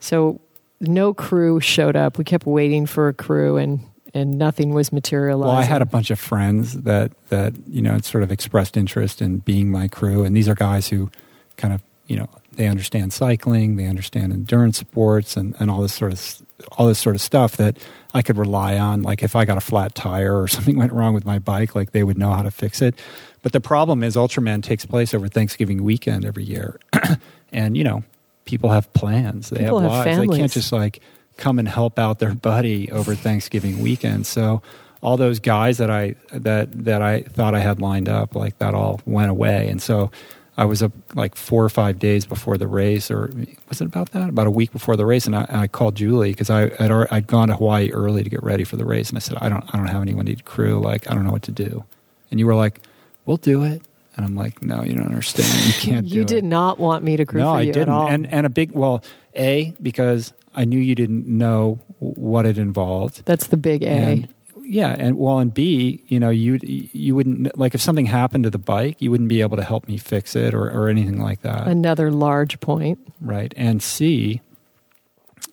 [0.00, 0.40] so
[0.80, 2.16] no crew showed up.
[2.18, 3.80] We kept waiting for a crew, and
[4.14, 5.48] and nothing was materialized.
[5.48, 9.22] Well, I had a bunch of friends that that you know sort of expressed interest
[9.22, 11.10] in being my crew, and these are guys who
[11.56, 15.94] kind of you know they understand cycling, they understand endurance sports, and, and all this
[15.94, 16.42] sort of
[16.72, 17.78] all this sort of stuff that
[18.12, 19.02] I could rely on.
[19.02, 21.92] Like if I got a flat tire or something went wrong with my bike, like
[21.92, 22.94] they would know how to fix it.
[23.42, 26.78] But the problem is, Ultraman takes place over Thanksgiving weekend every year,
[27.52, 28.04] and you know
[28.44, 31.00] people have plans, they People have have lives, they can't just like
[31.40, 34.26] come and help out their buddy over Thanksgiving weekend.
[34.26, 34.62] So
[35.02, 38.74] all those guys that I that that I thought I had lined up, like that
[38.74, 39.68] all went away.
[39.68, 40.10] And so
[40.56, 43.32] I was up like four or five days before the race, or
[43.68, 44.28] was it about that?
[44.28, 47.26] About a week before the race, and I, I called Julie because I had I'd
[47.26, 49.64] gone to Hawaii early to get ready for the race, and I said I don't
[49.74, 51.84] I don't have anyone to crew, like I don't know what to do.
[52.30, 52.80] And you were like,
[53.24, 53.82] "We'll do it."
[54.16, 55.48] And I'm like, no, you don't understand.
[55.66, 56.06] You can't.
[56.06, 56.44] you did it.
[56.44, 57.88] not want me to crew No, for I you didn't.
[57.88, 58.08] at all.
[58.08, 59.02] And and a big well,
[59.36, 63.22] a because I knew you didn't know what it involved.
[63.24, 63.88] That's the big A.
[63.88, 64.28] And
[64.62, 68.50] yeah, and well, and B, you know, you you wouldn't like if something happened to
[68.50, 71.42] the bike, you wouldn't be able to help me fix it or or anything like
[71.42, 72.98] that, Another large point.
[73.20, 73.52] right?
[73.56, 74.40] And C,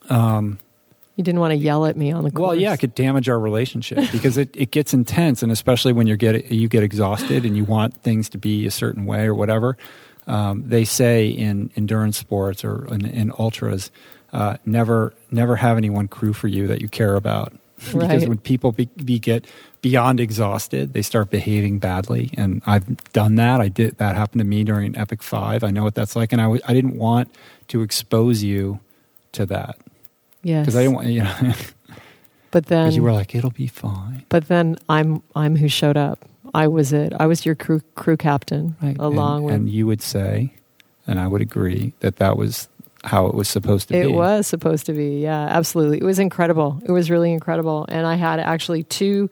[0.10, 0.60] um,
[1.18, 2.50] You didn't want to yell at me on the course.
[2.50, 6.06] well, yeah, it could damage our relationship because it, it gets intense, and especially when
[6.06, 9.34] you get you get exhausted and you want things to be a certain way or
[9.34, 9.78] whatever.
[10.28, 13.90] Um, they say in endurance sports or in, in ultras,
[14.32, 17.52] uh, never never have anyone crew for you that you care about.
[17.92, 19.46] because when people be, be get
[19.82, 23.60] beyond exhausted, they start behaving badly, and I've done that.
[23.60, 25.64] I did that happened to me during Epic Five.
[25.64, 27.34] I know what that's like, and I w- I didn't want
[27.70, 28.82] to expose you
[29.32, 29.78] to that
[30.44, 30.66] yes.
[30.66, 31.54] because I didn't want you know.
[32.50, 34.26] But then, Because you were like, it'll be fine.
[34.30, 36.26] but then I'm I'm who showed up.
[36.54, 37.12] I was it.
[37.20, 38.96] I was your crew crew captain, Right.
[39.00, 39.56] along and, with.
[39.56, 40.54] and you would say,
[41.06, 42.70] and I would agree that that was
[43.04, 44.10] how it was supposed to it be.
[44.12, 45.20] It was supposed to be.
[45.22, 45.98] Yeah, absolutely.
[45.98, 46.82] It was incredible.
[46.86, 47.86] It was really incredible.
[47.90, 49.30] And I had actually two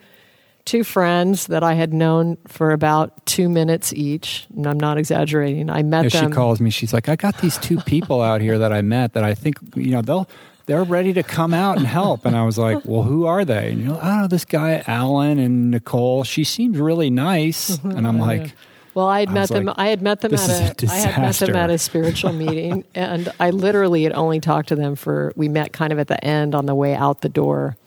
[0.66, 4.46] two friends that I had known for about two minutes each.
[4.56, 5.70] And I'm not exaggerating.
[5.70, 8.60] I met If she calls me, she's like, I got these two people out here
[8.60, 10.28] that I met that I think you know they'll
[10.66, 12.26] they're ready to come out and help.
[12.26, 13.72] And I was like, well, who are they?
[13.72, 16.24] And you're like, oh, this guy Alan and Nicole.
[16.24, 17.78] She seems really nice.
[17.80, 18.54] And I'm like,
[18.96, 19.66] Well, I had I met them.
[19.66, 20.86] like, I had met them at a.
[20.88, 24.70] a I had met them at a spiritual meeting, and I literally had only talked
[24.70, 25.34] to them for.
[25.36, 27.78] We met kind of at the end on the way out the door,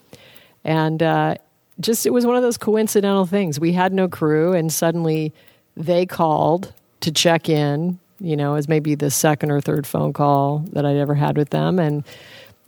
[0.64, 1.34] and uh,
[1.80, 3.59] just it was one of those coincidental things.
[3.59, 5.32] We had no crew, and suddenly
[5.76, 7.98] they called to check in.
[8.20, 11.50] You know, as maybe the second or third phone call that I'd ever had with
[11.50, 12.05] them, and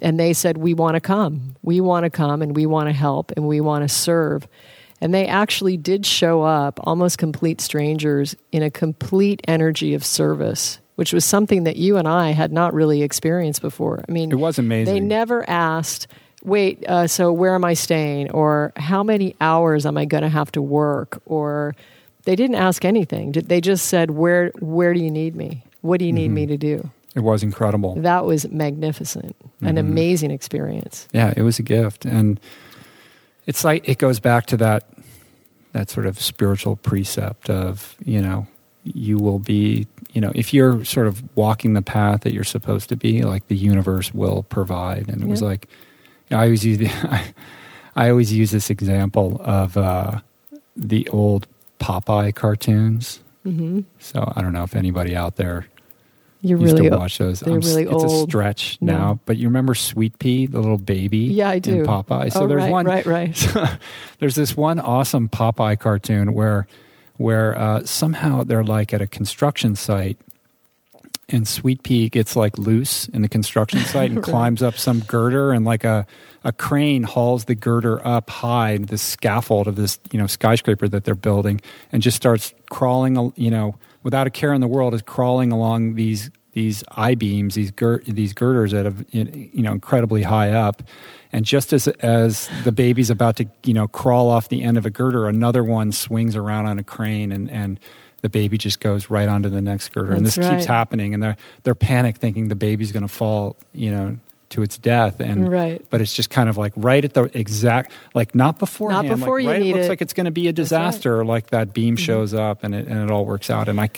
[0.00, 1.56] and they said, "We want to come.
[1.62, 4.46] We want to come, and we want to help, and we want to serve."
[5.02, 10.78] And they actually did show up, almost complete strangers, in a complete energy of service,
[10.96, 14.04] which was something that you and I had not really experienced before.
[14.06, 14.92] I mean, it was amazing.
[14.92, 16.06] they never asked,
[16.44, 18.30] wait, uh, so where am I staying?
[18.32, 21.22] Or how many hours am I going to have to work?
[21.24, 21.74] Or
[22.24, 23.32] they didn't ask anything.
[23.32, 25.64] They just said, where, where do you need me?
[25.80, 26.34] What do you need Mm-hmm.
[26.34, 26.90] me to do?
[27.14, 27.94] It was incredible.
[27.96, 29.80] That was magnificent, an Mhm.
[29.80, 31.08] amazing experience.
[31.12, 32.38] yeah it was a gift and
[33.46, 34.84] it's like it goes back to that
[35.72, 38.46] that sort of spiritual precept of you know
[38.84, 42.88] you will be you know if you're sort of walking the path that you're supposed
[42.88, 45.68] to be like the universe will provide and it was like
[46.28, 47.34] you know, i always use the, I,
[47.96, 50.20] I always use this example of uh,
[50.76, 51.46] the old
[51.78, 55.66] popeye cartoons hmm so i don't know if anybody out there
[56.42, 57.40] You're used to watch those.
[57.40, 58.28] they're I'm really it's a old.
[58.30, 58.92] stretch No.
[58.92, 61.18] now, but you remember Sweet Pea, the little baby?
[61.18, 61.80] Yeah, I do.
[61.80, 62.32] In Popeye.
[62.32, 62.86] So oh, there's right, one.
[62.86, 63.48] right, right.
[64.20, 66.66] there's this one awesome Popeye cartoon where,
[67.18, 70.16] where uh, somehow they're like at a construction site,
[71.28, 74.24] and Sweet Pea gets like loose in the construction site and Right.
[74.24, 76.06] climbs up some girder, and like a
[76.42, 81.04] a crane hauls the girder up high, the scaffold of this you know skyscraper that
[81.04, 81.60] they're building,
[81.92, 85.94] and just starts crawling, you know, without a care in the world, is crawling along
[85.94, 90.82] these these I beams, these gir- these girders that have you know incredibly high up,
[91.32, 94.86] and just as as the baby's about to you know crawl off the end of
[94.86, 97.78] a girder, another one swings around on a crane and and
[98.22, 101.22] the baby just goes right onto the next girder, and That's this keeps happening, and
[101.22, 104.18] they're they're panic thinking the baby's going to fall, you know,
[104.50, 105.84] to its death, and Right.
[105.90, 109.40] but it's just kind of like right at the exact like not beforehand, not before
[109.40, 109.88] you right, need it looks it.
[109.88, 110.78] like it's going to be a That's right.
[110.80, 110.86] Mm-hmm.
[110.90, 113.88] disaster, like that beam shows up and it and it all works out, and I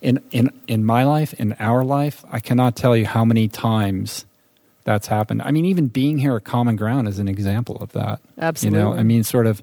[0.00, 4.24] in in in my life, in our life, I cannot tell you how many times
[4.84, 5.42] that's happened.
[5.42, 8.20] I mean, even being here at Common Ground is an example of that.
[8.38, 8.78] Absolutely.
[8.78, 9.60] You know, I mean, sort of,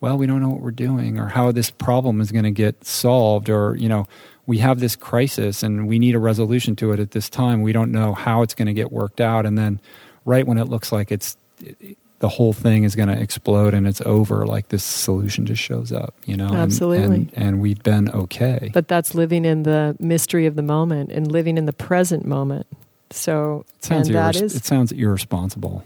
[0.00, 2.84] well, we don't know what we're doing or how this problem is going to get
[2.84, 4.08] solved, or, you know,
[4.46, 7.62] we have this crisis and we need a resolution to it at this time.
[7.62, 9.44] We don't know how it's going to get worked out.
[9.44, 9.80] And then,
[10.24, 13.86] right when it looks like it's, it, the whole thing is going to explode and
[13.86, 16.48] it's over, like this solution just shows up, you know?
[16.54, 17.16] Absolutely.
[17.16, 18.70] And, and we've been okay.
[18.72, 22.66] But that's living in the mystery of the moment and living in the present moment.
[23.10, 25.84] So, it sounds, and that irres- is, it sounds irresponsible.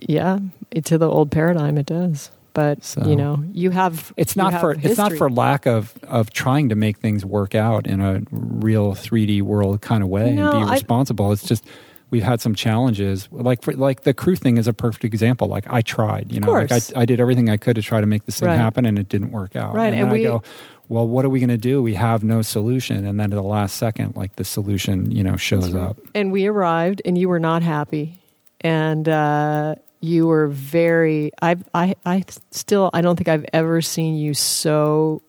[0.00, 0.38] yeah,
[0.84, 2.30] to the old paradigm, it does.
[2.54, 5.92] But So- you know, you have It's not have for it's not for lack of
[6.08, 10.32] of trying to make things work out in a real 3D world kind of way
[10.32, 11.32] No, and be I- responsible.
[11.32, 11.66] It's just
[12.10, 13.28] we've had some challenges.
[13.32, 15.48] Like for, like the crew thing is a perfect example.
[15.48, 16.80] Like I tried, you know, like I.
[16.94, 18.56] I did everything I could to try to make this thing Right.
[18.56, 19.74] happen, and it didn't work out.
[19.74, 20.42] Right, and, and we- I go,
[20.88, 21.82] well, what are we going to do?
[21.82, 25.36] We have no solution, and then at the last second, like the solution, you know,
[25.36, 25.96] shows up.
[26.14, 28.20] And we arrived, and you were not happy,
[28.60, 29.74] and uh,
[30.04, 31.32] you were very.
[31.40, 35.22] I, I, I still, I don't think I've ever seen you so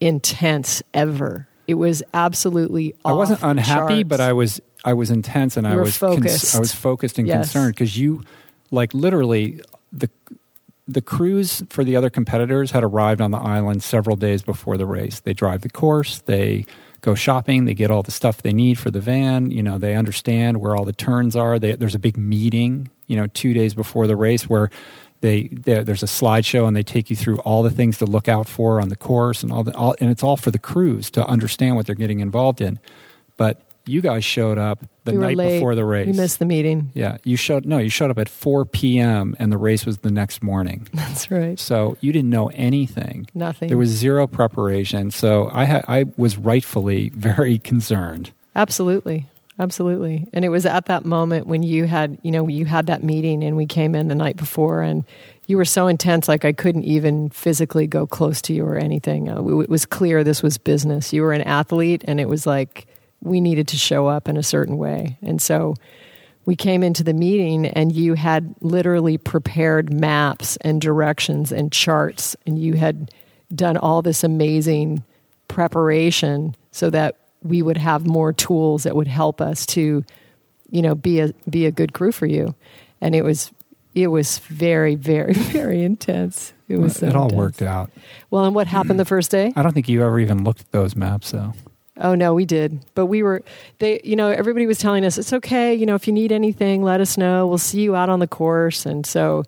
[0.00, 1.48] intense ever.
[1.68, 2.94] It was absolutely.
[3.04, 4.08] I wasn't unhappy, charts.
[4.08, 6.54] but I was I was intense and You I was focused.
[6.56, 7.52] I was focused and Yes.
[7.52, 8.22] concerned because you,
[8.70, 9.60] like literally,
[9.92, 10.10] the
[10.88, 14.84] the crews for the other competitors had arrived on the island several days before the
[14.86, 15.20] race.
[15.20, 16.66] They drive the course, they
[17.00, 19.52] go shopping, they get all the stuff they need for the van.
[19.52, 21.58] You know, they understand where all the turns are.
[21.60, 24.70] They, there's a big meeting, you know, two days before the race where.
[25.20, 28.26] They, there- there's a slideshow and they take you through all the things to look
[28.26, 31.12] out for on the course and all the all, and it's all for the crews
[31.12, 32.80] to understand what they're getting involved in.
[33.36, 35.54] But you guys showed up the We night late.
[35.58, 36.08] before the race.
[36.08, 36.90] You missed the meeting.
[36.94, 39.36] yeah, you showed no, you showed up at 4 p.m.
[39.38, 40.88] and the race was the next morning.
[40.92, 41.56] That's right.
[41.56, 43.28] So you didn't know anything.
[43.32, 43.68] Nothing.
[43.68, 45.12] There was zero preparation.
[45.12, 48.32] So I had I was rightfully very concerned.
[48.56, 49.28] Absolutely.
[49.58, 50.26] Absolutely.
[50.32, 53.44] And it was at that moment when you had, you know, you had that meeting
[53.44, 55.04] and we came in the night before and
[55.46, 59.28] you were so intense, like I couldn't even physically go close to you or anything.
[59.28, 61.12] Uh, it was clear this was business.
[61.12, 62.86] You were an athlete and it was like
[63.20, 65.18] we needed to show up in a certain way.
[65.20, 65.74] And so
[66.44, 72.34] we came into the meeting and you had literally prepared maps and directions and charts
[72.46, 73.12] and you had
[73.54, 75.04] done all this amazing
[75.46, 80.04] preparation so that we would have more tools that would help us to
[80.70, 82.54] you know be a be a good crew for you
[83.00, 83.50] and it was
[83.94, 87.38] it was very very very intense it was so it all intense.
[87.38, 87.90] worked out.
[88.30, 90.70] well and what happened the first day I don't think you ever even looked at
[90.72, 91.52] those maps though.
[91.98, 92.80] Oh no, we did.
[92.94, 93.42] But we were
[93.78, 96.82] they you know, everybody was telling us it's okay, you know, if you need anything,
[96.82, 97.46] let us know.
[97.46, 98.86] We'll see you out on the course.
[98.86, 99.44] And so,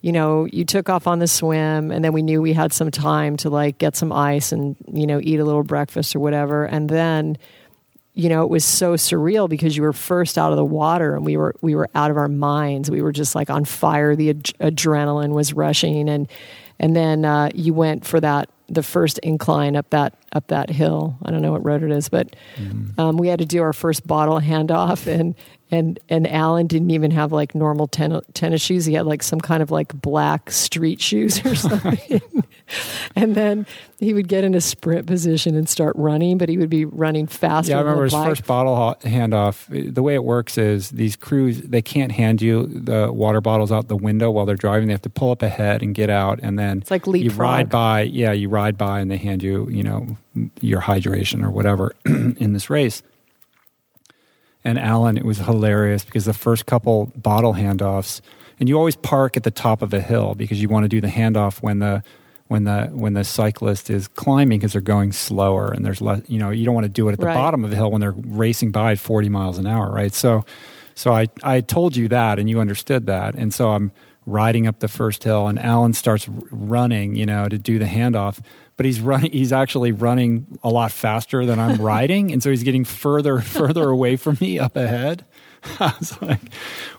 [0.00, 2.90] you know, you took off on the swim and then we knew we had some
[2.90, 6.64] time to like get some ice and, you know, eat a little breakfast or whatever.
[6.64, 7.38] And then
[8.16, 11.24] you know, it was so surreal because you were first out of the water and
[11.24, 12.90] we were we were out of our minds.
[12.90, 14.16] We were just like on fire.
[14.16, 16.26] The ad- adrenaline was rushing, and
[16.80, 21.18] and then uh, you went for that the first incline up that up that hill.
[21.26, 22.34] I don't know what road it is, but
[22.98, 25.34] um, we had to do our first bottle handoff, and
[25.70, 28.84] and and Alan didn't even have like normal ten- tennis shoes.
[28.84, 32.20] He had like some kind of like black street shoes or something.
[33.14, 33.66] and then
[33.98, 37.26] he would get in a sprint position and start running, but he would be running
[37.26, 37.70] faster.
[37.72, 39.94] Yeah, I remember his first bottle handoff.
[39.94, 43.88] The way it works is these crews they can't hand you the water bottles out
[43.88, 44.86] the window while they're driving.
[44.88, 47.32] They have to pull up ahead and get out, and then It's like leapfrog.
[47.36, 48.02] you ride by.
[48.02, 50.16] Yeah, you ride by, and they hand you you know
[50.60, 53.02] your hydration or whatever in this race.
[54.66, 58.20] And Alan, it was hilarious because the first couple bottle handoffs,
[58.58, 61.00] and you always park at the top of a hill because you want to do
[61.00, 62.02] the handoff when the
[62.48, 66.38] when the when the cyclist is climbing because they're going slower and there's less you
[66.38, 67.34] know you don't want to do it at the Right.
[67.34, 70.12] bottom of the hill when they're racing by at 40 miles an hour right?
[70.12, 70.44] So
[70.96, 73.34] so I I told you that and you understood that.
[73.36, 73.92] And so I'm
[74.26, 78.40] riding up the first hill and Alan starts running you know to do the handoff
[78.76, 82.32] but he's running he's actually running a lot faster than I'm riding.
[82.32, 85.24] And so he's getting further and further away from me up ahead.
[85.80, 86.40] I was like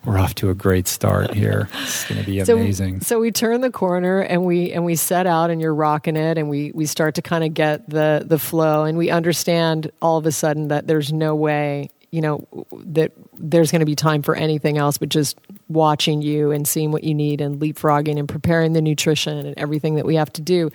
[0.04, 1.70] we're off to a great start here.
[1.74, 3.02] It's going to be so, amazing.
[3.02, 6.38] So we turn the corner and we and we set out and you're rocking it
[6.38, 8.84] and we we start to kind of get the the flow.
[8.84, 13.70] And we understand all of a sudden that there's no way you know that there's
[13.70, 15.38] going to be time for anything else but just
[15.68, 19.96] watching you and seeing what you need and leapfrogging and preparing the nutrition and everything
[19.96, 20.72] that we have to do.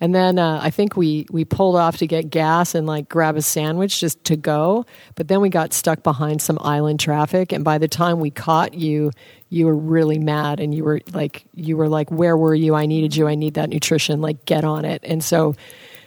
[0.00, 3.36] And then uh, I think we we pulled off to get gas and like grab
[3.36, 4.86] a sandwich just to go.
[5.14, 8.74] But then we got stuck behind some island traffic, and by the time we caught
[8.74, 9.12] you,
[9.48, 12.74] you were really mad, and you were like you were like, "Where were you?
[12.74, 13.28] I needed you.
[13.28, 14.20] I need that nutrition.
[14.20, 15.54] Like get on it." And so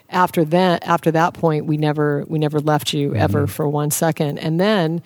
[0.10, 4.40] after that after that point, we never we never left you ever for one second.
[4.40, 5.02] And then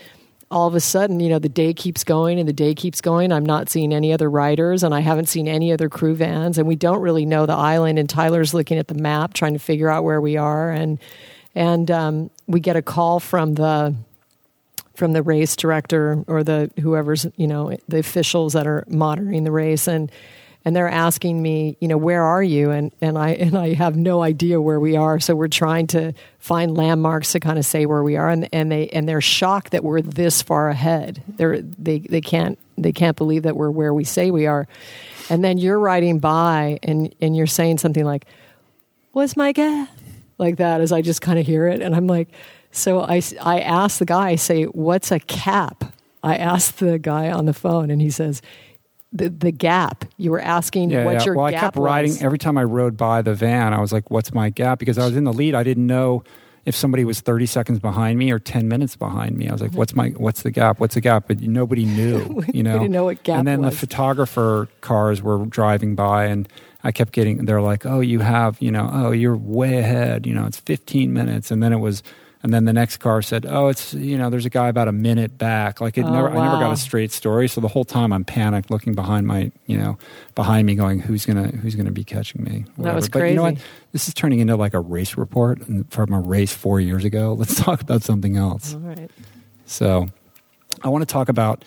[0.52, 3.32] all of a sudden, you know, the day keeps going and the day keeps going.
[3.32, 6.58] I'm not seeing any other riders and I haven't seen any other crew vans.
[6.58, 9.60] And we don't really know the island and Tyler's looking at the map trying to
[9.60, 10.70] figure out where we are.
[10.70, 11.00] And
[11.56, 13.96] and um, we get a call from the
[14.94, 19.52] from the race director or the whoever's, you know, the officials that are monitoring the
[19.52, 19.88] race.
[19.88, 20.12] And
[20.64, 22.72] and they're asking me, you know, where are you?
[22.72, 25.20] And and I and I have no idea where we are.
[25.20, 28.30] So we're trying to find landmarks to kind of say where we are.
[28.30, 31.24] And and they and they're shocked that we're this far ahead.
[31.28, 34.68] They're they they can't they can't believe that we're where we say we are.
[35.30, 38.26] And then you're riding by and and you're saying something like,
[39.14, 39.90] "What's my guess?"
[40.38, 42.28] Like that as I just kind of hear it, and I'm like,
[42.72, 45.86] so I I asked the guy, I say, "What's a cap?"
[46.24, 48.44] I asked the guy on the phone, and he says,
[49.12, 51.24] "the the gap." You were asking Yeah, what yeah.
[51.26, 53.74] your well, I gap kept riding every time I rode by the van.
[53.74, 55.56] I was like, "What's my gap?" Because I was in the lead.
[55.56, 56.24] I didn't know
[56.66, 59.50] if somebody was thirty seconds behind me or ten minutes behind me.
[59.50, 60.80] I was like, "What's my What's the gap?
[60.80, 62.44] What's the gap?" But nobody knew.
[62.54, 63.74] You know, didn't know what gap and then was.
[63.74, 66.48] the photographer cars were driving by, and
[66.84, 67.46] I kept getting.
[67.46, 70.26] They're like, "Oh, you have, you know, oh, you're way ahead.
[70.28, 72.04] You know, it's fifteen minutes." And then it was.
[72.44, 74.92] And then the next car said, "Oh, it's you know, there's a guy about a
[74.92, 77.48] minute back." Like it Oh, never, I never got a straight story.
[77.48, 80.00] So the whole time I'm panicked, looking behind my, you know,
[80.34, 83.44] behind me, going, "Who's gonna, who's gonna be catching me?" That was But you know
[83.44, 83.56] what?
[83.56, 83.68] crazy.
[83.92, 85.62] This is turning into like a race report
[85.92, 87.34] from a race four years ago.
[87.38, 88.74] Let's talk about something else.
[88.74, 89.12] All right.
[89.66, 90.08] So,
[90.84, 91.64] I want to talk about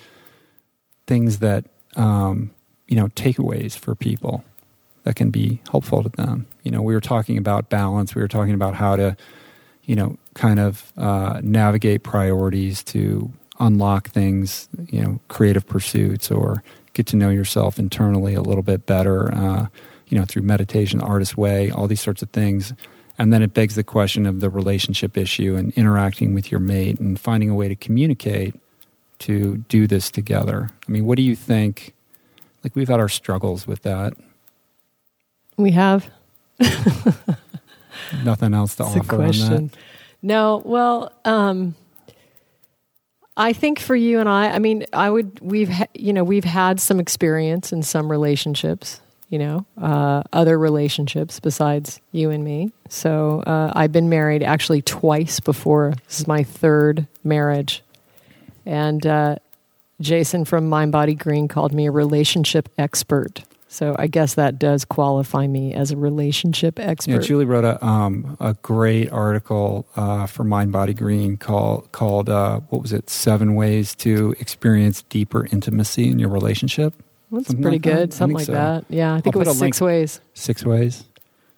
[1.06, 2.50] things that um,
[2.88, 4.44] you know takeaways for people
[5.04, 6.46] that can be helpful to them.
[6.62, 8.14] You know, we were talking about balance.
[8.14, 9.16] We were talking about how to,
[9.86, 14.68] you know, kind of uh, navigate priorities to unlock things.
[14.88, 16.62] You know, creative pursuits or
[16.94, 19.34] get to know yourself internally a little bit better.
[19.34, 19.66] Uh,
[20.08, 22.72] you know, through meditation, artist way, all these sorts of things.
[23.18, 26.98] And then it begs the question of the relationship issue and interacting with your mate
[26.98, 28.54] and finding a way to communicate
[29.20, 30.70] to do this together.
[30.86, 31.94] I mean, what do you think?
[32.62, 34.14] Like, we've had our struggles with that.
[35.56, 36.10] We have.
[38.24, 39.66] Nothing else to a offer on question.
[39.68, 39.76] that.
[40.22, 41.74] No, well, um,
[43.36, 46.44] I think for you and I, I mean, I would we've ha- you know we've
[46.44, 52.72] had some experience in some relationships, you know, uh, other relationships besides you and me.
[52.88, 55.94] So uh, I've been married actually twice before.
[56.06, 57.82] This is my third marriage,
[58.64, 59.36] and uh,
[60.00, 63.42] Jason from Mind Body Green called me a relationship expert.
[63.74, 67.10] So I guess that does qualify me as a relationship expert.
[67.12, 72.28] Yeah, Julie wrote a um, a great article uh, for Mind Body Green called called
[72.30, 73.10] uh, what was it?
[73.10, 76.94] Seven ways to experience deeper intimacy in your relationship.
[77.32, 78.12] That's Something prety like good.
[78.12, 78.52] I Something like so.
[78.52, 78.84] that.
[78.88, 80.20] Yeah, I think I'll it was six link- ways.
[80.34, 81.04] Six ways.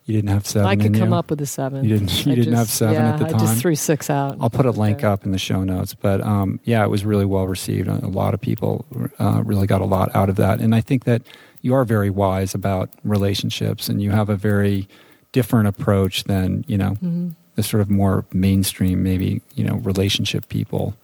[0.07, 0.69] You didn't have seven.
[0.69, 1.17] I could come you?
[1.17, 1.83] up with a seven.
[1.85, 2.25] You didn't.
[2.25, 3.35] You I didn't have seven yeah, at the time.
[3.35, 4.37] I just threw six out.
[4.41, 5.07] I'll put a link Okay.
[5.09, 5.95] up in the show notes.
[5.95, 7.89] But um, yeah, it was really well received.
[7.89, 8.87] A lot of people
[9.19, 10.61] uh, really got a lot out of that.
[10.61, 11.23] And I think that
[11.63, 14.89] you are very wise about relationships and you have a very
[15.33, 17.35] different approach than, you know, Mhm.
[17.57, 20.95] the sort of more mainstream, maybe, you know, relationship people.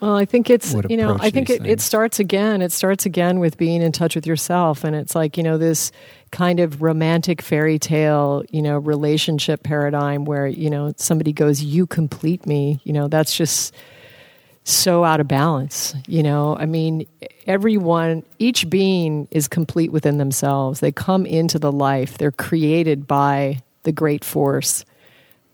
[0.00, 2.62] Well, I think it's you know I think it, it starts again.
[2.62, 5.90] It starts again with being in touch with yourself, and it's like you know this
[6.30, 11.86] kind of romantic fairy tale you know relationship paradigm where you know somebody goes, "You
[11.86, 13.74] complete me." You know that's just
[14.64, 15.94] so out of balance.
[16.06, 17.06] You know, I mean,
[17.46, 20.80] everyone, each being is complete within themselves.
[20.80, 22.18] They come into the life.
[22.18, 24.84] They're created by the great force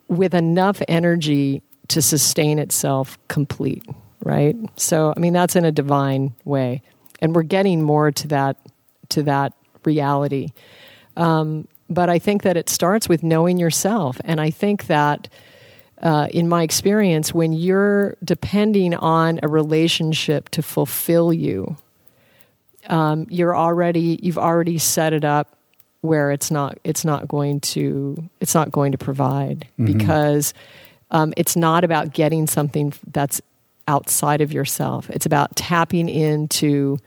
[0.09, 3.85] with enough energy to sustain itself complete,
[4.23, 4.57] right?
[4.77, 6.83] So, I mean, that's in a divine way,
[7.21, 8.57] and we're getting more to that
[9.11, 9.55] to that
[9.85, 10.51] reality.
[11.17, 15.29] Um, but I think that it starts with knowing yourself, and I think that.
[16.03, 21.77] Uh, in my experience, when you're depending on a relationship to fulfill you,
[22.89, 25.57] um, you're already you've already set it up
[26.01, 29.99] where it's not it's not going to it's not going to provide Mhm.
[29.99, 30.55] because
[31.11, 33.41] um, it's not about getting something that's
[33.89, 35.11] outside of yourself.
[35.11, 36.99] It's about tapping into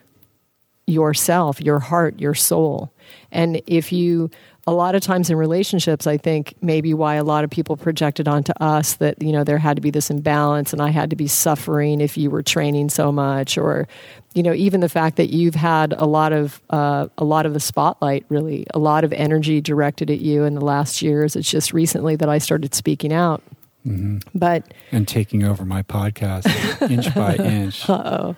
[0.87, 2.91] yourself, your heart, your soul.
[3.31, 4.29] And if you,
[4.67, 8.27] a lot of times in relationships, I think maybe why a lot of people projected
[8.27, 11.15] onto us that, you know, there had to be this imbalance and I had to
[11.15, 13.87] be suffering if you were training so much, or,
[14.35, 17.53] you know, even the fact that you've had a lot of, uh, a lot of
[17.53, 21.35] the spotlight, really, a lot of energy directed at you in the last years.
[21.35, 23.41] It's just recently that I started speaking out.
[23.83, 26.45] hmm But And taking over my podcast
[26.91, 27.89] inch by inch.
[27.89, 28.35] uh-oh.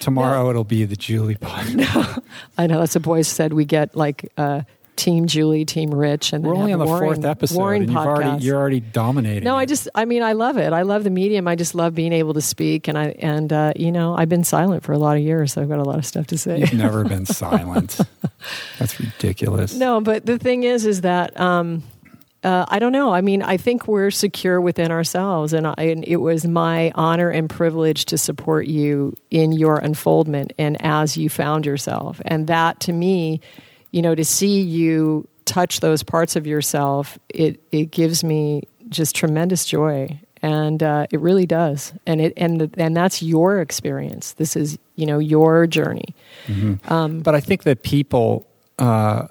[0.00, 2.22] Tomorrow it'll be the Julie podcast.
[2.58, 4.62] I know that's a boy said we get like uh,
[5.00, 7.98] Team Julie, Team Rich, and We're only on the warring- fourth episode, warring and you've
[7.98, 8.42] already podcasts.
[8.42, 9.44] you're already dominating.
[9.44, 10.74] No, I just, I mean, I love it.
[10.74, 11.48] I love the medium.
[11.48, 14.44] I just love being able to speak, and I, and uh, you know, I've been
[14.44, 16.58] silent for a lot of years, so I've got a lot of stuff to say.
[16.58, 17.98] You've never been silent.
[18.78, 19.74] That's ridiculous.
[19.74, 21.82] No, but the thing is, is that um,
[22.44, 23.10] uh, I don't know.
[23.14, 27.30] I mean, I think we're secure within ourselves, and, I, and it was my honor
[27.30, 32.20] and privilege to support you in your unfoldment and as you found yourself.
[32.26, 33.40] And that, to me,
[33.90, 39.14] you know, to see you touch those parts of yourself, it it gives me just
[39.16, 40.20] tremendous joy.
[40.42, 44.32] And uh, it really does, and it and and that's your experience.
[44.32, 46.14] This is you know your journey.
[46.46, 46.90] Mhm.
[46.90, 48.46] Um, But I think that people,
[48.78, 49.26] uh,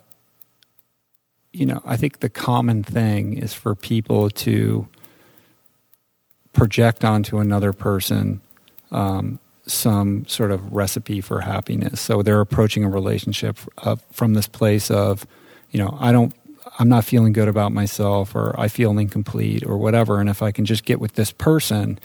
[1.51, 4.87] you know, I think the common thing is for people to
[6.53, 8.41] project onto another person
[8.91, 9.39] um,
[9.71, 12.01] some sort of recipe for happiness.
[12.01, 15.25] So they're approaching a relationship uh, from this place of,
[15.71, 16.33] you know, I don't,
[16.77, 20.19] I'm not feeling good about myself, or I feel incomplete, or whatever.
[20.19, 21.99] And if I can just get with this person,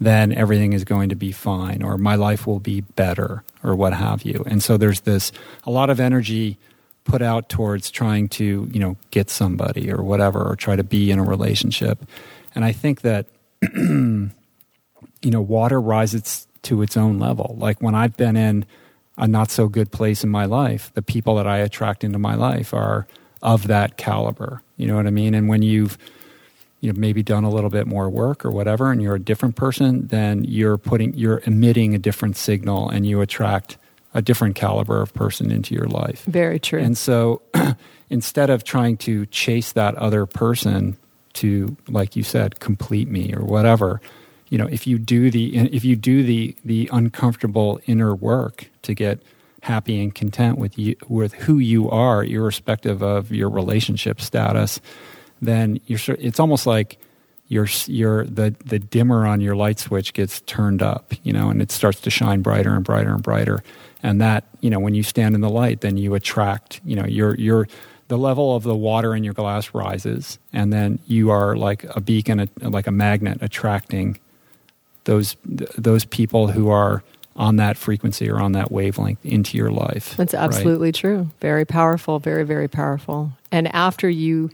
[0.00, 3.94] then everything is going to be fine, or my life will be better, or what
[3.94, 4.44] have you.
[4.46, 5.32] And so there's this
[5.64, 6.58] a lot of energy
[7.04, 11.10] put out towards trying to, you know, get somebody or whatever, or try to be
[11.10, 11.98] in a relationship.
[12.54, 13.26] And I think that,
[13.62, 14.30] you
[15.24, 17.56] know, water rises to its own level.
[17.58, 18.64] Like when I've been in
[19.18, 22.34] a not so good place in my life, the people that I attract into my
[22.34, 23.06] life are
[23.42, 24.62] of that caliber.
[24.76, 25.34] You know what I mean?
[25.34, 25.98] And when you've
[26.80, 29.56] you know maybe done a little bit more work or whatever and you're a different
[29.56, 33.76] person, then you're putting you're emitting a different signal and you attract
[34.14, 36.24] a different caliber of person into your life.
[36.24, 36.80] Very true.
[36.80, 37.42] And so
[38.10, 40.96] instead of trying to chase that other person
[41.34, 44.00] to like you said complete me or whatever,
[44.52, 48.92] you know, if you do the if you do the the uncomfortable inner work to
[48.92, 49.18] get
[49.62, 54.78] happy and content with you with who you are irrespective of your relationship status,
[55.40, 56.98] then you're it's almost like
[57.48, 61.62] your your the the dimmer on your light switch gets turned up, you know, and
[61.62, 63.64] it starts to shine brighter and brighter and brighter.
[64.02, 67.06] And that, you know, when you stand in the light, then you attract, you know,
[67.06, 67.68] your your
[68.08, 72.02] the level of the water in your glass rises, and then you are like a
[72.02, 74.18] beacon, like a magnet, attracting
[75.04, 77.02] those those people who are
[77.34, 80.16] on that frequency or on that wavelength into your life.
[80.16, 80.94] That's absolutely right?
[80.94, 81.30] true.
[81.40, 83.32] Very powerful, very very powerful.
[83.50, 84.50] And after you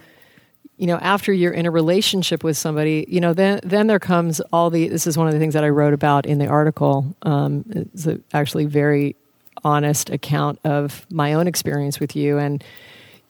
[0.78, 4.40] you know after you're in a relationship with somebody you know then then there comes
[4.52, 7.16] all the this is one of the things that i wrote about in the article
[7.22, 9.16] um, it's a actually very
[9.64, 12.62] honest account of my own experience with you and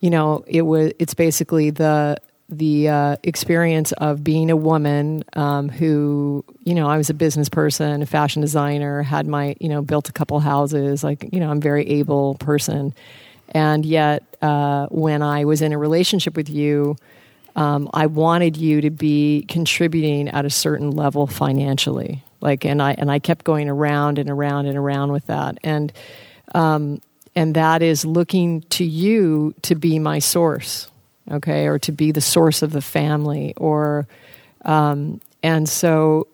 [0.01, 2.17] you know it was it's basically the
[2.49, 7.49] the uh, experience of being a woman um, who, you know, I was a business
[7.49, 11.05] person, a fashion designer, had my, you know, built a couple houses.
[11.05, 12.95] Like, you know, I'm a very able person.
[13.51, 16.97] And yet, uh, when I was in a relationship with you,
[17.55, 22.23] um, I wanted you to be contributing at a certain level financially.
[22.41, 25.93] Like, and I and I kept going around and around and around with that, and
[26.55, 27.01] um,
[27.35, 30.89] and that is looking to you to be my source
[31.31, 34.07] okay, or to be the source of the family, or
[34.65, 36.27] um, and so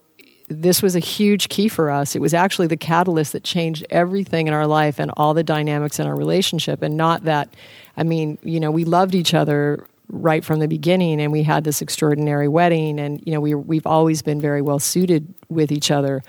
[0.48, 2.14] this was a huge key for us.
[2.14, 5.98] It was actually the catalyst that changed everything in our life and all the dynamics
[5.98, 6.82] in our relationship.
[6.82, 7.54] And not that,
[7.96, 11.64] I mean, you know, we loved each other right from the beginning, and we had
[11.64, 15.90] this extraordinary wedding, and you know, we we've always been very well suited with each
[15.90, 16.22] other.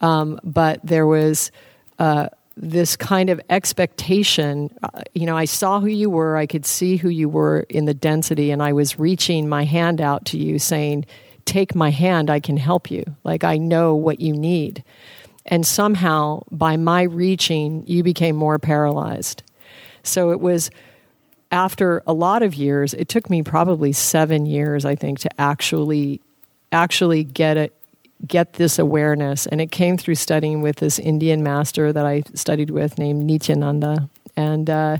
[0.00, 1.50] Um, but there was.
[1.98, 4.70] Uh, this kind of expectation.
[4.82, 7.84] Uh, you know, I saw who you were, I could see who you were in
[7.84, 11.06] the density, and I was reaching my hand out to you saying,
[11.44, 13.04] Take my hand, I can help you.
[13.22, 14.82] Like, I know what you need.
[15.44, 19.42] And somehow, by my reaching, you became more paralyzed.
[20.02, 20.70] So it was
[21.50, 26.20] after a lot of years, it took me probably seven years, I think, to actually
[26.72, 27.72] actually get it
[28.26, 29.46] get this awareness.
[29.46, 34.08] And it came through studying with this Indian master that I studied with named Nityananda.
[34.36, 34.98] And uh,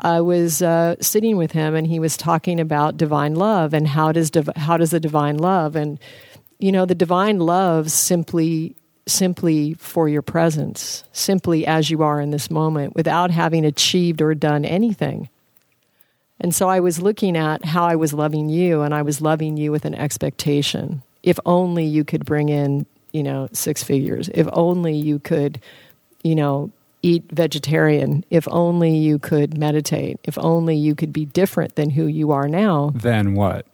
[0.00, 4.12] I was uh, sitting with him, and he was talking about divine love and how
[4.12, 5.98] does div- how does the divine love and
[6.58, 12.30] you know the divine love simply simply for your presence, simply as you are in
[12.30, 15.28] this moment, without having achieved or done anything.
[16.40, 19.56] And so I was looking at how I was loving you, and I was loving
[19.56, 24.30] you with an expectation if only you could bring in, you know, six figures.
[24.32, 25.60] If only you could,
[26.22, 26.70] you know,
[27.02, 28.24] eat vegetarian.
[28.30, 30.18] If only you could meditate.
[30.24, 32.92] If only you could be different than who you are now.
[32.94, 33.66] Then what?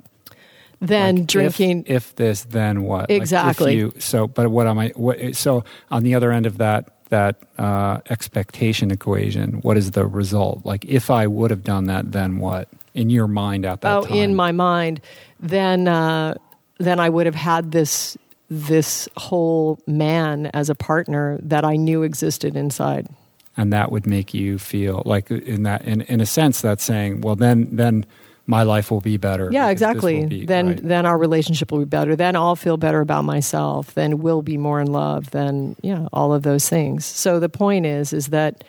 [0.80, 1.84] Then like drinking.
[1.86, 3.08] If, if, this, then what?
[3.08, 3.66] Exactly.
[3.66, 4.88] Like you, so, but what am I?
[4.96, 10.04] What, so on the other end of that that uh, expectation equation, what is the
[10.04, 10.66] result?
[10.66, 12.68] Like if I would have done that, then what?
[12.94, 14.16] In your mind at that oh, time?
[14.16, 15.00] in my mind,
[15.40, 16.34] then uh,
[16.78, 18.16] then I would have had this
[18.50, 23.08] this whole man as a partner that I knew existed inside.
[23.56, 27.20] And that would make you feel like in that in, in a sense that's saying,
[27.20, 28.04] well then then
[28.46, 29.48] my life will be better.
[29.50, 30.26] Yeah, exactly.
[30.26, 30.82] Be, then right.
[30.82, 32.14] then our relationship will be better.
[32.14, 33.94] Then I'll feel better about myself.
[33.94, 35.30] Then we'll be more in love.
[35.30, 37.06] Then yeah, all of those things.
[37.06, 38.64] So the point is is that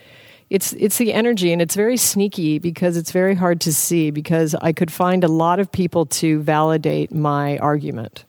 [0.50, 4.54] it's it's the energy and it's very sneaky because it's very hard to see because
[4.56, 8.26] I could find a lot of people to validate my argument.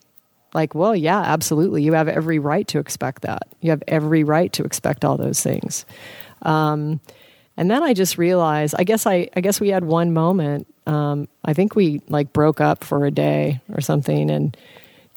[0.55, 1.83] Like, well, yeah, absolutely.
[1.83, 3.43] You have every right to expect that.
[3.61, 5.85] You have every right to expect all those things.
[6.43, 7.01] Um,
[7.59, 10.67] and then I just realized, I guess I, I guess we had one moment.
[10.87, 14.57] Um, I think we like broke up for a day or something, and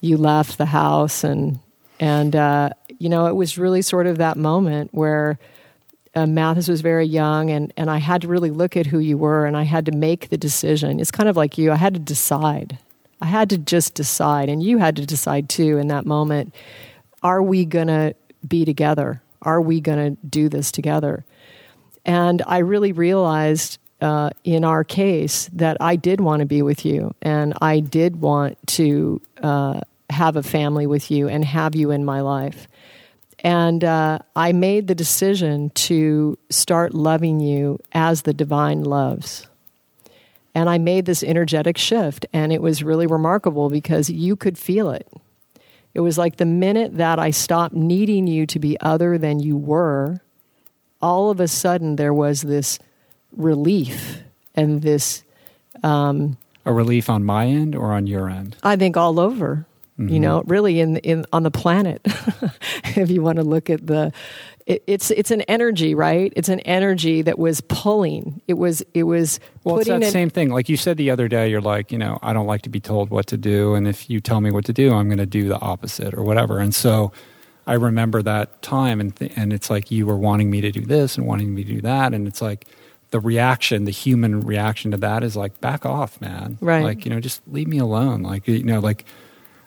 [0.02, 1.60] you left the house, and
[2.00, 5.38] and uh, you know, it was really sort of that moment where
[6.20, 9.18] uh, Mathis was very young, and, and I had to really look at who you
[9.18, 11.00] were, and I had to make the decision.
[11.00, 11.72] It's kind of like you.
[11.72, 12.78] I had to decide.
[13.22, 16.54] I had to just decide, and you had to decide too in that moment.
[17.24, 18.16] Are we going to
[18.46, 19.22] be together?
[19.44, 21.24] Are we going to do this together?
[22.04, 26.86] And I really realized uh, in our case that I did want to be with
[26.86, 31.92] you, and I did want to uh, have a family with you and have you
[31.92, 32.68] in my life.
[33.44, 39.48] And uh, I made the decision to start loving you as the divine loves.
[40.54, 44.90] And I made this energetic shift, and it was really remarkable because you could feel
[44.90, 45.08] it.
[45.94, 49.56] It was like the minute that I stopped needing you to be other than you
[49.56, 50.22] were,
[51.02, 52.80] all of a sudden there was this
[53.36, 54.22] relief
[54.56, 55.24] and this.
[55.84, 58.58] Um, a relief on my end or on your end?
[58.64, 59.66] I think all over.
[60.00, 60.14] Mm-hmm.
[60.14, 62.02] You know, really in in on the planet.
[62.96, 64.14] if you want to look at the,
[64.66, 66.32] it, it's it's an energy, right?
[66.38, 68.42] It's an energy that was pulling.
[68.48, 69.42] It was it was.
[69.66, 70.52] Well, it's that an, same thing.
[70.52, 72.80] Like you said the other day, you're like, you know, I don't like to be
[72.80, 75.26] told what to do, and if you tell me what to do, I'm going to
[75.26, 76.60] do the opposite or whatever.
[76.60, 77.12] And so,
[77.68, 80.86] I remember that time, and th- and it's like you were wanting me to do
[80.86, 82.68] this and wanting me to do that, and it's like
[83.12, 86.58] the reaction, the human reaction to that is like, back off, man.
[86.62, 86.84] Right.
[86.84, 88.22] Like you know, just leave me alone.
[88.22, 89.04] Like you know, like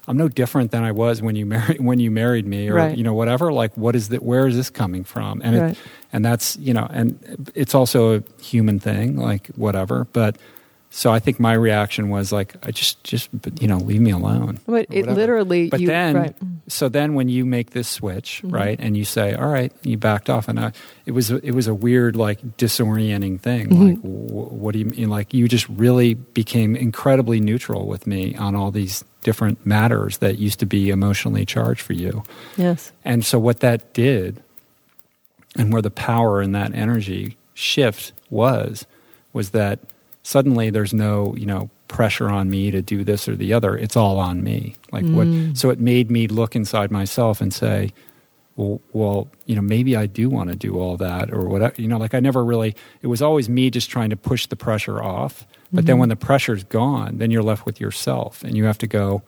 [0.08, 2.96] I'm no different than I was when you married when you married me, or right.
[2.96, 3.52] you know whatever.
[3.52, 4.22] Like, what is that?
[4.22, 5.40] Where is this coming from?
[5.42, 5.70] And right.
[5.72, 5.78] it,
[6.12, 10.06] and that's you know, and it's also a human thing, like whatever.
[10.12, 10.36] But
[10.94, 14.60] so I think my reaction was like, I just just you know, leave me alone.
[14.66, 15.70] But it literally.
[15.70, 16.36] But you, then, right.
[16.68, 18.54] so then when you make this switch, mm-hmm.
[18.54, 20.72] right, and you say, all right, you backed off, and I,
[21.06, 23.70] it was it was a weird like disorienting thing.
[23.70, 23.88] Mm-hmm.
[23.88, 25.08] Like, what do you mean?
[25.08, 30.36] Like you just really became incredibly neutral with me on all these different matters that
[30.36, 32.22] used to be emotionally charged for you.
[32.58, 32.92] Yes.
[33.02, 34.42] And so what that did
[35.56, 38.84] and where the power in that energy shift was
[39.32, 39.78] was that
[40.22, 43.76] suddenly there's no, you know, pressure on me to do this or the other.
[43.76, 44.76] It's all on me.
[44.90, 45.14] Like mm.
[45.50, 47.92] what so it made me look inside myself and say,
[48.56, 51.74] well, well, you know, maybe I do want to do all that or whatever.
[51.80, 54.56] You know, like I never really, it was always me just trying to push the
[54.56, 55.46] pressure off.
[55.72, 55.86] But mm-hmm.
[55.86, 59.22] then when the pressure's gone, then you're left with yourself and you have to go,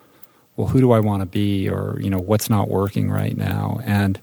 [0.56, 1.68] well, who do I want to be?
[1.68, 3.80] Or, you know, what's not working right now?
[3.84, 4.20] And,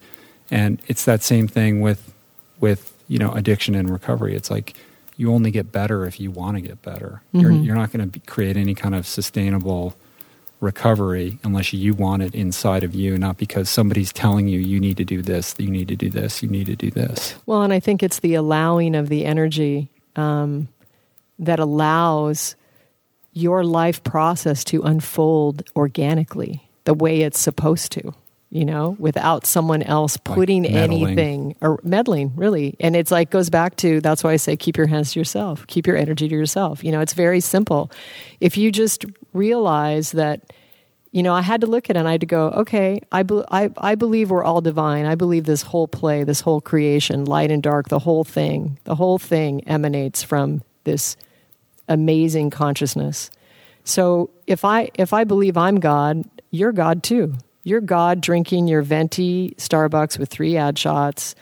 [0.50, 2.14] and it's that same thing with,
[2.60, 4.36] with, you know, addiction and recovery.
[4.36, 4.76] It's like
[5.22, 7.22] you only get better if you want to get better.
[7.28, 7.40] Mm-hmm.
[7.40, 9.96] You're, you're not going to create any kind of sustainable
[10.60, 14.98] recovery unless you want it inside of you, not because somebody's telling you you need
[14.98, 17.36] to do this, you need to do this, you need to do this.
[17.46, 20.68] Well, and I think it's the allowing of the energy um,
[21.38, 22.56] that allows
[23.34, 28.14] your life process to unfold organically the way it's supposed to
[28.52, 32.76] you know, without someone else putting like anything or meddling, really.
[32.82, 35.66] And it's like goes back to that's why I say keep your hands to yourself,
[35.68, 36.84] keep your energy to yourself.
[36.84, 37.90] You know, it's very simple.
[38.42, 40.52] If you just realize that,
[41.14, 43.24] you know, I had to look at it and I had to go, okay, I,
[43.24, 45.06] be, I, I believe we're all divine.
[45.06, 48.96] I believe this whole play, this whole creation, light and dark, the whole thing, the
[48.96, 51.16] whole thing emanates from this
[51.88, 53.32] amazing consciousness.
[53.86, 58.82] So if I if I believe I'm God, you're God too you're God drinking your
[58.82, 61.36] venti Starbucks with three ad shots,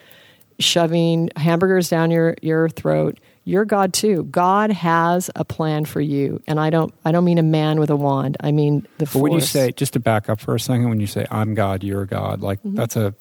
[0.59, 3.19] shoving hamburgers down your, your throat.
[3.45, 4.25] You're God too.
[4.25, 6.93] God has a plan for you, and I don't.
[7.03, 8.37] I don't mean a man with a wand.
[8.41, 9.13] I mean the force.
[9.13, 11.55] But when you say, just to back up for a second, when you say "I'm
[11.55, 12.75] God, you're God," like mm-hmm.
[12.75, 13.15] that's a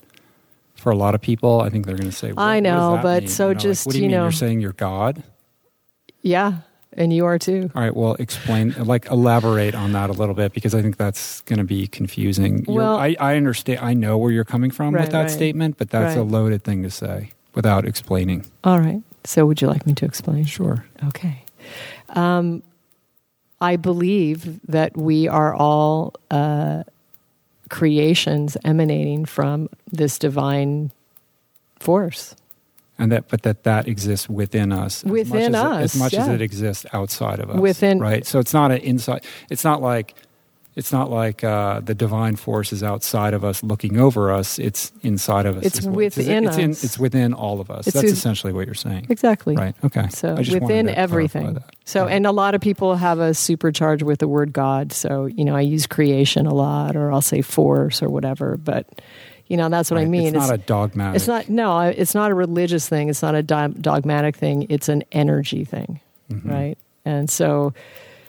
[0.74, 1.62] for a lot of people.
[1.62, 3.30] I think they're going to say, "I know," but mean?
[3.30, 4.16] so you know, just like, what do you, you mean?
[4.18, 5.22] know, you're saying you're God.
[6.20, 6.58] Yeah,
[6.98, 7.70] and you are too.
[7.74, 7.94] All right.
[7.94, 11.64] Well, explain, like, elaborate on that a little bit because I think that's going to
[11.64, 12.64] be confusing.
[12.66, 13.80] Well, I, I, understand.
[13.80, 16.20] I know where you're coming from right, with that right, statement, but that's right.
[16.20, 18.44] a loaded thing to say without explaining.
[18.64, 19.00] All right.
[19.24, 20.44] So, would you like me to explain?
[20.44, 20.84] Sure.
[21.06, 21.44] Okay.
[22.10, 22.62] Um,
[23.60, 26.82] I believe that we are all uh,
[27.70, 30.90] creations emanating from this divine
[31.78, 32.34] force
[32.98, 36.22] and that but that that exists within us within as us it, as much yeah.
[36.22, 38.26] as it exists outside of us within right?
[38.26, 40.14] So it's not an inside it's not like
[40.78, 44.60] it's not like uh, the divine force is outside of us looking over us.
[44.60, 47.88] It's inside of us it's within it, it's, in, it's within all of us.
[47.88, 49.08] It's that's who, essentially what you're saying.
[49.10, 49.56] Exactly.
[49.56, 49.74] Right.
[49.82, 50.06] Okay.
[50.10, 51.58] So within everything.
[51.84, 54.92] so and a lot of people have a supercharge with the word god.
[54.92, 58.86] So you know i use creation a lot or i'll say force or whatever but
[59.48, 60.06] you know, that's what right.
[60.06, 60.28] I mean.
[60.28, 61.16] It's, it's, not a dogmatic.
[61.16, 61.48] It's not.
[61.48, 63.08] No, it's not a religious thing.
[63.08, 64.66] It's not a dogmatic thing.
[64.68, 66.00] It's an energy thing,
[66.30, 66.50] mm-hmm.
[66.50, 66.78] right?
[67.04, 67.72] And so,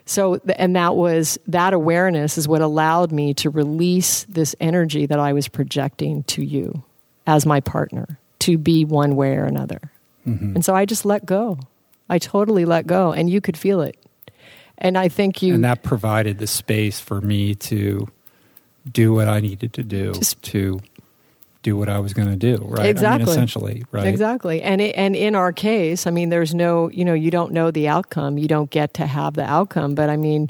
[0.05, 5.19] so and that was that awareness is what allowed me to release this energy that
[5.19, 6.83] I was projecting to you
[7.27, 9.91] as my partner to be one way or another.
[10.25, 10.55] Mm-hmm.
[10.55, 11.59] And so I just let go.
[12.09, 13.97] I totally let go and you could feel it.
[14.77, 18.07] And I think you and that provided the space for me to
[18.89, 20.79] do what I needed to do Just- to
[21.61, 22.63] do what I was going to do.
[22.63, 22.79] Right?
[22.79, 23.31] I mean, Exactly.
[23.31, 24.07] essentially, right?
[24.07, 24.61] Exactly.
[24.61, 27.71] And it, and in our case, I mean there's no, you know, you don't know
[27.71, 28.37] the outcome.
[28.37, 30.49] You don't get to have the outcome, but I mean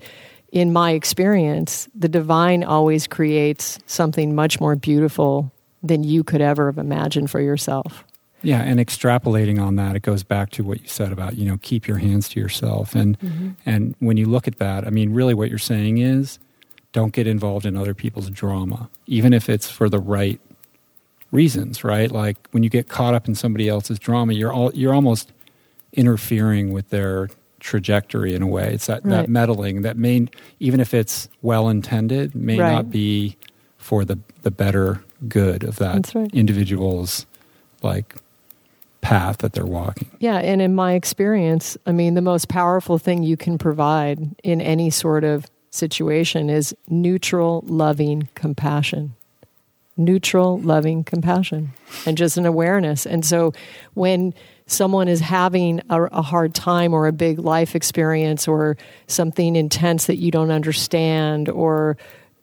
[0.52, 5.52] in my experience, the divine always creates something much more beautiful
[5.84, 8.04] than you could ever have imagined for yourself.
[8.42, 11.58] Yeah, and extrapolating on that, it goes back to what you said about you know
[11.62, 13.50] keep your hands to yourself, and mm-hmm.
[13.66, 16.40] and when you look at that, I mean, really, what you're saying is
[16.94, 20.40] don't get involved in other people's drama, even if it's for the right
[21.32, 22.12] reasons, right?
[22.12, 25.32] Like when you get caught up in somebody else's drama, you're all you're almost
[25.94, 27.30] interfering with their
[27.60, 28.74] trajectory in a way.
[28.74, 29.12] It's that, Right.
[29.12, 30.28] that meddling that may,
[30.60, 32.72] even if it's well intended, may Right.
[32.72, 33.36] not be
[33.78, 36.30] for the the better good of that right.
[36.34, 37.26] individual's
[37.84, 38.16] like
[39.02, 40.10] path that they're walking.
[40.20, 44.62] Yeah, and in my experience, I mean, the most powerful thing you can provide in
[44.62, 49.14] any sort of situation is neutral, loving compassion.
[50.00, 51.74] Neutral, loving compassion,
[52.06, 53.06] and just an awareness.
[53.06, 53.54] And so
[53.94, 54.34] when
[54.66, 58.78] someone is having a, a hard time or a big life experience or
[59.08, 61.98] something intense that you don't understand or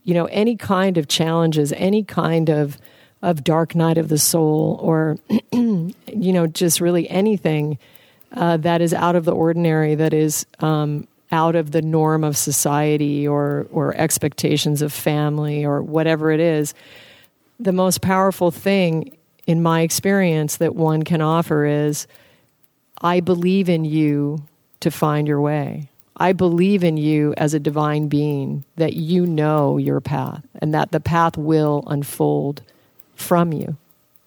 [0.05, 2.79] you know any kind of challenges any kind of
[3.23, 5.17] of dark night of the soul or
[5.53, 7.79] you know just really anything
[8.33, 12.37] uh, that is out of the ordinary that is um, out of the norm of
[12.37, 16.75] society or or expectations of family or whatever it is
[17.59, 19.17] the most powerful thing
[19.47, 22.07] in my experience that one can offer is
[23.01, 24.45] I believe in you
[24.81, 25.89] to find your way.
[26.19, 30.91] I believe in you as a divine being, that you know your path and that
[30.91, 32.63] the path will unfold
[33.15, 33.77] from you,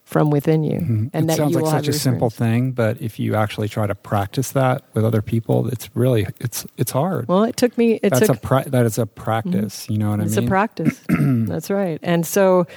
[0.04, 0.80] from within you.
[0.80, 1.08] Mm-hmm.
[1.14, 3.96] And it that sounds like such a simple thing, but if you actually try to
[3.96, 7.28] practice that with other people, it's really it's it's hard.
[7.28, 9.84] Well, it took me, it That's took, a pra- that is a practice.
[9.84, 9.94] Mm-hmm.
[9.94, 10.44] You know what it's I mean?
[10.44, 11.02] It's a practice.
[11.10, 12.00] That's right.
[12.04, 12.68] And so,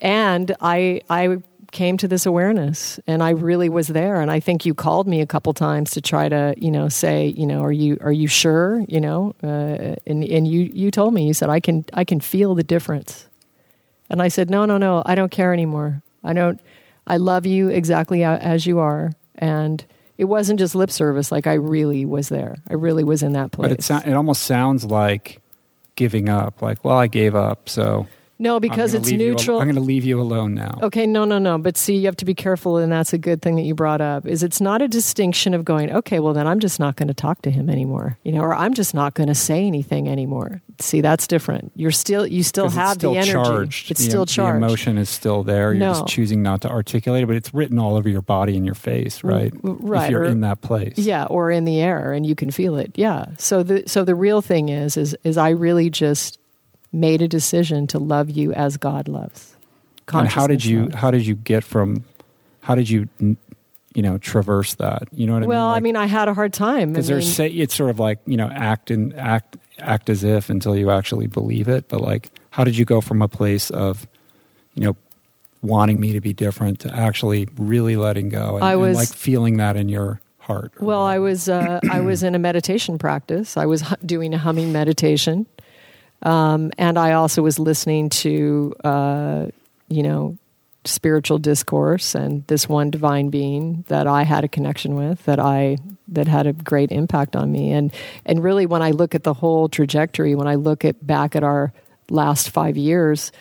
[0.00, 1.38] and I, I
[1.72, 4.20] came to this awareness and I really was there.
[4.20, 7.28] And I think you called me a couple times to try to, you know, say,
[7.28, 11.14] you know, are you, are you sure, you know, uh, and, and you, you told
[11.14, 13.26] me, you said, I can, I can feel the difference.
[14.10, 16.02] And I said, no, no, no, I don't care anymore.
[16.22, 16.60] I don't,
[17.06, 19.12] I love you exactly as you are.
[19.36, 19.82] And
[20.18, 21.32] it wasn't just lip service.
[21.32, 22.56] Like I really was there.
[22.68, 23.70] I really was in that place.
[23.70, 25.40] but it so- it almost sounds like
[25.96, 26.60] giving up.
[26.60, 28.06] Like, well, I gave up, so
[28.42, 29.58] no, because it's neutral.
[29.60, 30.78] I'm going to leave you alone now.
[30.82, 31.56] Okay, no, no, no.
[31.58, 34.00] But see, you have to be careful, and that's a good thing that you brought
[34.00, 34.26] up.
[34.26, 37.14] Is it's not a distinction of going, okay, well then I'm just not going to
[37.14, 40.60] talk to him anymore, you know, or I'm just not going to say anything anymore.
[40.80, 41.70] See, that's different.
[41.76, 43.32] You're still, you still have it's still the energy.
[43.32, 43.90] charged.
[43.90, 45.72] It's The- still The emotion is still there.
[45.72, 45.92] You're No.
[45.92, 48.74] just choosing not to articulate it, but it's written all over your body and your
[48.74, 49.52] face, mm, right?
[49.62, 50.98] right, If you're or- in that place.
[50.98, 52.90] Yeah, or in the air, and you can feel it.
[52.96, 53.26] Yeah.
[53.38, 56.38] So the so the real thing is is is I really just
[56.92, 59.56] made a decision to love you as God loves.
[60.12, 62.04] And how did you how did you get from
[62.60, 65.08] how did you you know traverse that?
[65.12, 65.48] You know what I mean?
[65.48, 65.96] Well, I I mean?
[65.96, 66.92] I had a hard time.
[66.92, 70.24] Because there's mean- say it's sort of like you know act and act act as
[70.24, 71.88] if until you actually believe it.
[71.88, 74.06] But like, how did you go from a place of
[74.74, 74.96] you know
[75.62, 79.08] wanting me to be different to actually really letting go and, I and, was- like
[79.08, 80.72] feeling that in your heart?
[80.80, 83.56] Well, I was uh, I was in a meditation practice.
[83.56, 85.46] I was doing a humming meditation,
[86.22, 89.46] um, and I also was listening to uh,
[89.88, 90.38] you know
[90.84, 95.78] spiritual discourse and this one divine being that I had a connection with that I
[96.08, 97.72] that had a great impact on me.
[97.72, 97.92] And
[98.26, 101.44] and really, when I look at the whole trajectory, when I look at back at
[101.44, 101.72] our
[102.10, 103.32] last five years,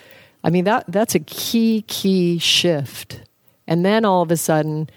[0.44, 3.22] I mean that that's a key key shift.
[3.68, 4.90] And then all of a sudden,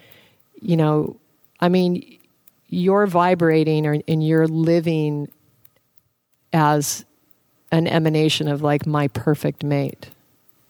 [0.61, 1.16] you know,
[1.61, 2.19] I mean,
[2.69, 5.31] you're vibrating and you're living
[6.52, 7.05] as
[7.75, 10.11] an emanation of like my perfect mate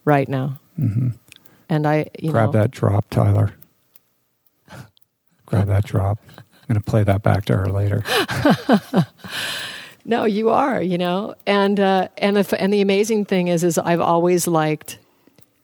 [0.04, 0.58] right now.
[0.78, 1.10] Mm-hmm.
[1.68, 3.54] And I, you grab know, that drop, Tyler.
[5.46, 6.18] grab that drop.
[6.38, 8.02] I'm going to play that back to her later.
[10.04, 13.76] no, you are, you know, and uh, and the and the amazing thing is, is
[13.76, 14.98] I've always liked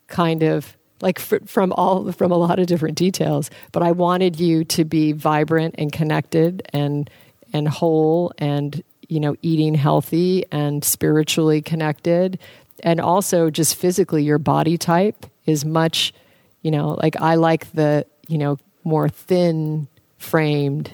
[0.08, 4.38] kind of like fr- from all from a lot of different details, but I wanted
[4.38, 7.08] you to be vibrant and connected and
[7.52, 12.38] and whole and you know eating healthy and spiritually connected
[12.82, 16.12] and also just physically your body type is much
[16.62, 19.88] you know like I like the you know more thin
[20.18, 20.92] framed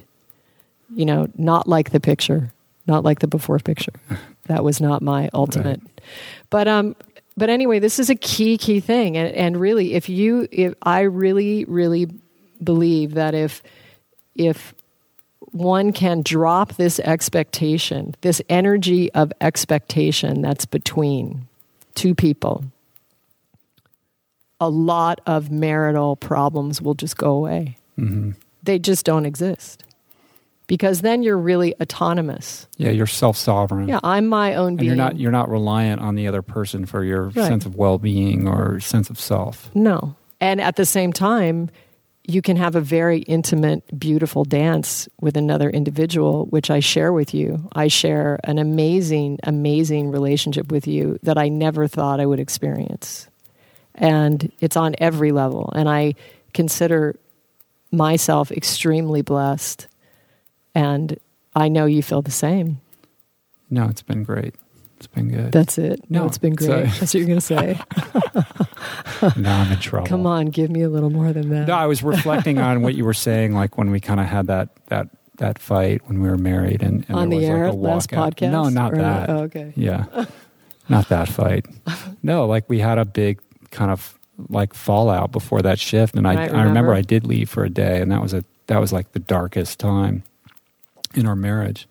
[0.94, 2.52] you know not like the picture
[2.86, 3.92] not like the before picture.
[4.46, 5.80] That was not my ultimate.
[6.50, 6.94] But um,
[7.36, 11.00] but anyway, this is a key key thing, and and really, if you, if I
[11.00, 12.08] really really
[12.62, 13.64] believe that if
[14.36, 14.72] if
[15.58, 21.46] one can drop this expectation, this energy of expectation that's between
[21.94, 22.64] two people,
[24.60, 27.76] a lot of marital problems will just go away.
[27.96, 28.30] hmm
[28.62, 29.82] They just don't exist.
[30.66, 32.66] Because then you're really autonomous.
[32.76, 33.86] Yeah, you're self sovereign.
[33.88, 34.86] Yeah, I'm my own and being.
[34.88, 37.34] you're not you're not reliant on the other person for your Right.
[37.34, 39.70] sense of well being or sense of self.
[39.74, 40.16] No.
[40.40, 41.70] And at the same time,
[42.28, 47.32] you can have a very intimate, beautiful dance with another individual, which I share with
[47.32, 47.68] you.
[47.72, 53.28] I share an amazing, amazing relationship with you that I never thought I would experience.
[53.94, 55.72] And it's on every level.
[55.74, 56.14] And I
[56.52, 57.16] consider
[57.92, 59.86] myself extremely blessed.
[60.74, 61.18] And
[61.54, 62.80] I know you feel the same.
[63.70, 64.54] No, it's been great.
[64.98, 65.52] It's been good.
[65.52, 66.00] That's it.
[66.08, 66.70] No, No, it's been great.
[66.70, 67.78] uh, That's what you're going to say.
[69.36, 70.06] now I'm in trouble.
[70.06, 71.68] Come on, give me a little more than that.
[71.68, 74.46] No, I was reflecting on what you were saying, like when we kind of had
[74.46, 77.64] that that that fight when we were married, and, and on there the was air
[77.66, 78.50] like a last podcast?
[78.52, 79.28] No, not Or- that.
[79.30, 79.72] Oh, okay.
[79.76, 80.26] Yeah,
[80.88, 81.66] not that fight.
[82.22, 83.40] No, like we had a big
[83.70, 84.18] kind of
[84.48, 86.94] like fallout before that shift, and I I remember remember?
[86.94, 89.78] I did leave for a day, and that was a that was like the darkest
[89.78, 90.22] time
[91.14, 91.86] in our marriage.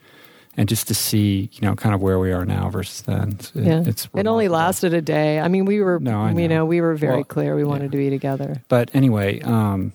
[0.58, 3.52] And just to see, you know, kind of where we are now versus then, it's,
[3.56, 3.84] it- Yeah.
[3.86, 5.40] it's It only lasted a day.
[5.40, 6.56] I mean, we were, No, I you know.
[6.60, 7.90] know, we were very Well, clear we wanted yeah.
[7.92, 8.62] to be together.
[8.70, 9.92] But anyway, um,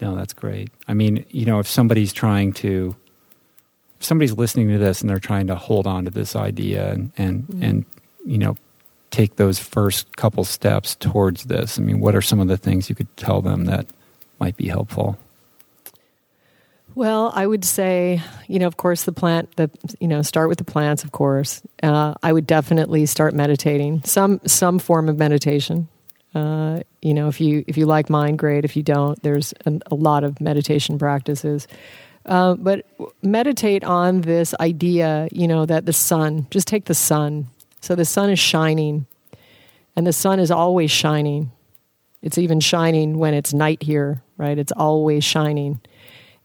[0.00, 0.70] no, that's great.
[0.86, 2.96] I mean, you know, if somebody's trying to,
[3.98, 7.10] if somebody's listening to this and they're trying to hold on to this idea and
[7.18, 7.62] and Mhm.
[7.68, 7.84] and
[8.24, 8.56] you know,
[9.10, 11.78] take those first couple steps towards this.
[11.78, 13.86] I mean, what are some of the things you could tell them that
[14.38, 15.18] might be helpful?
[16.98, 19.70] Well, I would say, you know, of course, the plant, the
[20.00, 21.04] you know, start with the plants.
[21.04, 24.02] Of course, uh, I would definitely start meditating.
[24.02, 25.86] Some some form of meditation.
[26.34, 28.64] Uh, you know, if you if you like mine, great.
[28.64, 31.68] If you don't, there's an, a lot of meditation practices.
[32.26, 32.84] Uh, but
[33.22, 36.48] meditate on this idea, you know, that the sun.
[36.50, 37.46] Just take the sun.
[37.80, 39.06] So the sun is shining,
[39.94, 41.52] and the sun is always shining.
[42.22, 44.58] It's even shining when it's night here, right?
[44.58, 45.80] It's always shining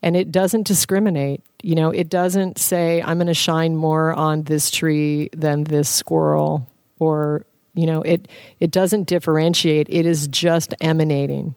[0.03, 1.41] and it doesn't discriminate.
[1.63, 5.89] You know, it doesn't say I'm going to shine more on this tree than this
[5.89, 6.67] squirrel,
[6.99, 8.27] or you know, it
[8.59, 9.87] it doesn't differentiate.
[9.89, 11.55] It is just emanating.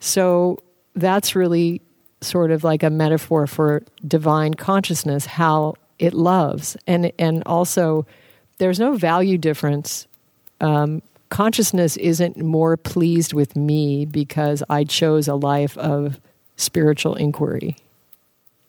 [0.00, 0.58] So
[0.96, 1.80] that's really
[2.20, 8.04] sort of like a metaphor for divine consciousness, how it loves, and and also
[8.58, 10.08] there's no value difference.
[10.60, 16.20] Um, consciousness isn't more pleased with me because I chose a life of
[16.60, 17.76] spiritual inquiry.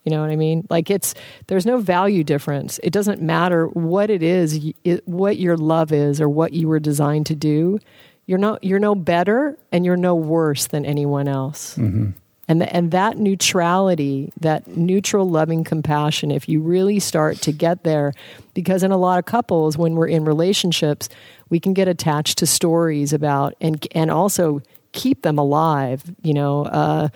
[0.04, 0.66] You know what I mean?
[0.70, 1.14] Like it's
[1.48, 2.80] there's no value difference.
[2.82, 6.80] It doesn't matter what it is, it, what your love is, or what you were
[6.80, 7.80] designed to do.
[8.26, 11.76] You're not you're no better and you're no worse than anyone else.
[11.78, 12.12] Mm-hmm.
[12.48, 17.84] And the, and that neutrality, that neutral loving compassion, if you really start to get
[17.84, 18.14] there,
[18.54, 21.08] because in a lot of couples, when we're in relationships,
[21.50, 24.62] we can get attached to stories about and and also
[24.92, 26.04] keep them alive.
[26.24, 27.10] You know, uh,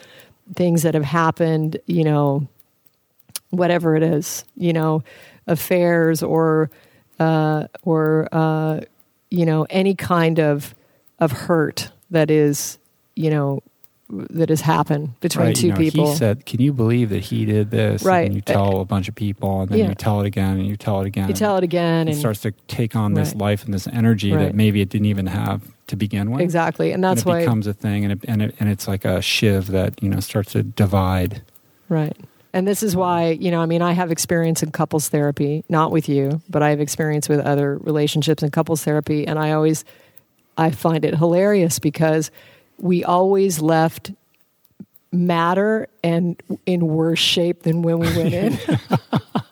[0.55, 1.77] things that have happened.
[1.85, 2.47] You know,
[3.49, 4.45] whatever it is.
[4.55, 5.03] You know,
[5.47, 6.69] affairs or
[7.19, 8.81] uh, or uh,
[9.29, 10.75] you know any kind of
[11.19, 12.77] of hurt that is
[13.15, 13.61] you know
[14.09, 16.11] that has happened between right, two you know, people.
[16.11, 18.25] He said, "Can you believe that he did this?" Right.
[18.25, 19.89] And you tell eh, a bunch of people, and then Yeah.
[19.89, 21.27] you tell it again, and you tell it again.
[21.27, 23.41] you tell it again, It and starts to take on this Right.
[23.41, 24.45] life and this energy Right.
[24.45, 26.41] that maybe it didn't even have to begin with.
[26.41, 28.87] exactly, and that's and it why becomes a thing, and it, and it, and it's
[28.87, 31.41] like a shiv that you know starts to divide.
[31.89, 32.15] Right.
[32.53, 35.91] And this is why, you know, I mean, I have experience in couples therapy, not
[35.91, 39.27] with you, but I have experience with other relationships and couples therapy.
[39.27, 39.83] And I always,
[40.57, 42.31] I find it hilarious because
[42.79, 44.11] we always left
[45.11, 48.59] matter and in worse shape than when we went in.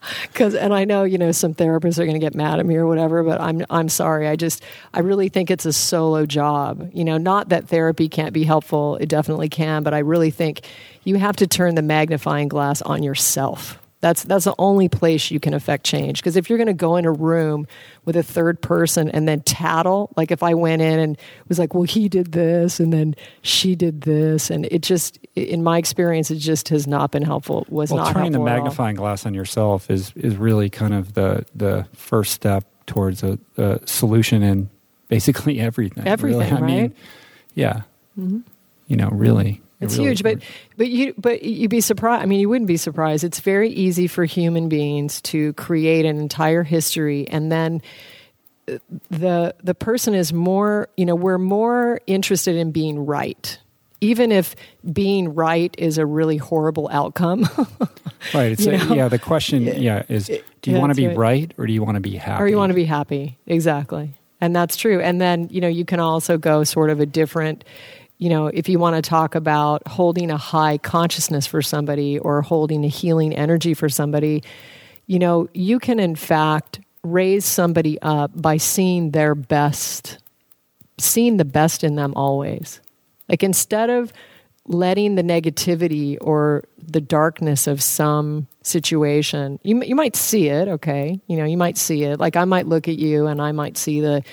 [0.24, 2.76] Because, and I know, you know, some therapists are going to get mad at me
[2.76, 4.28] or whatever, but I'm, I'm sorry.
[4.28, 4.64] I just,
[4.94, 6.90] I really think it's a solo job.
[6.94, 8.96] You know, not that therapy can't be helpful.
[8.98, 10.62] It definitely can, but I really think
[11.04, 13.80] you have to turn the magnifying glass on yourself.
[14.04, 16.20] That's that's the only place you can affect change.
[16.20, 17.66] Because if you're going to go in a room
[18.04, 21.18] with a third person and then tattle, like if I went in and
[21.48, 25.64] was like, "Well, he did this, and then she did this," and it just, in
[25.64, 27.62] my experience, it just has not been helpful.
[27.62, 28.64] It was Well, not turning the helpful at all.
[28.66, 33.40] magnifying glass on yourself is is really kind of the the first step towards a,
[33.56, 34.70] a solution in
[35.08, 36.06] basically everything.
[36.16, 36.52] Everything, really.
[36.52, 36.92] I mean, right?
[37.56, 37.82] yeah,
[38.20, 38.42] Mhm.
[38.88, 40.40] you know, really, It's really- huge, but
[40.78, 42.24] but you but you'd be surprised.
[42.24, 43.24] I mean, you wouldn't be surprised.
[43.24, 47.82] It's very easy for human beings to create an entire history, and then
[48.68, 48.78] uh,
[49.10, 50.90] the the person is more.
[50.98, 53.60] You know, we're more interested in being right,
[54.02, 54.56] even if
[54.92, 57.48] being right is a really horrible outcome.
[58.34, 58.52] right.
[58.52, 59.08] It's a, yeah.
[59.08, 61.18] The question, yeah, is do you yeah, want to be right.
[61.18, 61.54] right.
[61.58, 62.42] or do you want to be happy?
[62.42, 65.86] or you want to be happy exactly and that's true and then you know you
[65.86, 67.64] can also go sort of a different
[68.24, 72.42] you know if you want to talk about holding a high consciousness for somebody or
[72.42, 74.44] holding a healing energy for somebody
[75.08, 80.18] you know you can in fact raise somebody up by seeing their best
[81.00, 82.80] seeing the best in them always.
[83.28, 84.14] Like instead of
[84.66, 91.20] letting the negativity or the darkness of some situation you, you might see it okay?
[91.28, 92.20] You know you might see it.
[92.20, 94.24] Like i might look at you and i might see the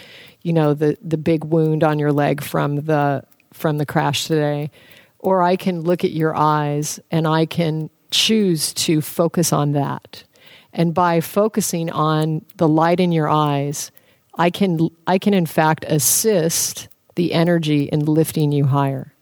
[0.42, 3.24] you know the the big wound on your leg from the
[3.60, 4.70] from the crash today
[5.18, 10.24] or i can look at your eyes and i can choose to focus on that
[10.72, 13.90] and by focusing on the light in your eyes
[14.34, 19.12] i can i can in fact assist the energy in lifting you higher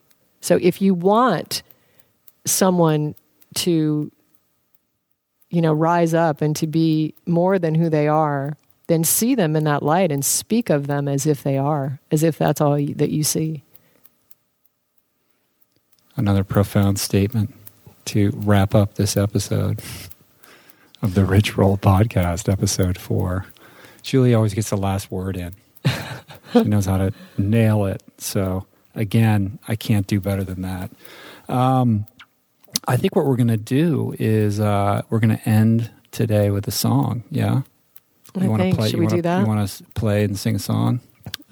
[0.41, 1.63] so if you want
[2.47, 3.15] someone
[3.55, 4.11] to
[5.51, 8.57] you know rise up and to be more than who they are,
[8.87, 12.23] then see them in that light and speak of them as if they are, as
[12.23, 13.63] if that's all that you see.
[16.19, 17.55] Another profound statement
[18.07, 19.81] to wrap up this episode
[21.01, 23.47] of the Rich Roll Podcast, episode four.
[24.03, 25.55] Julie always gets the last word in.
[26.53, 28.03] she knows how to nail it.
[28.19, 28.67] So,
[28.97, 30.91] again, I can't do better than that.
[31.49, 32.05] Um,
[32.89, 36.67] I think what we're going to do is uh, we're going to end today with
[36.67, 37.23] a song.
[37.31, 37.63] Yeah.
[38.37, 38.77] I wanna think.
[38.77, 38.89] play?
[38.89, 39.41] Should you we wanna, do that?
[39.41, 41.01] You want to play and sing a song?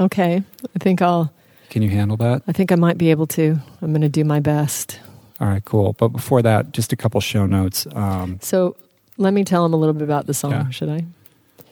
[0.01, 0.43] Okay.
[0.75, 1.33] I think I'll.
[1.77, 2.41] Can you handle that?
[2.49, 3.59] I think I might be able to.
[3.83, 4.99] I'm going to do my best.
[5.39, 5.93] All right, cool.
[5.93, 7.87] But before that, just a couple show notes.
[7.93, 8.77] Um, So
[9.19, 10.53] let me tell them a little bit about the song.
[10.53, 10.71] Yeah.
[10.71, 11.05] Should I?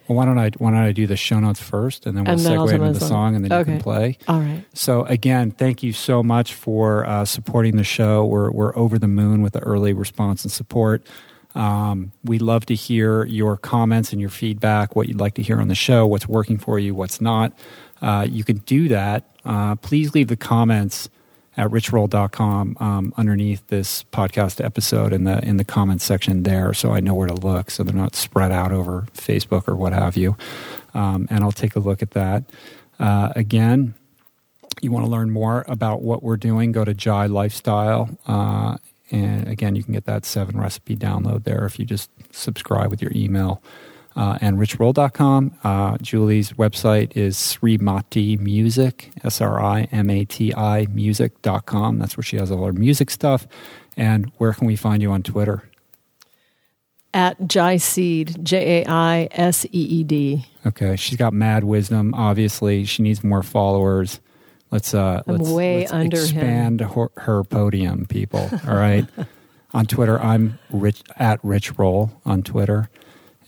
[0.07, 2.33] well, why don't I why don't I do the show notes first, and then we'll
[2.35, 3.09] And then segue into the song.
[3.09, 4.19] song, and then you can play.
[4.29, 4.63] All right.
[4.75, 8.27] So again, thank you so much for uh, supporting the show.
[8.27, 11.07] We're we're over the moon with the early response and support.
[11.55, 15.63] Um, we love to hear your comments and your feedback, what you'd like to hear
[15.63, 17.55] on the show, what's working for you, what's not.
[18.03, 19.31] Uh, you can do that.
[19.45, 21.09] Uh, please leave the comments
[21.57, 26.93] at richroll.com um, underneath this podcast episode in the in the comments section there, so
[26.93, 30.17] I know where to look, so they're not spread out over Facebook or what have
[30.17, 30.37] you.
[30.95, 32.45] Um, and I'll take a look at that.
[32.99, 33.95] Uh, again,
[34.81, 38.17] you want to learn more about what we're doing, go to Jai Lifestyle.
[38.27, 38.77] Uh,
[39.11, 43.03] and again, you can get that seven recipe download there if you just subscribe with
[43.03, 43.63] your email.
[44.17, 45.59] Uh, and richroll.com.
[45.65, 51.99] Uh, Julie's website is Srimati Music, S R I M A T I music.com.
[51.99, 53.49] That's where she has all her music stuff.
[53.97, 55.69] And where can we find you on Twitter?
[57.13, 60.47] At Jai Seed, J A I S E E D.
[60.67, 62.15] Okay, she's got mad wisdom.
[62.15, 64.21] Obviously, she needs more followers.
[64.71, 68.49] Let's uh, I'm let's, way let's under expand her, her podium, people.
[68.67, 69.07] All right.
[69.75, 72.89] on Twitter, I'm rich at Rich Roll on Twitter,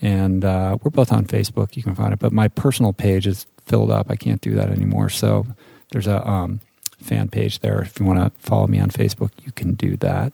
[0.01, 1.77] and uh, we're both on Facebook.
[1.77, 4.07] You can find it, but my personal page is filled up.
[4.11, 5.09] I can't do that anymore.
[5.09, 5.47] So
[5.91, 6.61] there's a um,
[7.01, 7.81] fan page there.
[7.83, 10.33] If you want to follow me on Facebook, you can do that.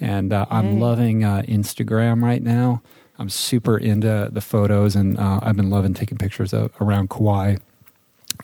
[0.00, 2.82] And uh, I'm loving uh, Instagram right now.
[3.18, 7.56] I'm super into the photos, and uh, I've been loving taking pictures of, around Kauai.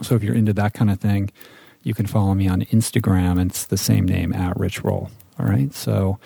[0.02, 1.30] So if you're into that kind of thing,
[1.84, 3.44] you can follow me on Instagram.
[3.44, 5.10] It's the same name at Rich Roll.
[5.38, 5.72] All right.
[5.72, 6.18] So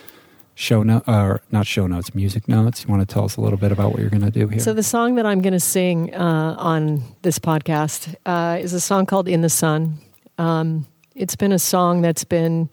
[0.58, 2.82] show note, or not show notes, music notes.
[2.82, 4.58] You want to tell us a little bit about what you're going to do here?
[4.58, 8.80] So the song that I'm going to sing uh, on this podcast uh, is a
[8.80, 9.98] song called "In the Sun."
[10.36, 12.68] Um, it's been a song that's been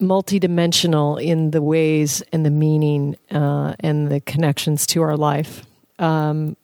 [0.00, 5.64] multidimensional in the ways and the meaning uh, and the connections to our life.
[5.98, 6.56] Um,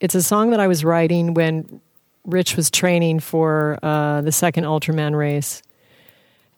[0.00, 1.80] it's a song that I was writing when
[2.24, 5.62] Rich was training for uh, the second Ultraman race,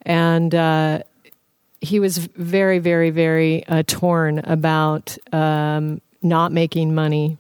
[0.03, 1.03] and uh,
[1.83, 7.37] he was very, very, very uh, torn about um, not making money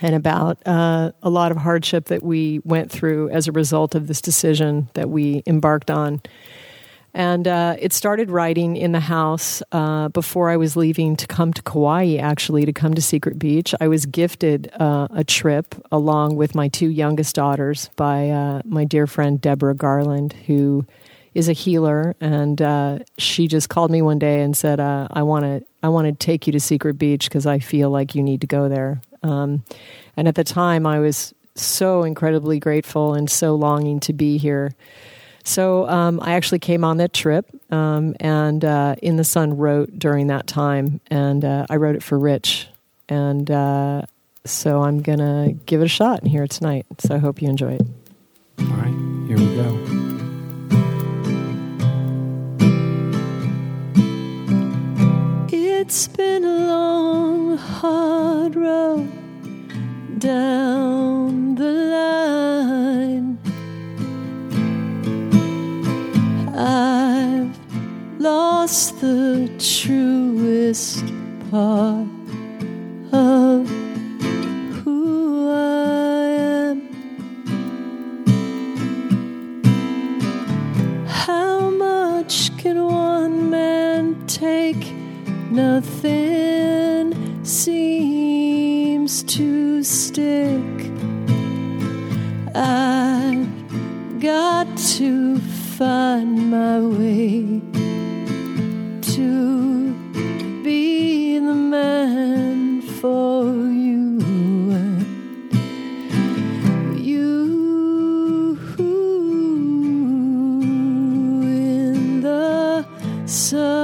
[0.00, 4.06] and about uh, a lot of hardship that we went through as a result of
[4.06, 6.22] this decision that we embarked on.
[7.14, 11.52] And uh, it started writing in the house uh, before I was leaving to come
[11.52, 13.74] to Kauai, actually, to come to Secret Beach.
[13.80, 18.84] I was gifted uh, a trip along with my two youngest daughters by uh, my
[18.84, 20.86] dear friend Deborah Garland, who
[21.34, 22.14] is a healer.
[22.20, 25.88] And uh, she just called me one day and said, uh, I want to I
[25.88, 28.68] want to take you to Secret Beach because I feel like you need to go
[28.68, 29.00] there.
[29.22, 29.64] Um,
[30.16, 34.74] and at the time, I was so incredibly grateful and so longing to be here.
[35.44, 39.98] So um, I actually came on that trip, um, and uh, In the Sun wrote
[39.98, 42.68] during that time, and uh, I wrote it for Rich,
[43.08, 44.02] and uh,
[44.44, 46.84] so I'm gonna give it a shot it tonight.
[46.98, 47.86] So I hope you enjoy it.
[48.60, 50.07] All right, here we go.
[55.90, 59.08] It's been a long, hard road
[60.18, 63.38] down the line.
[66.54, 67.58] I've
[68.20, 71.06] lost the truest
[71.50, 72.06] part
[73.10, 73.66] of
[74.84, 76.28] who I
[76.66, 76.82] am.
[81.06, 84.97] How much can one man take?
[85.50, 90.62] Nothing seems to stick.
[92.54, 94.66] I've got
[94.96, 97.62] to find my way
[99.14, 99.94] to
[100.62, 104.20] be the man for you.
[106.98, 108.58] You
[111.42, 112.84] in the
[113.26, 113.77] sun.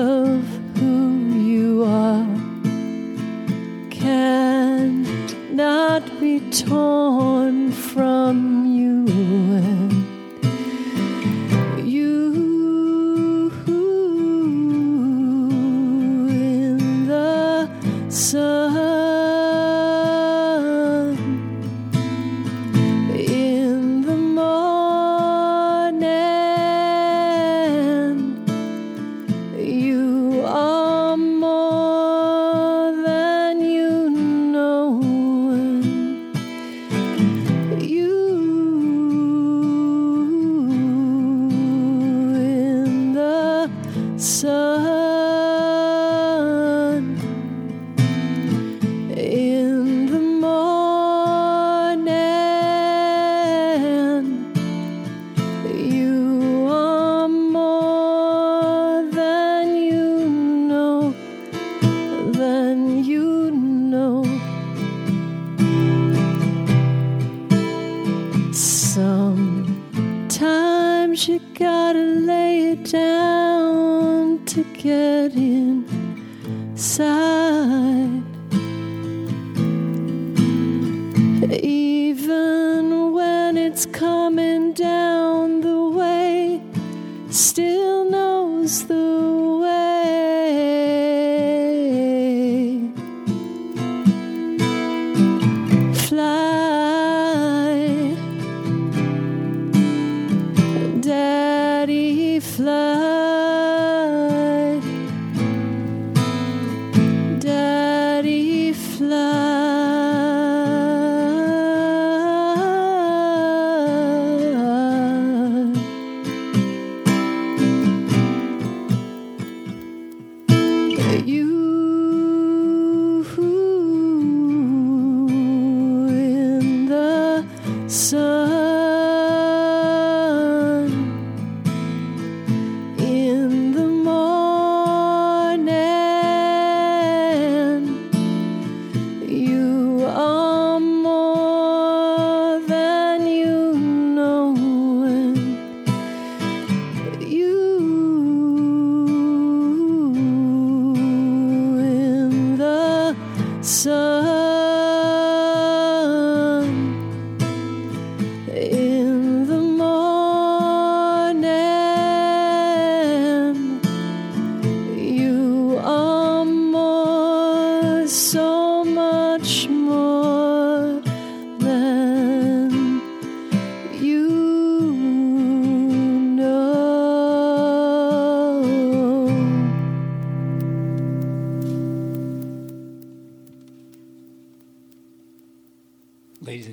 [0.00, 0.42] Of
[0.78, 2.26] who you are.
[3.90, 5.04] Can
[5.54, 7.69] not be torn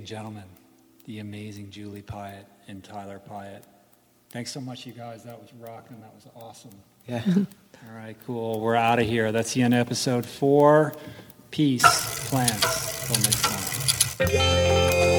[0.08, 0.46] gentlemen,
[1.06, 3.64] the amazing Julie Piatt and Tyler Piatt.
[4.30, 5.24] Thanks so much, you guys.
[5.26, 6.00] That was rocking.
[6.00, 6.72] That was awesome.
[7.08, 7.24] Yeah.
[7.36, 8.62] All right, cool.
[8.62, 9.34] We're out of here.
[9.34, 10.94] That's the end of episode four.
[11.52, 11.84] Peace,
[12.30, 13.08] plants.
[13.08, 13.42] Till next
[14.18, 15.17] time.